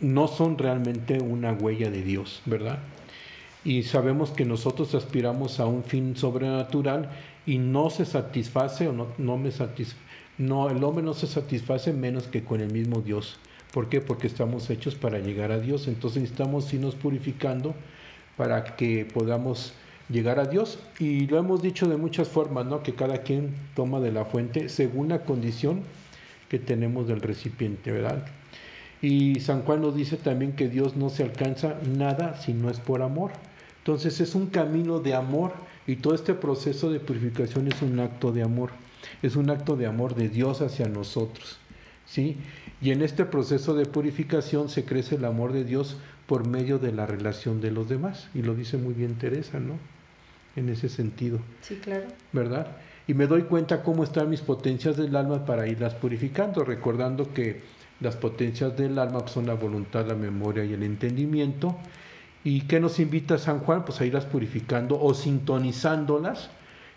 no 0.00 0.28
son 0.28 0.58
realmente 0.58 1.18
una 1.20 1.52
huella 1.52 1.90
de 1.90 2.02
Dios, 2.02 2.42
¿verdad? 2.46 2.78
Y 3.64 3.82
sabemos 3.84 4.30
que 4.30 4.44
nosotros 4.44 4.94
aspiramos 4.94 5.58
a 5.58 5.66
un 5.66 5.82
fin 5.82 6.16
sobrenatural 6.16 7.10
y 7.46 7.58
no 7.58 7.90
se 7.90 8.04
satisface 8.04 8.88
o 8.88 8.92
no, 8.92 9.08
no 9.18 9.38
me 9.38 9.50
satisface, 9.50 10.00
no, 10.36 10.68
el 10.68 10.82
hombre 10.84 11.04
no 11.04 11.14
se 11.14 11.26
satisface 11.26 11.92
menos 11.92 12.26
que 12.26 12.44
con 12.44 12.60
el 12.60 12.72
mismo 12.72 13.00
Dios. 13.00 13.38
¿Por 13.72 13.88
qué? 13.88 14.00
Porque 14.00 14.26
estamos 14.26 14.68
hechos 14.70 14.94
para 14.94 15.18
llegar 15.18 15.50
a 15.50 15.58
Dios. 15.58 15.88
Entonces 15.88 16.22
necesitamos 16.22 16.72
irnos 16.72 16.94
purificando 16.94 17.74
para 18.36 18.76
que 18.76 19.04
podamos 19.04 19.72
llegar 20.08 20.38
a 20.38 20.46
Dios. 20.46 20.78
Y 20.98 21.26
lo 21.26 21.38
hemos 21.38 21.62
dicho 21.62 21.88
de 21.88 21.96
muchas 21.96 22.28
formas, 22.28 22.66
¿no? 22.66 22.82
Que 22.82 22.94
cada 22.94 23.22
quien 23.22 23.54
toma 23.74 24.00
de 24.00 24.12
la 24.12 24.24
fuente 24.24 24.68
según 24.68 25.08
la 25.08 25.24
condición 25.24 25.82
que 26.48 26.58
tenemos 26.58 27.08
del 27.08 27.20
recipiente, 27.20 27.92
¿verdad? 27.92 28.26
Y 29.02 29.40
San 29.40 29.62
Juan 29.62 29.82
nos 29.82 29.94
dice 29.94 30.16
también 30.16 30.52
que 30.52 30.68
Dios 30.68 30.96
no 30.96 31.10
se 31.10 31.22
alcanza 31.22 31.76
nada 31.86 32.40
si 32.40 32.54
no 32.54 32.70
es 32.70 32.80
por 32.80 33.02
amor. 33.02 33.32
Entonces 33.78 34.20
es 34.20 34.34
un 34.34 34.46
camino 34.46 34.98
de 35.00 35.14
amor 35.14 35.52
y 35.86 35.96
todo 35.96 36.14
este 36.14 36.32
proceso 36.32 36.90
de 36.90 37.00
purificación 37.00 37.68
es 37.68 37.82
un 37.82 38.00
acto 38.00 38.32
de 38.32 38.42
amor. 38.42 38.70
Es 39.22 39.36
un 39.36 39.50
acto 39.50 39.76
de 39.76 39.86
amor 39.86 40.14
de 40.14 40.30
Dios 40.30 40.62
hacia 40.62 40.88
nosotros. 40.88 41.58
¿sí? 42.06 42.38
Y 42.80 42.90
en 42.90 43.02
este 43.02 43.24
proceso 43.26 43.74
de 43.74 43.86
purificación 43.86 44.68
se 44.68 44.84
crece 44.84 45.16
el 45.16 45.24
amor 45.24 45.52
de 45.52 45.64
Dios 45.64 45.98
por 46.26 46.46
medio 46.46 46.78
de 46.78 46.92
la 46.92 47.06
relación 47.06 47.60
de 47.60 47.70
los 47.70 47.88
demás. 47.88 48.28
Y 48.34 48.42
lo 48.42 48.54
dice 48.54 48.78
muy 48.78 48.94
bien 48.94 49.16
Teresa, 49.16 49.60
¿no? 49.60 49.74
En 50.56 50.68
ese 50.68 50.88
sentido. 50.88 51.38
Sí, 51.60 51.76
claro. 51.76 52.06
¿Verdad? 52.32 52.76
Y 53.06 53.14
me 53.14 53.26
doy 53.26 53.42
cuenta 53.42 53.82
cómo 53.82 54.04
están 54.04 54.30
mis 54.30 54.40
potencias 54.40 54.96
del 54.96 55.14
alma 55.16 55.44
para 55.44 55.66
irlas 55.66 55.94
purificando, 55.94 56.64
recordando 56.64 57.32
que 57.34 57.60
las 58.00 58.16
potencias 58.16 58.76
del 58.76 58.98
alma 58.98 59.26
son 59.26 59.46
la 59.46 59.54
voluntad, 59.54 60.06
la 60.06 60.14
memoria 60.14 60.64
y 60.64 60.72
el 60.72 60.82
entendimiento. 60.82 61.76
¿Y 62.44 62.62
qué 62.62 62.80
nos 62.80 62.98
invita 63.00 63.38
San 63.38 63.60
Juan? 63.60 63.84
Pues 63.84 64.00
a 64.00 64.06
irlas 64.06 64.26
purificando 64.26 65.00
o 65.00 65.14
sintonizándolas, 65.14 66.50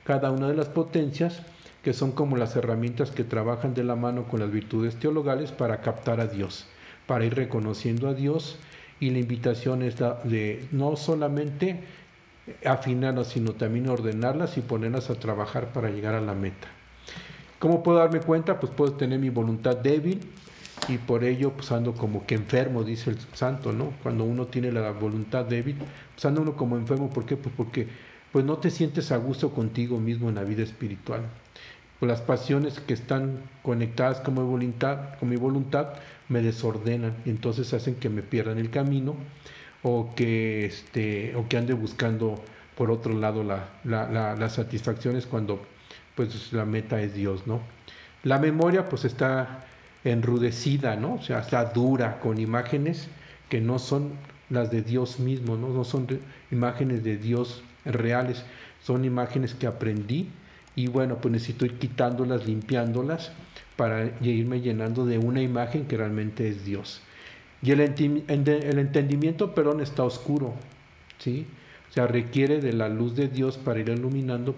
cada 0.03 0.31
una 0.31 0.47
de 0.47 0.55
las 0.55 0.67
potencias, 0.67 1.41
que 1.83 1.93
son 1.93 2.11
como 2.11 2.37
las 2.37 2.55
herramientas 2.55 3.11
que 3.11 3.23
trabajan 3.23 3.73
de 3.73 3.83
la 3.83 3.95
mano 3.95 4.27
con 4.27 4.39
las 4.39 4.51
virtudes 4.51 4.95
teologales 4.95 5.51
para 5.51 5.81
captar 5.81 6.19
a 6.19 6.27
Dios, 6.27 6.67
para 7.05 7.25
ir 7.25 7.35
reconociendo 7.35 8.07
a 8.09 8.13
Dios. 8.13 8.57
Y 8.99 9.11
la 9.11 9.19
invitación 9.19 9.83
es 9.83 9.95
de 9.97 10.67
no 10.71 10.95
solamente 10.95 11.81
afinarlas, 12.65 13.27
sino 13.27 13.53
también 13.53 13.89
ordenarlas 13.89 14.57
y 14.57 14.61
ponerlas 14.61 15.09
a 15.09 15.15
trabajar 15.15 15.73
para 15.73 15.89
llegar 15.89 16.15
a 16.15 16.21
la 16.21 16.33
meta. 16.33 16.67
¿Cómo 17.59 17.83
puedo 17.83 17.97
darme 17.97 18.19
cuenta? 18.19 18.59
Pues 18.59 18.71
puedo 18.71 18.93
tener 18.93 19.19
mi 19.19 19.29
voluntad 19.29 19.77
débil 19.77 20.19
y 20.87 20.97
por 20.99 21.23
ello 21.23 21.53
pues 21.53 21.71
ando 21.71 21.93
como 21.93 22.25
que 22.25 22.35
enfermo, 22.35 22.83
dice 22.83 23.09
el 23.09 23.17
santo, 23.33 23.71
¿no? 23.71 23.93
Cuando 24.03 24.23
uno 24.23 24.45
tiene 24.45 24.71
la 24.71 24.91
voluntad 24.91 25.45
débil, 25.45 25.75
pues 26.13 26.25
anda 26.25 26.41
uno 26.41 26.55
como 26.55 26.77
enfermo, 26.77 27.09
¿por 27.09 27.25
qué? 27.25 27.35
Pues 27.35 27.53
porque 27.57 27.87
pues 28.31 28.45
no 28.45 28.57
te 28.57 28.69
sientes 28.69 29.11
a 29.11 29.17
gusto 29.17 29.51
contigo 29.51 29.99
mismo 29.99 30.29
en 30.29 30.35
la 30.35 30.43
vida 30.43 30.63
espiritual. 30.63 31.21
Pues 31.99 32.07
las 32.07 32.21
pasiones 32.21 32.79
que 32.79 32.93
están 32.93 33.39
conectadas 33.63 34.19
con 34.19 34.35
mi 34.35 34.41
voluntad, 34.41 35.17
con 35.19 35.29
mi 35.29 35.35
voluntad 35.35 35.93
me 36.29 36.43
desordenan 36.43 37.15
y 37.25 37.31
entonces 37.31 37.73
hacen 37.73 37.95
que 37.95 38.09
me 38.09 38.21
pierdan 38.21 38.59
el 38.59 38.69
camino 38.69 39.15
o 39.83 40.13
que, 40.15 40.65
este, 40.65 41.35
o 41.35 41.47
que 41.47 41.57
ande 41.57 41.73
buscando 41.73 42.35
por 42.75 42.91
otro 42.91 43.13
lado 43.13 43.43
la, 43.43 43.69
la, 43.83 44.35
las 44.35 44.53
satisfacciones 44.53 45.25
cuando 45.25 45.65
pues 46.15 46.51
la 46.53 46.65
meta 46.65 47.01
es 47.01 47.13
Dios, 47.13 47.47
¿no? 47.47 47.61
La 48.23 48.39
memoria 48.39 48.89
pues 48.89 49.05
está 49.05 49.65
enrudecida, 50.03 50.95
¿no? 50.95 51.15
O 51.15 51.21
sea, 51.21 51.39
está 51.39 51.65
dura 51.65 52.19
con 52.19 52.39
imágenes 52.39 53.07
que 53.49 53.61
no 53.61 53.79
son 53.79 54.13
las 54.49 54.71
de 54.71 54.81
Dios 54.81 55.19
mismo, 55.19 55.57
¿no? 55.57 55.69
No 55.69 55.83
son 55.83 56.07
imágenes 56.51 57.03
de 57.03 57.17
Dios 57.17 57.63
reales, 57.85 58.43
son 58.81 59.05
imágenes 59.05 59.53
que 59.53 59.67
aprendí 59.67 60.29
y 60.75 60.87
bueno, 60.87 61.17
pues 61.19 61.31
necesito 61.31 61.65
ir 61.65 61.79
quitándolas, 61.79 62.45
limpiándolas 62.45 63.31
para 63.75 64.11
irme 64.21 64.61
llenando 64.61 65.05
de 65.05 65.17
una 65.17 65.41
imagen 65.41 65.85
que 65.85 65.97
realmente 65.97 66.47
es 66.47 66.65
Dios. 66.65 67.01
Y 67.67 67.71
el, 67.71 67.81
entendimiento, 67.81 69.53
perdón, 69.53 69.81
está 69.81 70.03
oscuro, 70.03 70.53
¿sí? 71.17 71.45
O 71.89 71.93
sea, 71.93 72.07
requiere 72.07 72.61
de 72.61 72.71
la 72.71 72.87
luz 72.87 73.13
de 73.17 73.27
Dios 73.27 73.57
para 73.57 73.81
ir 73.81 73.89
iluminando, 73.89 74.55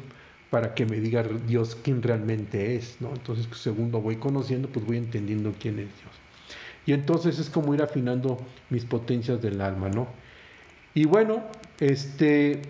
para 0.51 0.75
que 0.75 0.85
me 0.85 0.99
diga 0.99 1.23
Dios 1.23 1.75
quién 1.83 2.03
realmente 2.03 2.75
es, 2.75 2.97
¿no? 2.99 3.09
Entonces, 3.09 3.47
pues, 3.47 3.61
según 3.61 3.91
lo 3.91 3.99
voy 3.99 4.17
conociendo, 4.17 4.69
pues 4.69 4.85
voy 4.85 4.97
entendiendo 4.97 5.55
quién 5.59 5.79
es 5.79 5.87
Dios. 5.87 6.11
Y 6.85 6.93
entonces 6.93 7.39
es 7.39 7.49
como 7.49 7.73
ir 7.73 7.81
afinando 7.81 8.37
mis 8.69 8.85
potencias 8.85 9.41
del 9.41 9.59
alma, 9.61 9.89
¿no? 9.89 10.07
Y 10.93 11.05
bueno, 11.05 11.41
este, 11.79 12.61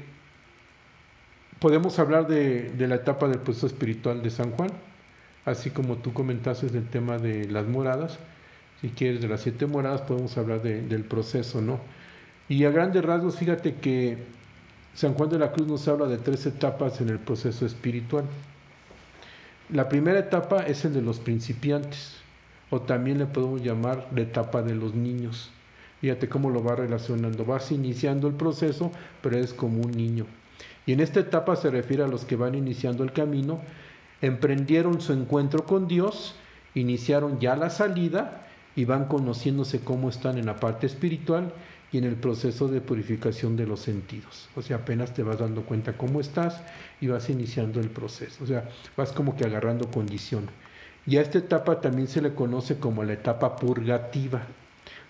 podemos 1.59 1.99
hablar 1.99 2.27
de, 2.27 2.69
de 2.69 2.87
la 2.87 2.95
etapa 2.95 3.27
del 3.27 3.39
proceso 3.39 3.67
espiritual 3.67 4.23
de 4.23 4.29
San 4.29 4.51
Juan, 4.51 4.69
así 5.43 5.69
como 5.69 5.97
tú 5.97 6.13
comentaste 6.13 6.67
del 6.67 6.87
tema 6.87 7.17
de 7.17 7.43
las 7.49 7.67
moradas 7.67 8.19
si 8.81 8.89
quieres, 8.89 9.21
de 9.21 9.27
las 9.27 9.41
siete 9.41 9.65
moradas, 9.65 10.01
podemos 10.01 10.37
hablar 10.37 10.61
del 10.61 11.03
proceso, 11.03 11.61
¿no? 11.61 11.79
Y 12.47 12.63
a 12.63 12.71
grandes 12.71 13.03
rasgos, 13.03 13.37
fíjate 13.37 13.75
que 13.75 14.17
San 14.93 15.13
Juan 15.13 15.29
de 15.29 15.39
la 15.39 15.51
Cruz 15.51 15.67
nos 15.67 15.87
habla 15.87 16.07
de 16.07 16.17
tres 16.17 16.45
etapas 16.45 17.01
en 17.01 17.09
el 17.09 17.19
proceso 17.19 17.65
espiritual. 17.65 18.25
La 19.69 19.89
primera 19.89 20.19
etapa 20.19 20.63
es 20.65 20.85
el 20.85 20.93
de 20.93 21.01
los 21.01 21.19
principiantes, 21.19 22.15
o 22.69 22.81
también 22.81 23.19
le 23.19 23.25
podemos 23.25 23.61
llamar 23.61 24.07
la 24.15 24.21
etapa 24.21 24.61
de 24.61 24.75
los 24.75 24.95
niños. 24.95 25.51
Fíjate 26.01 26.29
cómo 26.29 26.49
lo 26.49 26.63
va 26.63 26.75
relacionando. 26.75 27.43
Vas 27.45 27.71
iniciando 27.71 28.27
el 28.27 28.35
proceso, 28.35 28.91
pero 29.21 29.37
es 29.37 29.53
como 29.53 29.81
un 29.81 29.91
niño. 29.91 30.25
Y 30.85 30.93
en 30.93 31.01
esta 31.01 31.19
etapa 31.19 31.55
se 31.55 31.69
refiere 31.69 32.03
a 32.03 32.07
los 32.07 32.25
que 32.25 32.35
van 32.35 32.55
iniciando 32.55 33.03
el 33.03 33.11
camino, 33.11 33.59
emprendieron 34.21 35.01
su 35.01 35.13
encuentro 35.13 35.65
con 35.65 35.87
Dios, 35.87 36.35
iniciaron 36.73 37.39
ya 37.39 37.55
la 37.55 37.69
salida 37.69 38.48
y 38.75 38.85
van 38.85 39.05
conociéndose 39.05 39.81
cómo 39.81 40.09
están 40.09 40.37
en 40.37 40.45
la 40.45 40.59
parte 40.59 40.85
espiritual 40.87 41.53
y 41.91 41.97
en 41.97 42.03
el 42.03 42.15
proceso 42.15 42.67
de 42.67 42.81
purificación 42.81 43.55
de 43.55 43.65
los 43.65 43.79
sentidos. 43.79 44.49
O 44.55 44.61
sea, 44.61 44.77
apenas 44.77 45.13
te 45.13 45.23
vas 45.23 45.39
dando 45.39 45.63
cuenta 45.63 45.97
cómo 45.97 46.19
estás 46.19 46.61
y 47.01 47.07
vas 47.07 47.29
iniciando 47.29 47.79
el 47.79 47.89
proceso. 47.89 48.43
O 48.43 48.47
sea, 48.47 48.69
vas 48.95 49.11
como 49.11 49.35
que 49.35 49.45
agarrando 49.45 49.89
condición. 49.89 50.49
Y 51.05 51.17
a 51.17 51.21
esta 51.21 51.39
etapa 51.39 51.81
también 51.81 52.07
se 52.07 52.21
le 52.21 52.35
conoce 52.35 52.77
como 52.77 53.03
la 53.03 53.13
etapa 53.13 53.55
purgativa, 53.55 54.43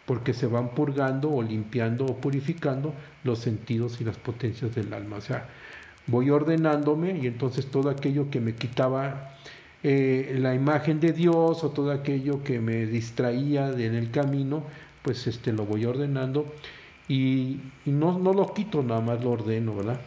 porque 0.05 0.33
se 0.33 0.47
van 0.47 0.69
purgando 0.69 1.29
o 1.29 1.43
limpiando 1.43 2.05
o 2.05 2.15
purificando 2.15 2.93
los 3.23 3.39
sentidos 3.39 3.99
y 3.99 4.05
las 4.05 4.17
potencias 4.17 4.73
del 4.73 4.93
alma. 4.93 5.17
O 5.17 5.21
sea, 5.21 5.47
voy 6.07 6.29
ordenándome 6.29 7.17
y 7.17 7.27
entonces 7.27 7.67
todo 7.67 7.89
aquello 7.89 8.29
que 8.29 8.39
me 8.39 8.55
quitaba 8.55 9.35
eh, 9.81 10.35
la 10.39 10.53
imagen 10.53 10.99
de 10.99 11.13
Dios 11.13 11.63
o 11.63 11.69
todo 11.69 11.91
aquello 11.91 12.43
que 12.43 12.59
me 12.59 12.85
distraía 12.85 13.69
en 13.69 13.95
el 13.95 14.11
camino, 14.11 14.63
pues 15.01 15.25
este 15.27 15.53
lo 15.53 15.65
voy 15.65 15.85
ordenando 15.85 16.45
y, 17.07 17.59
no, 17.85 18.19
no, 18.19 18.33
lo 18.33 18.53
quito, 18.53 18.83
nada 18.83 19.01
más 19.01 19.23
lo 19.23 19.31
ordeno, 19.31 19.75
¿verdad? 19.75 19.99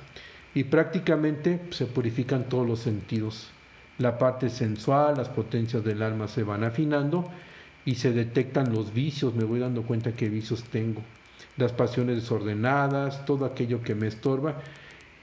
Y 0.55 0.65
prácticamente 0.65 1.61
se 1.71 1.87
purifican 1.87 2.49
todos 2.49 2.67
los 2.67 2.81
sentidos. 2.81 3.51
La 3.99 4.19
parte 4.19 4.51
sensual, 4.51 5.17
las 5.17 5.29
potencias 5.29 5.83
del 5.85 6.03
alma 6.03 6.29
se 6.29 6.45
van 6.45 6.65
afinando 6.65 7.29
y 7.85 7.97
se 7.97 8.13
detectan 8.13 8.73
los 8.73 8.93
vicios, 8.93 9.35
me 9.35 9.45
voy 9.45 9.59
dando 9.59 9.83
cuenta 9.83 10.13
qué 10.13 10.29
vicios 10.29 10.63
tengo, 10.65 11.03
las 11.57 11.73
pasiones 11.73 12.17
desordenadas, 12.17 13.25
todo 13.25 13.45
aquello 13.47 13.83
que 13.83 13.95
me 13.95 14.07
estorba 14.07 14.61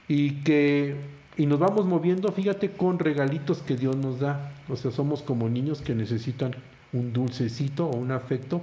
y 0.07 0.43
que 0.43 0.95
y 1.39 1.45
nos 1.45 1.57
vamos 1.57 1.85
moviendo, 1.85 2.33
fíjate, 2.33 2.71
con 2.71 2.99
regalitos 2.99 3.59
que 3.59 3.77
Dios 3.77 3.95
nos 3.95 4.19
da. 4.19 4.51
O 4.67 4.75
sea, 4.75 4.91
somos 4.91 5.23
como 5.23 5.47
niños 5.47 5.81
que 5.81 5.95
necesitan 5.95 6.53
un 6.91 7.13
dulcecito 7.13 7.87
o 7.87 7.95
un 7.95 8.11
afecto 8.11 8.59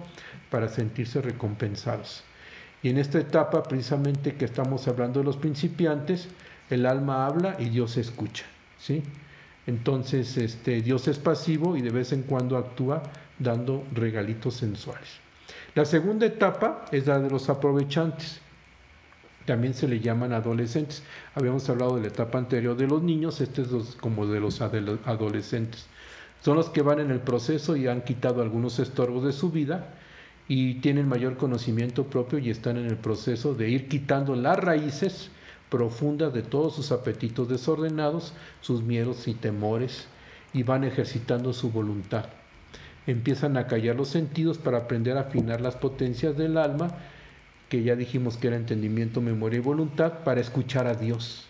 para 0.51 0.69
sentirse 0.69 1.23
recompensados. 1.23 2.23
Y 2.83 2.91
en 2.91 2.99
esta 2.99 3.19
etapa, 3.19 3.63
precisamente 3.63 4.35
que 4.35 4.45
estamos 4.45 4.87
hablando 4.89 5.21
de 5.21 5.25
los 5.25 5.39
principiantes, 5.39 6.29
el 6.69 6.85
alma 6.85 7.25
habla 7.25 7.57
y 7.59 7.71
Dios 7.71 7.97
escucha, 7.97 8.45
¿sí? 8.79 9.03
Entonces, 9.67 10.37
este, 10.37 10.83
Dios 10.83 11.09
es 11.09 11.19
pasivo 11.19 11.79
y 11.79 11.81
de 11.81 11.91
vez 11.91 12.13
en 12.13 12.25
cuando 12.25 12.59
actúa 12.59 13.03
dando 13.39 13.85
regalitos 13.95 14.53
sensuales. 14.53 15.09
La 15.75 15.87
segunda 15.87 16.27
etapa 16.27 16.85
es 16.93 17.07
la 17.07 17.21
de 17.21 17.31
los 17.31 17.49
aprovechantes 17.49 18.43
también 19.47 19.75
se 19.75 19.89
le 19.89 20.01
llaman 20.01 20.33
adolescentes. 20.33 21.03
Habíamos 21.35 21.69
hablado 21.71 21.97
de 21.97 22.03
la 22.03 22.09
etapa 22.09 22.39
anterior 22.39 22.77
de 22.77 22.87
los 22.87 23.03
niños, 23.03 23.41
este 23.41 23.63
es 23.63 23.97
como 24.01 24.27
de 24.27 24.41
los 24.41 24.61
adolescentes. 24.61 25.87
Son 26.43 26.57
los 26.57 26.69
que 26.69 26.83
van 26.83 27.01
en 27.01 27.11
el 27.11 27.21
proceso 27.21 27.77
y 27.77 27.89
han 27.89 28.03
quitado 28.03 28.43
algunos 28.43 28.79
estorbos 28.79 29.25
de 29.25 29.33
su 29.33 29.51
vida 29.51 29.95
y 30.49 30.75
tienen 30.75 31.09
mayor 31.09 31.37
conocimiento 31.37 32.05
propio 32.05 32.39
y 32.39 32.51
están 32.51 32.77
en 32.77 32.87
el 32.87 32.97
proceso 32.97 33.55
de 33.55 33.71
ir 33.71 33.89
quitando 33.89 34.37
las 34.37 34.59
raíces 34.59 35.31
profundas 35.71 36.33
de 36.33 36.43
todos 36.43 36.77
sus 36.77 36.93
apetitos 36.93 37.49
desordenados, 37.49 38.33
sus 38.61 38.83
miedos 38.83 39.27
y 39.27 39.35
temores 39.35 40.07
y 40.53 40.63
van 40.63 40.85
ejercitando 40.85 41.53
su 41.53 41.71
voluntad. 41.71 42.27
Empiezan 43.07 43.57
a 43.57 43.67
callar 43.67 43.97
los 43.97 44.09
sentidos 44.09 44.59
para 44.59 44.79
aprender 44.79 45.17
a 45.17 45.23
afinar 45.23 45.61
las 45.61 45.77
potencias 45.77 46.37
del 46.37 46.59
alma 46.59 46.89
que 47.69 47.83
ya 47.83 47.97
dijimos 47.97 48.37
que 48.37 48.49
era 48.49 48.57
entendimiento, 48.57 49.21
memoria 49.21 49.59
y 49.59 49.63
voluntad, 49.63 50.25
para 50.25 50.41
escuchar 50.41 50.87
a 50.87 50.95
Dios. 50.95 51.47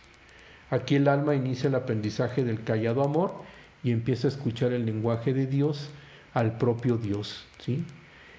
Aquí 0.71 0.97
el 0.97 1.09
alma 1.09 1.35
inicia 1.35 1.69
el 1.69 1.75
aprendizaje 1.75 2.43
del 2.45 2.63
callado 2.65 3.03
amor 3.03 3.35
y 3.83 3.93
empieza 3.93 4.27
a 4.27 4.31
escuchar 4.31 4.73
el 4.73 4.87
lenguaje 4.87 5.33
de 5.33 5.47
Dios 5.47 5.91
al 6.35 6.59
propio 6.59 6.97
Dios. 6.97 7.45
¿sí? 7.59 7.85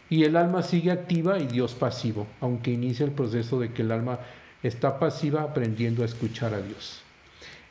Y 0.09 0.23
el 0.23 0.35
alma 0.35 0.63
sigue 0.63 0.91
activa 0.91 1.39
y 1.39 1.47
Dios 1.47 1.73
pasivo, 1.73 2.27
aunque 2.41 2.71
inicia 2.71 3.05
el 3.05 3.11
proceso 3.11 3.59
de 3.59 3.71
que 3.71 3.81
el 3.81 3.91
alma 3.91 4.19
está 4.63 4.99
pasiva 4.99 5.43
aprendiendo 5.43 6.03
a 6.03 6.05
escuchar 6.05 6.53
a 6.53 6.61
Dios. 6.61 7.01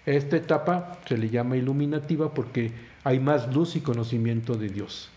Esta 0.07 0.37
etapa 0.37 0.99
se 1.07 1.19
le 1.19 1.31
llama 1.31 1.57
iluminativa 1.57 2.33
porque 2.33 2.71
hay 3.03 3.19
más 3.19 3.53
luz 3.53 3.77
y 3.77 3.81
conocimiento 3.81 4.55
de 4.55 4.69
Dios. 4.69 5.11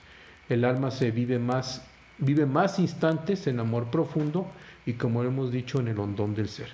el 0.50 0.66
alma 0.66 0.90
se 0.90 1.12
vive 1.12 1.38
más, 1.38 1.86
vive 2.18 2.48
más 2.48 2.80
instantes 2.80 3.46
en 3.46 3.60
amor 3.60 3.92
profundo 3.92 4.48
y 4.90 4.94
como 4.94 5.24
hemos 5.24 5.52
dicho 5.52 5.80
en 5.80 5.88
el 5.88 6.00
hondón 6.00 6.34
del 6.34 6.50
ser. 6.50 6.70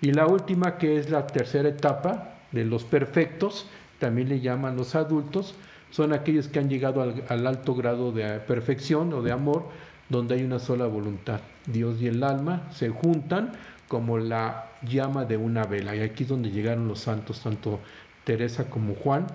Y 0.00 0.12
la 0.12 0.26
última 0.26 0.78
que 0.78 0.98
es 0.98 1.10
la 1.10 1.26
tercera 1.26 1.68
etapa 1.68 2.34
de 2.52 2.64
los 2.64 2.84
perfectos, 2.84 3.66
también 3.98 4.28
le 4.28 4.40
llaman 4.40 4.76
los 4.76 4.94
adultos, 4.94 5.56
son 5.90 6.12
aquellos 6.12 6.46
que 6.46 6.60
han 6.60 6.68
llegado 6.68 7.02
al, 7.02 7.24
al 7.28 7.44
alto 7.44 7.74
grado 7.74 8.12
de 8.12 8.38
perfección 8.38 9.12
o 9.12 9.20
de 9.22 9.32
amor, 9.32 9.64
donde 10.08 10.36
hay 10.36 10.44
una 10.44 10.60
sola 10.60 10.86
voluntad. 10.86 11.40
Dios 11.66 12.00
y 12.00 12.06
el 12.06 12.22
alma 12.22 12.70
se 12.70 12.90
juntan 12.90 13.50
como 13.88 14.18
la 14.18 14.70
llama 14.82 15.24
de 15.24 15.36
una 15.36 15.64
vela. 15.64 15.96
Y 15.96 16.02
aquí 16.02 16.22
es 16.22 16.28
donde 16.28 16.52
llegaron 16.52 16.86
los 16.86 17.00
santos, 17.00 17.40
tanto 17.40 17.80
Teresa 18.22 18.70
como 18.70 18.94
Juan. 18.94 19.26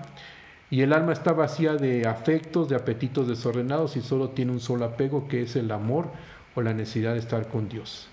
Y 0.70 0.84
el 0.84 0.94
alma 0.94 1.12
está 1.12 1.34
vacía 1.34 1.74
de 1.74 2.08
afectos, 2.08 2.70
de 2.70 2.78
apetitos 2.78 3.28
desordenados 3.28 3.98
y 3.98 4.02
solo 4.02 4.30
tiene 4.30 4.54
un 4.54 4.62
solo 4.62 4.86
apego 4.86 5.28
que 5.28 5.42
es 5.42 5.58
el 5.58 5.70
amor 5.72 6.08
o 6.56 6.62
la 6.62 6.74
necesidad 6.74 7.14
de 7.14 7.20
estar 7.20 7.50
con 7.50 7.68
Dios. 7.68 8.08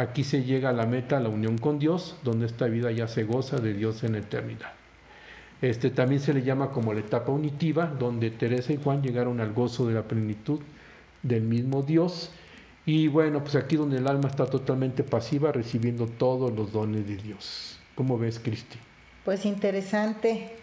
Aquí 0.00 0.24
se 0.24 0.44
llega 0.44 0.70
a 0.70 0.72
la 0.72 0.86
meta, 0.86 1.20
la 1.20 1.28
unión 1.28 1.58
con 1.58 1.78
Dios, 1.78 2.16
donde 2.24 2.46
esta 2.46 2.64
vida 2.64 2.90
ya 2.90 3.06
se 3.06 3.24
goza 3.24 3.58
de 3.58 3.74
Dios 3.74 4.02
en 4.02 4.14
eternidad. 4.14 4.72
Este 5.60 5.90
también 5.90 6.22
se 6.22 6.32
le 6.32 6.42
llama 6.42 6.70
como 6.70 6.94
la 6.94 7.00
etapa 7.00 7.30
unitiva, 7.32 7.84
donde 7.84 8.30
Teresa 8.30 8.72
y 8.72 8.78
Juan 8.82 9.02
llegaron 9.02 9.40
al 9.40 9.52
gozo 9.52 9.86
de 9.86 9.92
la 9.92 10.04
plenitud 10.04 10.60
del 11.22 11.42
mismo 11.42 11.82
Dios. 11.82 12.30
Y 12.86 13.08
bueno, 13.08 13.42
pues 13.42 13.56
aquí 13.56 13.76
donde 13.76 13.98
el 13.98 14.06
alma 14.06 14.30
está 14.30 14.46
totalmente 14.46 15.04
pasiva, 15.04 15.52
recibiendo 15.52 16.06
todos 16.06 16.50
los 16.50 16.72
dones 16.72 17.06
de 17.06 17.18
Dios. 17.18 17.78
¿Cómo 17.94 18.16
ves, 18.16 18.40
Cristi? 18.40 18.78
Pues 19.26 19.44
interesante. 19.44 20.56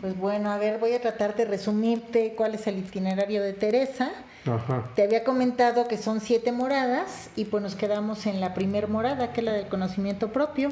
Pues 0.00 0.16
bueno, 0.16 0.50
a 0.50 0.58
ver, 0.58 0.78
voy 0.78 0.92
a 0.92 1.00
tratar 1.00 1.34
de 1.34 1.44
resumirte 1.44 2.34
cuál 2.36 2.54
es 2.54 2.66
el 2.68 2.78
itinerario 2.78 3.42
de 3.42 3.52
Teresa. 3.52 4.12
Ajá. 4.46 4.88
Te 4.94 5.02
había 5.02 5.24
comentado 5.24 5.88
que 5.88 5.98
son 5.98 6.20
siete 6.20 6.52
moradas 6.52 7.30
y 7.34 7.46
pues 7.46 7.62
nos 7.62 7.74
quedamos 7.74 8.26
en 8.26 8.40
la 8.40 8.54
primer 8.54 8.86
morada, 8.88 9.32
que 9.32 9.40
es 9.40 9.44
la 9.44 9.52
del 9.52 9.66
conocimiento 9.66 10.28
propio. 10.32 10.70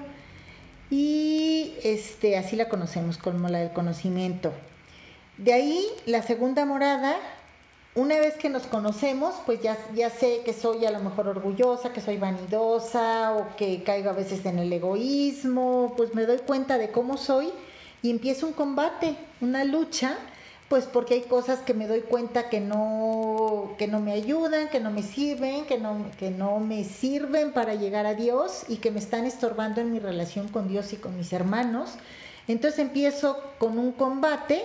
Y 0.91 1.75
este, 1.83 2.37
así 2.37 2.55
la 2.55 2.69
conocemos 2.69 3.19
como 3.19 3.49
la 3.49 3.59
del 3.59 3.73
conocimiento. 3.73 4.53
De 5.39 5.53
ahí, 5.53 5.85
la 6.07 6.23
segunda 6.23 6.65
morada, 6.65 7.17
una 7.97 8.19
vez 8.19 8.37
que 8.37 8.49
nos 8.49 8.63
conocemos, 8.69 9.35
pues 9.45 9.61
ya, 9.61 9.77
ya 9.95 10.09
sé 10.09 10.43
que 10.45 10.53
soy 10.53 10.87
a 10.87 10.93
lo 10.93 11.01
mejor 11.01 11.27
orgullosa, 11.27 11.93
que 11.93 12.01
soy 12.01 12.19
vanidosa 12.19 13.35
o 13.35 13.57
que 13.57 13.83
caigo 13.83 14.11
a 14.11 14.13
veces 14.13 14.47
en 14.47 14.61
el 14.61 14.73
egoísmo, 14.73 15.95
pues 15.97 16.15
me 16.15 16.27
doy 16.27 16.39
cuenta 16.39 16.79
de 16.79 16.91
cómo 16.91 17.17
soy 17.17 17.51
y 18.07 18.11
empiezo 18.11 18.47
un 18.47 18.53
combate, 18.53 19.17
una 19.41 19.65
lucha, 19.65 20.17
pues 20.69 20.85
porque 20.85 21.15
hay 21.15 21.23
cosas 21.23 21.59
que 21.59 21.75
me 21.75 21.89
doy 21.89 22.03
cuenta 22.03 22.49
que 22.49 22.61
no, 22.61 23.75
que 23.79 23.89
no 23.89 23.99
me 23.99 24.13
ayudan, 24.13 24.69
que 24.69 24.79
no 24.79 24.93
me 24.93 25.03
sirven, 25.03 25.65
que 25.65 25.79
no, 25.79 26.07
que 26.17 26.31
no 26.31 26.61
me 26.61 26.85
sirven 26.85 27.53
para 27.53 27.75
llegar 27.75 28.07
a 28.07 28.15
Dios 28.15 28.63
y 28.69 28.77
que 28.77 28.93
me 28.93 29.01
están 29.01 29.27
estorbando 29.27 29.81
en 29.81 29.91
mi 29.91 29.99
relación 29.99 30.47
con 30.47 30.69
Dios 30.69 30.93
y 30.93 30.99
con 30.99 31.17
mis 31.17 31.33
hermanos. 31.33 31.95
Entonces 32.47 32.79
empiezo 32.79 33.43
con 33.59 33.77
un 33.77 33.91
combate 33.91 34.63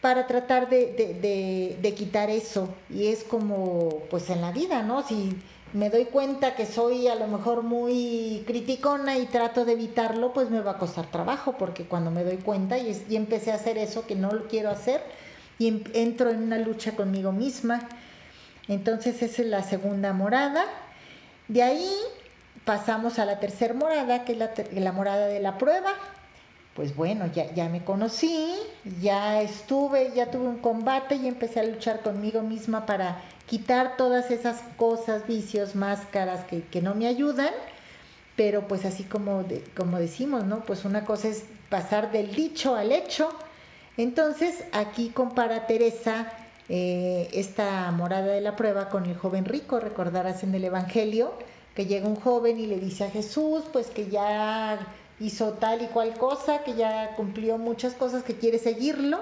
para 0.00 0.26
tratar 0.26 0.68
de, 0.68 0.94
de, 0.94 1.14
de, 1.14 1.78
de 1.80 1.94
quitar 1.94 2.28
eso. 2.28 2.74
Y 2.90 3.06
es 3.06 3.22
como, 3.22 4.00
pues 4.10 4.30
en 4.30 4.40
la 4.40 4.50
vida, 4.50 4.82
¿no? 4.82 5.06
Si 5.06 5.36
me 5.74 5.90
doy 5.90 6.04
cuenta 6.04 6.54
que 6.54 6.66
soy 6.66 7.08
a 7.08 7.16
lo 7.16 7.26
mejor 7.26 7.64
muy 7.64 8.44
criticona 8.46 9.18
y 9.18 9.26
trato 9.26 9.64
de 9.64 9.72
evitarlo, 9.72 10.32
pues 10.32 10.48
me 10.48 10.60
va 10.60 10.72
a 10.72 10.78
costar 10.78 11.10
trabajo, 11.10 11.56
porque 11.58 11.84
cuando 11.84 12.12
me 12.12 12.22
doy 12.22 12.36
cuenta 12.36 12.78
y, 12.78 13.04
y 13.10 13.16
empecé 13.16 13.50
a 13.50 13.56
hacer 13.56 13.76
eso 13.76 14.06
que 14.06 14.14
no 14.14 14.30
lo 14.30 14.46
quiero 14.46 14.70
hacer, 14.70 15.02
y 15.58 15.66
em, 15.66 15.84
entro 15.92 16.30
en 16.30 16.44
una 16.44 16.58
lucha 16.58 16.94
conmigo 16.94 17.32
misma. 17.32 17.88
Entonces 18.68 19.20
esa 19.20 19.42
es 19.42 19.48
la 19.48 19.64
segunda 19.64 20.12
morada. 20.12 20.64
De 21.48 21.64
ahí 21.64 21.90
pasamos 22.64 23.18
a 23.18 23.24
la 23.24 23.40
tercera 23.40 23.74
morada, 23.74 24.24
que 24.24 24.32
es 24.32 24.38
la, 24.38 24.52
la 24.72 24.92
morada 24.92 25.26
de 25.26 25.40
la 25.40 25.58
prueba. 25.58 25.92
Pues 26.74 26.96
bueno, 26.96 27.26
ya, 27.32 27.52
ya 27.54 27.68
me 27.68 27.84
conocí, 27.84 28.52
ya 29.00 29.40
estuve, 29.40 30.12
ya 30.14 30.30
tuve 30.30 30.48
un 30.48 30.58
combate 30.58 31.14
y 31.14 31.28
empecé 31.28 31.60
a 31.60 31.64
luchar 31.64 32.02
conmigo 32.02 32.42
misma 32.42 32.84
para 32.84 33.22
quitar 33.46 33.96
todas 33.96 34.32
esas 34.32 34.60
cosas, 34.76 35.26
vicios, 35.26 35.76
máscaras 35.76 36.44
que, 36.46 36.62
que 36.62 36.82
no 36.82 36.96
me 36.96 37.06
ayudan, 37.06 37.52
pero 38.34 38.66
pues 38.66 38.84
así 38.84 39.04
como, 39.04 39.44
de, 39.44 39.62
como 39.76 39.98
decimos, 39.98 40.44
¿no? 40.44 40.64
Pues 40.64 40.84
una 40.84 41.04
cosa 41.04 41.28
es 41.28 41.44
pasar 41.68 42.10
del 42.10 42.34
dicho 42.34 42.74
al 42.74 42.90
hecho. 42.90 43.30
Entonces 43.96 44.64
aquí 44.72 45.10
compara 45.10 45.68
Teresa 45.68 46.32
eh, 46.68 47.28
esta 47.32 47.90
morada 47.92 48.32
de 48.32 48.40
la 48.40 48.56
prueba 48.56 48.88
con 48.88 49.06
el 49.06 49.16
joven 49.16 49.44
rico, 49.44 49.80
recordarás 49.80 50.42
en 50.42 50.54
el 50.54 50.64
Evangelio, 50.64 51.34
que 51.74 51.86
llega 51.86 52.08
un 52.08 52.16
joven 52.16 52.58
y 52.58 52.66
le 52.66 52.80
dice 52.80 53.04
a 53.04 53.10
Jesús, 53.10 53.64
pues 53.72 53.88
que 53.88 54.08
ya 54.08 54.78
hizo 55.20 55.52
tal 55.54 55.82
y 55.82 55.86
cual 55.86 56.14
cosa, 56.14 56.62
que 56.64 56.74
ya 56.74 57.14
cumplió 57.16 57.58
muchas 57.58 57.94
cosas, 57.94 58.22
que 58.22 58.36
quiere 58.36 58.58
seguirlo, 58.58 59.20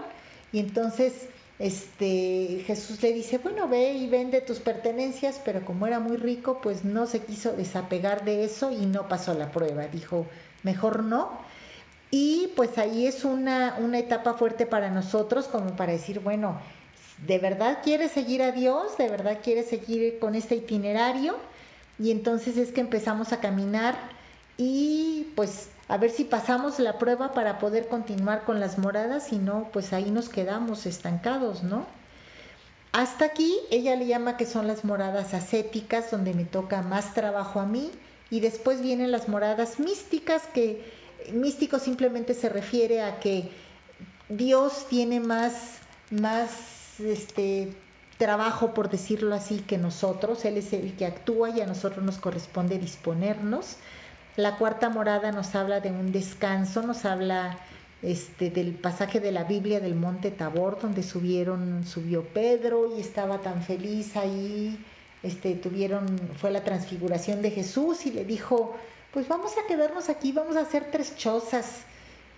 y 0.52 0.58
entonces 0.58 1.28
este, 1.58 2.64
Jesús 2.66 3.02
le 3.02 3.12
dice, 3.12 3.38
bueno, 3.38 3.68
ve 3.68 3.92
y 3.92 4.08
vende 4.08 4.40
tus 4.40 4.58
pertenencias, 4.58 5.40
pero 5.44 5.64
como 5.64 5.86
era 5.86 6.00
muy 6.00 6.16
rico, 6.16 6.60
pues 6.60 6.84
no 6.84 7.06
se 7.06 7.20
quiso 7.20 7.52
desapegar 7.52 8.24
de 8.24 8.44
eso 8.44 8.72
y 8.72 8.86
no 8.86 9.08
pasó 9.08 9.32
la 9.34 9.52
prueba. 9.52 9.86
Dijo, 9.86 10.26
mejor 10.64 11.04
no. 11.04 11.38
Y 12.10 12.50
pues 12.56 12.78
ahí 12.78 13.06
es 13.06 13.24
una, 13.24 13.76
una 13.78 13.98
etapa 13.98 14.34
fuerte 14.34 14.66
para 14.66 14.90
nosotros, 14.90 15.46
como 15.46 15.76
para 15.76 15.92
decir, 15.92 16.20
bueno, 16.20 16.60
¿de 17.26 17.38
verdad 17.38 17.78
quieres 17.84 18.12
seguir 18.12 18.42
a 18.42 18.52
Dios? 18.52 18.98
¿De 18.98 19.08
verdad 19.08 19.38
quieres 19.42 19.68
seguir 19.68 20.18
con 20.18 20.34
este 20.34 20.56
itinerario? 20.56 21.36
Y 21.98 22.10
entonces 22.10 22.56
es 22.56 22.72
que 22.72 22.80
empezamos 22.80 23.32
a 23.32 23.38
caminar 23.38 23.96
y 24.56 25.28
pues 25.36 25.68
a 25.92 25.98
ver 25.98 26.10
si 26.10 26.24
pasamos 26.24 26.78
la 26.78 26.96
prueba 26.96 27.34
para 27.34 27.58
poder 27.58 27.86
continuar 27.86 28.44
con 28.44 28.60
las 28.60 28.78
moradas, 28.78 29.26
si 29.26 29.36
no, 29.36 29.68
pues 29.74 29.92
ahí 29.92 30.10
nos 30.10 30.30
quedamos 30.30 30.86
estancados, 30.86 31.64
¿no? 31.64 31.84
Hasta 32.92 33.26
aquí 33.26 33.54
ella 33.70 33.94
le 33.94 34.06
llama 34.06 34.38
que 34.38 34.46
son 34.46 34.66
las 34.66 34.86
moradas 34.86 35.34
ascéticas, 35.34 36.10
donde 36.10 36.32
me 36.32 36.46
toca 36.46 36.80
más 36.80 37.12
trabajo 37.12 37.60
a 37.60 37.66
mí, 37.66 37.90
y 38.30 38.40
después 38.40 38.80
vienen 38.80 39.12
las 39.12 39.28
moradas 39.28 39.80
místicas, 39.80 40.46
que 40.54 40.82
místico 41.30 41.78
simplemente 41.78 42.32
se 42.32 42.48
refiere 42.48 43.02
a 43.02 43.20
que 43.20 43.50
Dios 44.30 44.86
tiene 44.88 45.20
más, 45.20 45.76
más 46.10 47.00
este, 47.00 47.76
trabajo, 48.16 48.72
por 48.72 48.88
decirlo 48.88 49.34
así, 49.34 49.58
que 49.58 49.76
nosotros, 49.76 50.46
Él 50.46 50.56
es 50.56 50.72
el 50.72 50.96
que 50.96 51.04
actúa 51.04 51.50
y 51.50 51.60
a 51.60 51.66
nosotros 51.66 52.02
nos 52.02 52.16
corresponde 52.16 52.78
disponernos. 52.78 53.76
La 54.36 54.56
cuarta 54.56 54.88
morada 54.88 55.30
nos 55.30 55.54
habla 55.54 55.80
de 55.80 55.90
un 55.90 56.10
descanso, 56.10 56.80
nos 56.82 57.04
habla 57.04 57.58
este, 58.00 58.50
del 58.50 58.72
pasaje 58.72 59.20
de 59.20 59.30
la 59.30 59.44
Biblia 59.44 59.78
del 59.78 59.94
monte 59.94 60.30
Tabor, 60.30 60.80
donde 60.80 61.02
subieron, 61.02 61.84
subió 61.84 62.24
Pedro 62.24 62.96
y 62.96 63.00
estaba 63.00 63.42
tan 63.42 63.62
feliz 63.62 64.16
ahí, 64.16 64.82
este, 65.22 65.54
tuvieron, 65.54 66.18
fue 66.38 66.50
la 66.50 66.64
transfiguración 66.64 67.42
de 67.42 67.50
Jesús 67.50 68.06
y 68.06 68.10
le 68.10 68.24
dijo, 68.24 68.74
pues 69.12 69.28
vamos 69.28 69.52
a 69.58 69.66
quedarnos 69.66 70.08
aquí, 70.08 70.32
vamos 70.32 70.56
a 70.56 70.60
hacer 70.60 70.90
tres 70.90 71.14
chozas. 71.16 71.82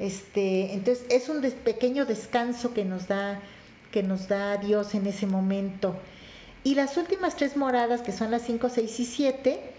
Este, 0.00 0.74
entonces 0.74 1.06
es 1.10 1.28
un 1.28 1.40
pequeño 1.40 2.06
descanso 2.06 2.74
que 2.74 2.84
nos 2.84 3.06
da, 3.06 3.40
que 3.92 4.02
nos 4.02 4.26
da 4.26 4.56
Dios 4.56 4.96
en 4.96 5.06
ese 5.06 5.28
momento. 5.28 5.94
Y 6.64 6.74
las 6.74 6.96
últimas 6.96 7.36
tres 7.36 7.56
moradas, 7.56 8.02
que 8.02 8.10
son 8.10 8.32
las 8.32 8.42
5, 8.42 8.68
6 8.68 9.00
y 9.00 9.04
7, 9.04 9.73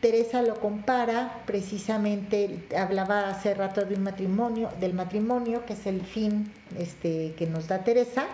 Teresa 0.00 0.42
lo 0.42 0.58
compara 0.60 1.42
precisamente, 1.46 2.66
hablaba 2.76 3.28
hace 3.28 3.54
rato 3.54 3.84
de 3.84 3.94
un 3.94 4.02
matrimonio, 4.02 4.70
del 4.80 4.94
matrimonio, 4.94 5.64
que 5.66 5.74
es 5.74 5.86
el 5.86 6.00
fin 6.02 6.52
este, 6.78 7.34
que 7.36 7.46
nos 7.46 7.68
da 7.68 7.84
Teresa, 7.84 8.24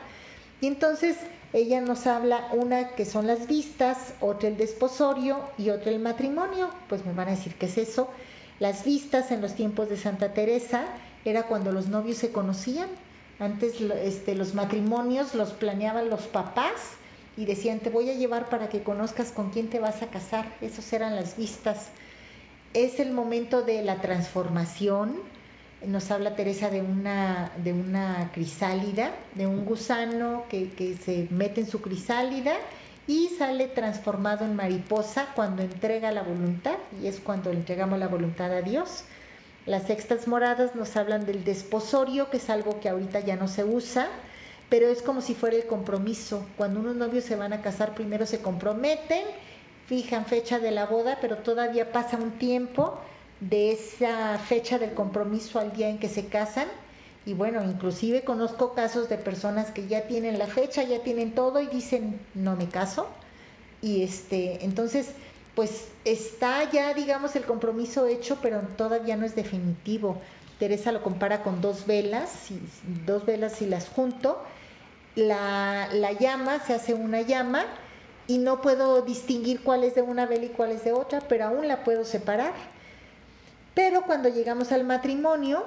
y 0.60 0.68
entonces 0.68 1.16
ella 1.52 1.80
nos 1.80 2.06
habla 2.06 2.48
una 2.52 2.90
que 2.90 3.04
son 3.04 3.26
las 3.26 3.46
vistas, 3.46 4.14
otra 4.20 4.48
el 4.48 4.56
desposorio 4.56 5.40
y 5.58 5.70
otra 5.70 5.90
el 5.90 6.00
matrimonio. 6.00 6.70
Pues 6.88 7.04
me 7.04 7.12
van 7.12 7.28
a 7.28 7.32
decir 7.32 7.54
qué 7.54 7.66
es 7.66 7.78
eso. 7.78 8.10
Las 8.58 8.84
vistas 8.84 9.30
en 9.30 9.40
los 9.40 9.54
tiempos 9.54 9.88
de 9.88 9.96
Santa 9.96 10.32
Teresa 10.34 10.84
era 11.24 11.44
cuando 11.44 11.72
los 11.72 11.88
novios 11.88 12.18
se 12.18 12.32
conocían. 12.32 12.88
Antes 13.38 13.80
este, 13.80 14.34
los 14.34 14.54
matrimonios 14.54 15.34
los 15.34 15.52
planeaban 15.52 16.08
los 16.08 16.22
papás 16.22 16.96
y 17.36 17.44
decían, 17.44 17.80
te 17.80 17.90
voy 17.90 18.10
a 18.10 18.14
llevar 18.14 18.48
para 18.48 18.68
que 18.68 18.82
conozcas 18.82 19.30
con 19.30 19.50
quién 19.50 19.68
te 19.68 19.78
vas 19.78 20.02
a 20.02 20.08
casar. 20.08 20.46
Esas 20.60 20.90
eran 20.92 21.14
las 21.14 21.36
vistas. 21.36 21.88
Es 22.72 22.98
el 22.98 23.12
momento 23.12 23.62
de 23.62 23.82
la 23.82 24.00
transformación. 24.00 25.16
Nos 25.86 26.10
habla 26.10 26.34
Teresa 26.34 26.70
de 26.70 26.80
una, 26.80 27.52
de 27.62 27.72
una 27.72 28.30
crisálida, 28.32 29.12
de 29.34 29.46
un 29.46 29.64
gusano 29.64 30.44
que, 30.48 30.70
que 30.70 30.96
se 30.96 31.28
mete 31.30 31.60
en 31.60 31.66
su 31.66 31.82
crisálida 31.82 32.54
y 33.06 33.28
sale 33.38 33.68
transformado 33.68 34.44
en 34.44 34.56
mariposa 34.56 35.28
cuando 35.34 35.62
entrega 35.62 36.10
la 36.10 36.22
voluntad, 36.22 36.76
y 37.00 37.06
es 37.06 37.20
cuando 37.20 37.50
entregamos 37.50 37.98
la 37.98 38.08
voluntad 38.08 38.52
a 38.52 38.62
Dios. 38.62 39.04
Las 39.64 39.84
sextas 39.84 40.26
moradas 40.26 40.74
nos 40.74 40.96
hablan 40.96 41.26
del 41.26 41.44
desposorio, 41.44 42.30
que 42.30 42.38
es 42.38 42.50
algo 42.50 42.80
que 42.80 42.88
ahorita 42.88 43.20
ya 43.20 43.36
no 43.36 43.48
se 43.48 43.64
usa, 43.64 44.08
pero 44.68 44.88
es 44.88 45.02
como 45.02 45.20
si 45.20 45.34
fuera 45.34 45.56
el 45.56 45.66
compromiso. 45.66 46.44
Cuando 46.56 46.80
unos 46.80 46.96
novios 46.96 47.24
se 47.24 47.36
van 47.36 47.52
a 47.52 47.62
casar, 47.62 47.94
primero 47.94 48.26
se 48.26 48.40
comprometen, 48.40 49.24
fijan 49.86 50.26
fecha 50.26 50.58
de 50.58 50.70
la 50.70 50.86
boda, 50.86 51.18
pero 51.20 51.38
todavía 51.38 51.92
pasa 51.92 52.16
un 52.16 52.32
tiempo 52.32 52.98
de 53.40 53.72
esa 53.72 54.38
fecha 54.38 54.78
del 54.78 54.94
compromiso 54.94 55.60
al 55.60 55.72
día 55.72 55.88
en 55.88 55.98
que 55.98 56.08
se 56.08 56.26
casan. 56.26 56.68
Y 57.24 57.34
bueno, 57.34 57.64
inclusive 57.64 58.22
conozco 58.22 58.74
casos 58.74 59.08
de 59.08 59.18
personas 59.18 59.70
que 59.70 59.86
ya 59.86 60.02
tienen 60.06 60.38
la 60.38 60.46
fecha, 60.46 60.82
ya 60.82 61.02
tienen 61.02 61.34
todo 61.34 61.60
y 61.60 61.66
dicen, 61.66 62.20
no 62.34 62.56
me 62.56 62.68
caso. 62.68 63.08
Y 63.82 64.02
este, 64.02 64.64
entonces, 64.64 65.10
pues 65.54 65.88
está 66.04 66.70
ya, 66.70 66.94
digamos, 66.94 67.34
el 67.36 67.44
compromiso 67.44 68.06
hecho, 68.06 68.38
pero 68.42 68.60
todavía 68.76 69.16
no 69.16 69.26
es 69.26 69.34
definitivo. 69.34 70.20
Teresa 70.58 70.92
lo 70.92 71.02
compara 71.02 71.42
con 71.42 71.60
dos 71.60 71.86
velas, 71.86 72.48
dos 73.04 73.26
velas 73.26 73.54
si 73.54 73.66
las 73.66 73.88
junto, 73.88 74.42
la, 75.16 75.88
la 75.92 76.12
llama, 76.12 76.60
se 76.60 76.74
hace 76.74 76.94
una 76.94 77.22
llama 77.22 77.64
y 78.28 78.38
no 78.38 78.60
puedo 78.60 79.02
distinguir 79.02 79.62
cuál 79.62 79.84
es 79.84 79.94
de 79.94 80.02
una 80.02 80.26
vela 80.26 80.44
y 80.44 80.50
cuál 80.50 80.70
es 80.70 80.84
de 80.84 80.92
otra, 80.92 81.20
pero 81.20 81.46
aún 81.46 81.66
la 81.66 81.82
puedo 81.84 82.04
separar. 82.04 82.52
Pero 83.74 84.02
cuando 84.02 84.28
llegamos 84.28 84.72
al 84.72 84.84
matrimonio, 84.84 85.64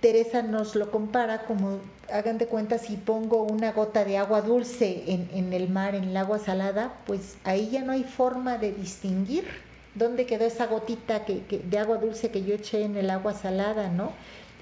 Teresa 0.00 0.42
nos 0.42 0.74
lo 0.74 0.90
compara 0.90 1.44
como, 1.44 1.80
hagan 2.12 2.38
de 2.38 2.46
cuenta, 2.46 2.78
si 2.78 2.96
pongo 2.96 3.42
una 3.42 3.72
gota 3.72 4.04
de 4.04 4.18
agua 4.18 4.42
dulce 4.42 5.04
en, 5.06 5.30
en, 5.32 5.52
el 5.52 5.68
mar, 5.68 5.94
en 5.94 6.04
el 6.04 6.16
agua 6.16 6.38
salada, 6.38 6.92
pues 7.06 7.36
ahí 7.44 7.70
ya 7.70 7.82
no 7.82 7.92
hay 7.92 8.04
forma 8.04 8.58
de 8.58 8.72
distinguir 8.72 9.44
dónde 9.94 10.26
quedó 10.26 10.44
esa 10.44 10.66
gotita 10.66 11.24
que, 11.24 11.44
que, 11.44 11.60
de 11.60 11.78
agua 11.78 11.96
dulce 11.98 12.30
que 12.30 12.44
yo 12.44 12.54
eché 12.54 12.84
en 12.84 12.96
el 12.96 13.10
agua 13.10 13.32
salada, 13.32 13.88
¿no? 13.88 14.12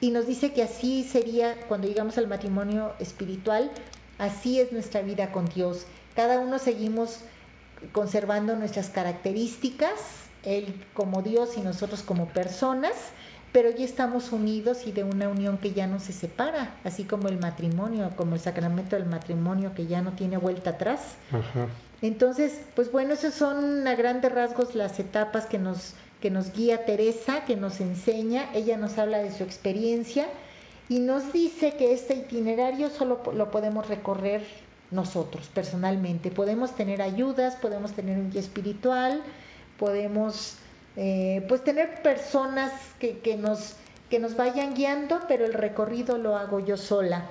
Y 0.02 0.10
nos 0.10 0.26
dice 0.26 0.52
que 0.52 0.64
así 0.64 1.04
sería 1.04 1.54
cuando 1.68 1.86
llegamos 1.86 2.18
al 2.18 2.26
matrimonio 2.26 2.92
espiritual, 2.98 3.70
así 4.18 4.58
es 4.58 4.72
nuestra 4.72 5.00
vida 5.00 5.30
con 5.30 5.46
Dios. 5.46 5.86
Cada 6.16 6.40
uno 6.40 6.58
seguimos 6.58 7.20
conservando 7.92 8.56
nuestras 8.56 8.90
características, 8.90 9.92
Él 10.42 10.74
como 10.92 11.22
Dios 11.22 11.56
y 11.56 11.60
nosotros 11.60 12.02
como 12.02 12.26
personas, 12.26 12.94
pero 13.52 13.70
ya 13.70 13.84
estamos 13.84 14.32
unidos 14.32 14.88
y 14.88 14.90
de 14.90 15.04
una 15.04 15.28
unión 15.28 15.56
que 15.56 15.72
ya 15.72 15.86
no 15.86 16.00
se 16.00 16.12
separa, 16.12 16.74
así 16.82 17.04
como 17.04 17.28
el 17.28 17.38
matrimonio, 17.38 18.10
como 18.16 18.34
el 18.34 18.40
sacramento 18.40 18.96
del 18.96 19.06
matrimonio 19.06 19.72
que 19.72 19.86
ya 19.86 20.02
no 20.02 20.14
tiene 20.14 20.36
vuelta 20.36 20.70
atrás. 20.70 21.14
Ajá. 21.30 21.68
Entonces, 22.00 22.60
pues 22.74 22.90
bueno, 22.90 23.14
esos 23.14 23.34
son 23.34 23.86
a 23.86 23.94
grandes 23.94 24.32
rasgos 24.32 24.74
las 24.74 24.98
etapas 24.98 25.46
que 25.46 25.60
nos 25.60 25.94
que 26.22 26.30
nos 26.30 26.52
guía 26.52 26.86
Teresa, 26.86 27.44
que 27.44 27.56
nos 27.56 27.80
enseña, 27.80 28.48
ella 28.54 28.76
nos 28.78 28.96
habla 28.96 29.18
de 29.18 29.32
su 29.32 29.42
experiencia 29.42 30.28
y 30.88 31.00
nos 31.00 31.32
dice 31.32 31.74
que 31.74 31.92
este 31.92 32.14
itinerario 32.14 32.90
solo 32.90 33.20
lo 33.34 33.50
podemos 33.50 33.88
recorrer 33.88 34.46
nosotros 34.92 35.50
personalmente. 35.52 36.30
Podemos 36.30 36.76
tener 36.76 37.02
ayudas, 37.02 37.56
podemos 37.56 37.92
tener 37.92 38.18
un 38.18 38.30
guía 38.30 38.40
espiritual, 38.40 39.20
podemos 39.78 40.58
eh, 40.96 41.44
pues 41.48 41.64
tener 41.64 42.02
personas 42.02 42.72
que, 43.00 43.18
que, 43.18 43.36
nos, 43.36 43.74
que 44.08 44.20
nos 44.20 44.36
vayan 44.36 44.74
guiando, 44.74 45.20
pero 45.26 45.44
el 45.44 45.54
recorrido 45.54 46.18
lo 46.18 46.36
hago 46.36 46.60
yo 46.60 46.76
sola. 46.76 47.26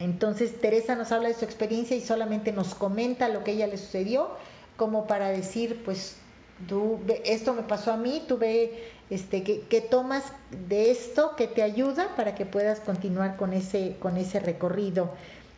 Entonces 0.00 0.60
Teresa 0.60 0.96
nos 0.96 1.12
habla 1.12 1.28
de 1.28 1.34
su 1.34 1.46
experiencia 1.46 1.96
y 1.96 2.02
solamente 2.02 2.52
nos 2.52 2.74
comenta 2.74 3.30
lo 3.30 3.42
que 3.42 3.52
ella 3.52 3.66
le 3.66 3.78
sucedió, 3.78 4.28
como 4.76 5.06
para 5.06 5.30
decir, 5.30 5.82
pues 5.82 6.18
esto 7.24 7.54
me 7.54 7.62
pasó 7.62 7.92
a 7.92 7.96
mí, 7.96 8.22
tú 8.26 8.38
ve 8.38 8.90
este, 9.10 9.42
que, 9.42 9.80
tomas 9.80 10.24
de 10.68 10.90
esto 10.90 11.36
que 11.36 11.46
te 11.46 11.62
ayuda 11.62 12.14
para 12.16 12.34
que 12.34 12.46
puedas 12.46 12.80
continuar 12.80 13.36
con 13.36 13.52
ese, 13.52 13.96
con 14.00 14.16
ese 14.16 14.40
recorrido. 14.40 15.12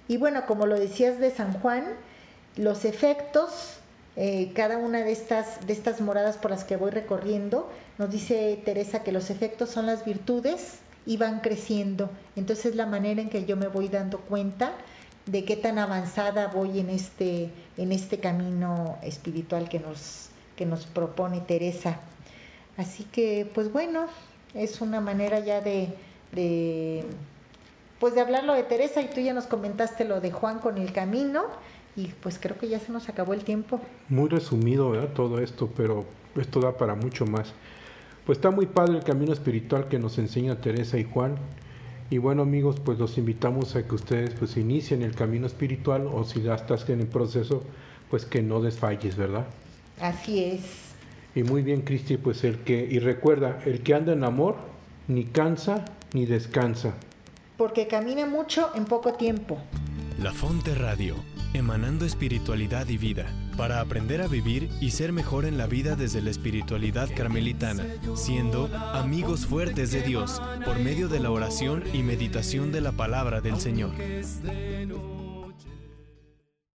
Y 0.09 0.17
bueno, 0.17 0.45
como 0.47 0.67
lo 0.67 0.79
decías 0.79 1.19
de 1.19 1.31
San 1.31 1.53
Juan, 1.61 1.85
los 2.57 2.85
efectos, 2.85 3.79
eh, 4.17 4.53
cada 4.55 4.79
una 4.79 5.03
de 5.03 5.13
estas, 5.13 5.67
de 5.67 5.73
estas 5.73 6.01
moradas 6.01 6.37
por 6.37 6.51
las 6.51 6.65
que 6.65 6.77
voy 6.77 6.91
recorriendo, 6.91 7.71
nos 7.99 8.11
dice 8.11 8.61
Teresa 8.65 9.03
que 9.03 9.13
los 9.13 9.31
efectos 9.31 9.71
son 9.71 9.87
las 9.87 10.05
virtudes 10.05 10.79
y 11.07 11.17
van 11.17 11.41
creciendo. 11.41 12.11
Entonces 12.37 12.75
la 12.75 12.87
manera 12.87 13.23
en 13.23 13.31
que 13.31 13.45
yo 13.45 13.57
me 13.57 13.69
voy 13.69 13.89
dando 13.89 14.19
cuenta 14.21 14.73
de 15.27 15.45
qué 15.45 15.57
tan 15.57 15.79
avanzada 15.79 16.49
voy 16.49 16.81
en 16.81 16.91
este, 16.91 17.51
en 17.77 17.93
este 17.93 18.19
camino 18.19 18.99
espiritual 19.03 19.69
que 19.69 19.79
nos, 19.79 20.31
que 20.59 20.67
nos 20.67 20.87
propone 20.87 21.41
Teresa. 21.41 22.01
Así 22.77 23.05
que, 23.05 23.49
pues 23.55 23.73
bueno, 23.73 24.07
es 24.55 24.81
una 24.81 25.01
manera 25.01 25.39
ya 25.39 25.61
de, 25.61 25.95
pues 28.01 28.15
de 28.15 28.21
hablarlo 28.21 28.55
de 28.55 28.65
Teresa 28.65 29.01
y 29.01 29.07
tú 29.07 29.21
ya 29.21 29.33
nos 29.33 29.47
comentaste 29.47 30.05
lo 30.05 30.21
de 30.21 30.33
Juan 30.33 30.59
con 30.59 30.79
el 30.79 30.93
camino 30.93 31.45
y 31.95 32.09
pues 32.09 32.41
creo 32.41 32.59
que 32.59 32.69
ya 32.69 32.81
se 32.81 32.91
nos 32.91 33.09
acabó 33.09 33.35
el 33.35 33.45
tiempo. 33.45 33.81
Muy 34.09 34.29
resumido. 34.29 34.93
Todo 35.15 35.41
esto, 35.41 35.71
pero 35.77 36.05
esto 36.37 36.61
da 36.61 36.77
para 36.77 36.97
mucho 36.97 37.25
más. 37.25 37.53
Pues 38.27 38.39
está 38.39 38.51
muy 38.51 38.67
padre 38.67 38.97
el 38.97 39.05
camino 39.05 39.33
espiritual 39.33 39.87
que 39.89 40.01
nos 40.01 40.19
enseña 40.19 40.61
Teresa 40.61 40.99
y 40.99 41.05
Juan. 41.05 41.37
Y 42.11 42.19
bueno 42.19 42.43
amigos, 42.43 42.81
pues 42.85 42.99
los 42.99 43.17
invitamos 43.17 43.77
a 43.77 43.87
que 43.87 43.95
ustedes 43.95 44.35
pues 44.35 44.57
inicien 44.57 45.03
el 45.03 45.15
camino 45.15 45.47
espiritual 45.47 46.09
o 46.13 46.25
si 46.25 46.43
ya 46.43 46.55
estás 46.55 46.89
en 46.89 47.01
el 47.01 47.07
proceso, 47.07 47.63
pues 48.11 48.25
que 48.25 48.43
no 48.43 48.61
desfalles, 48.61 49.17
¿verdad? 49.17 49.47
Así 50.01 50.45
es. 50.45 50.61
Y 51.35 51.43
muy 51.43 51.63
bien, 51.63 51.83
Cristi, 51.83 52.17
pues 52.17 52.45
el 52.45 52.59
que, 52.59 52.87
y 52.91 52.99
recuerda, 52.99 53.61
el 53.65 53.83
que 53.83 53.95
anda 53.95 54.13
en 54.13 54.25
amor, 54.25 54.57
ni 55.07 55.25
cansa 55.25 55.85
ni 56.13 56.27
descansa. 56.27 56.95
Porque 57.57 57.87
camina 57.87 58.27
mucho 58.27 58.71
en 58.75 58.85
poco 58.85 59.15
tiempo. 59.15 59.59
La 60.21 60.33
Fonte 60.33 60.75
Radio, 60.75 61.17
emanando 61.55 62.05
espiritualidad 62.05 62.89
y 62.89 62.99
vida, 62.99 63.27
para 63.57 63.81
aprender 63.81 64.23
a 64.23 64.29
vivir 64.29 64.69
y 64.81 64.91
ser 64.91 65.13
mejor 65.13 65.45
en 65.45 65.59
la 65.59 65.67
vida 65.67 65.97
desde 65.97 66.23
la 66.23 66.31
espiritualidad 66.31 67.09
carmelitana, 67.15 67.85
siendo 68.15 68.67
amigos 68.93 69.47
fuertes 69.47 69.91
de 69.93 70.03
Dios 70.03 70.41
por 70.65 70.79
medio 70.79 71.09
de 71.09 71.21
la 71.21 71.31
oración 71.31 71.85
y 71.93 72.03
meditación 72.03 72.73
de 72.73 72.81
la 72.81 72.93
palabra 72.93 73.41
del 73.41 73.59
Señor. 73.59 73.91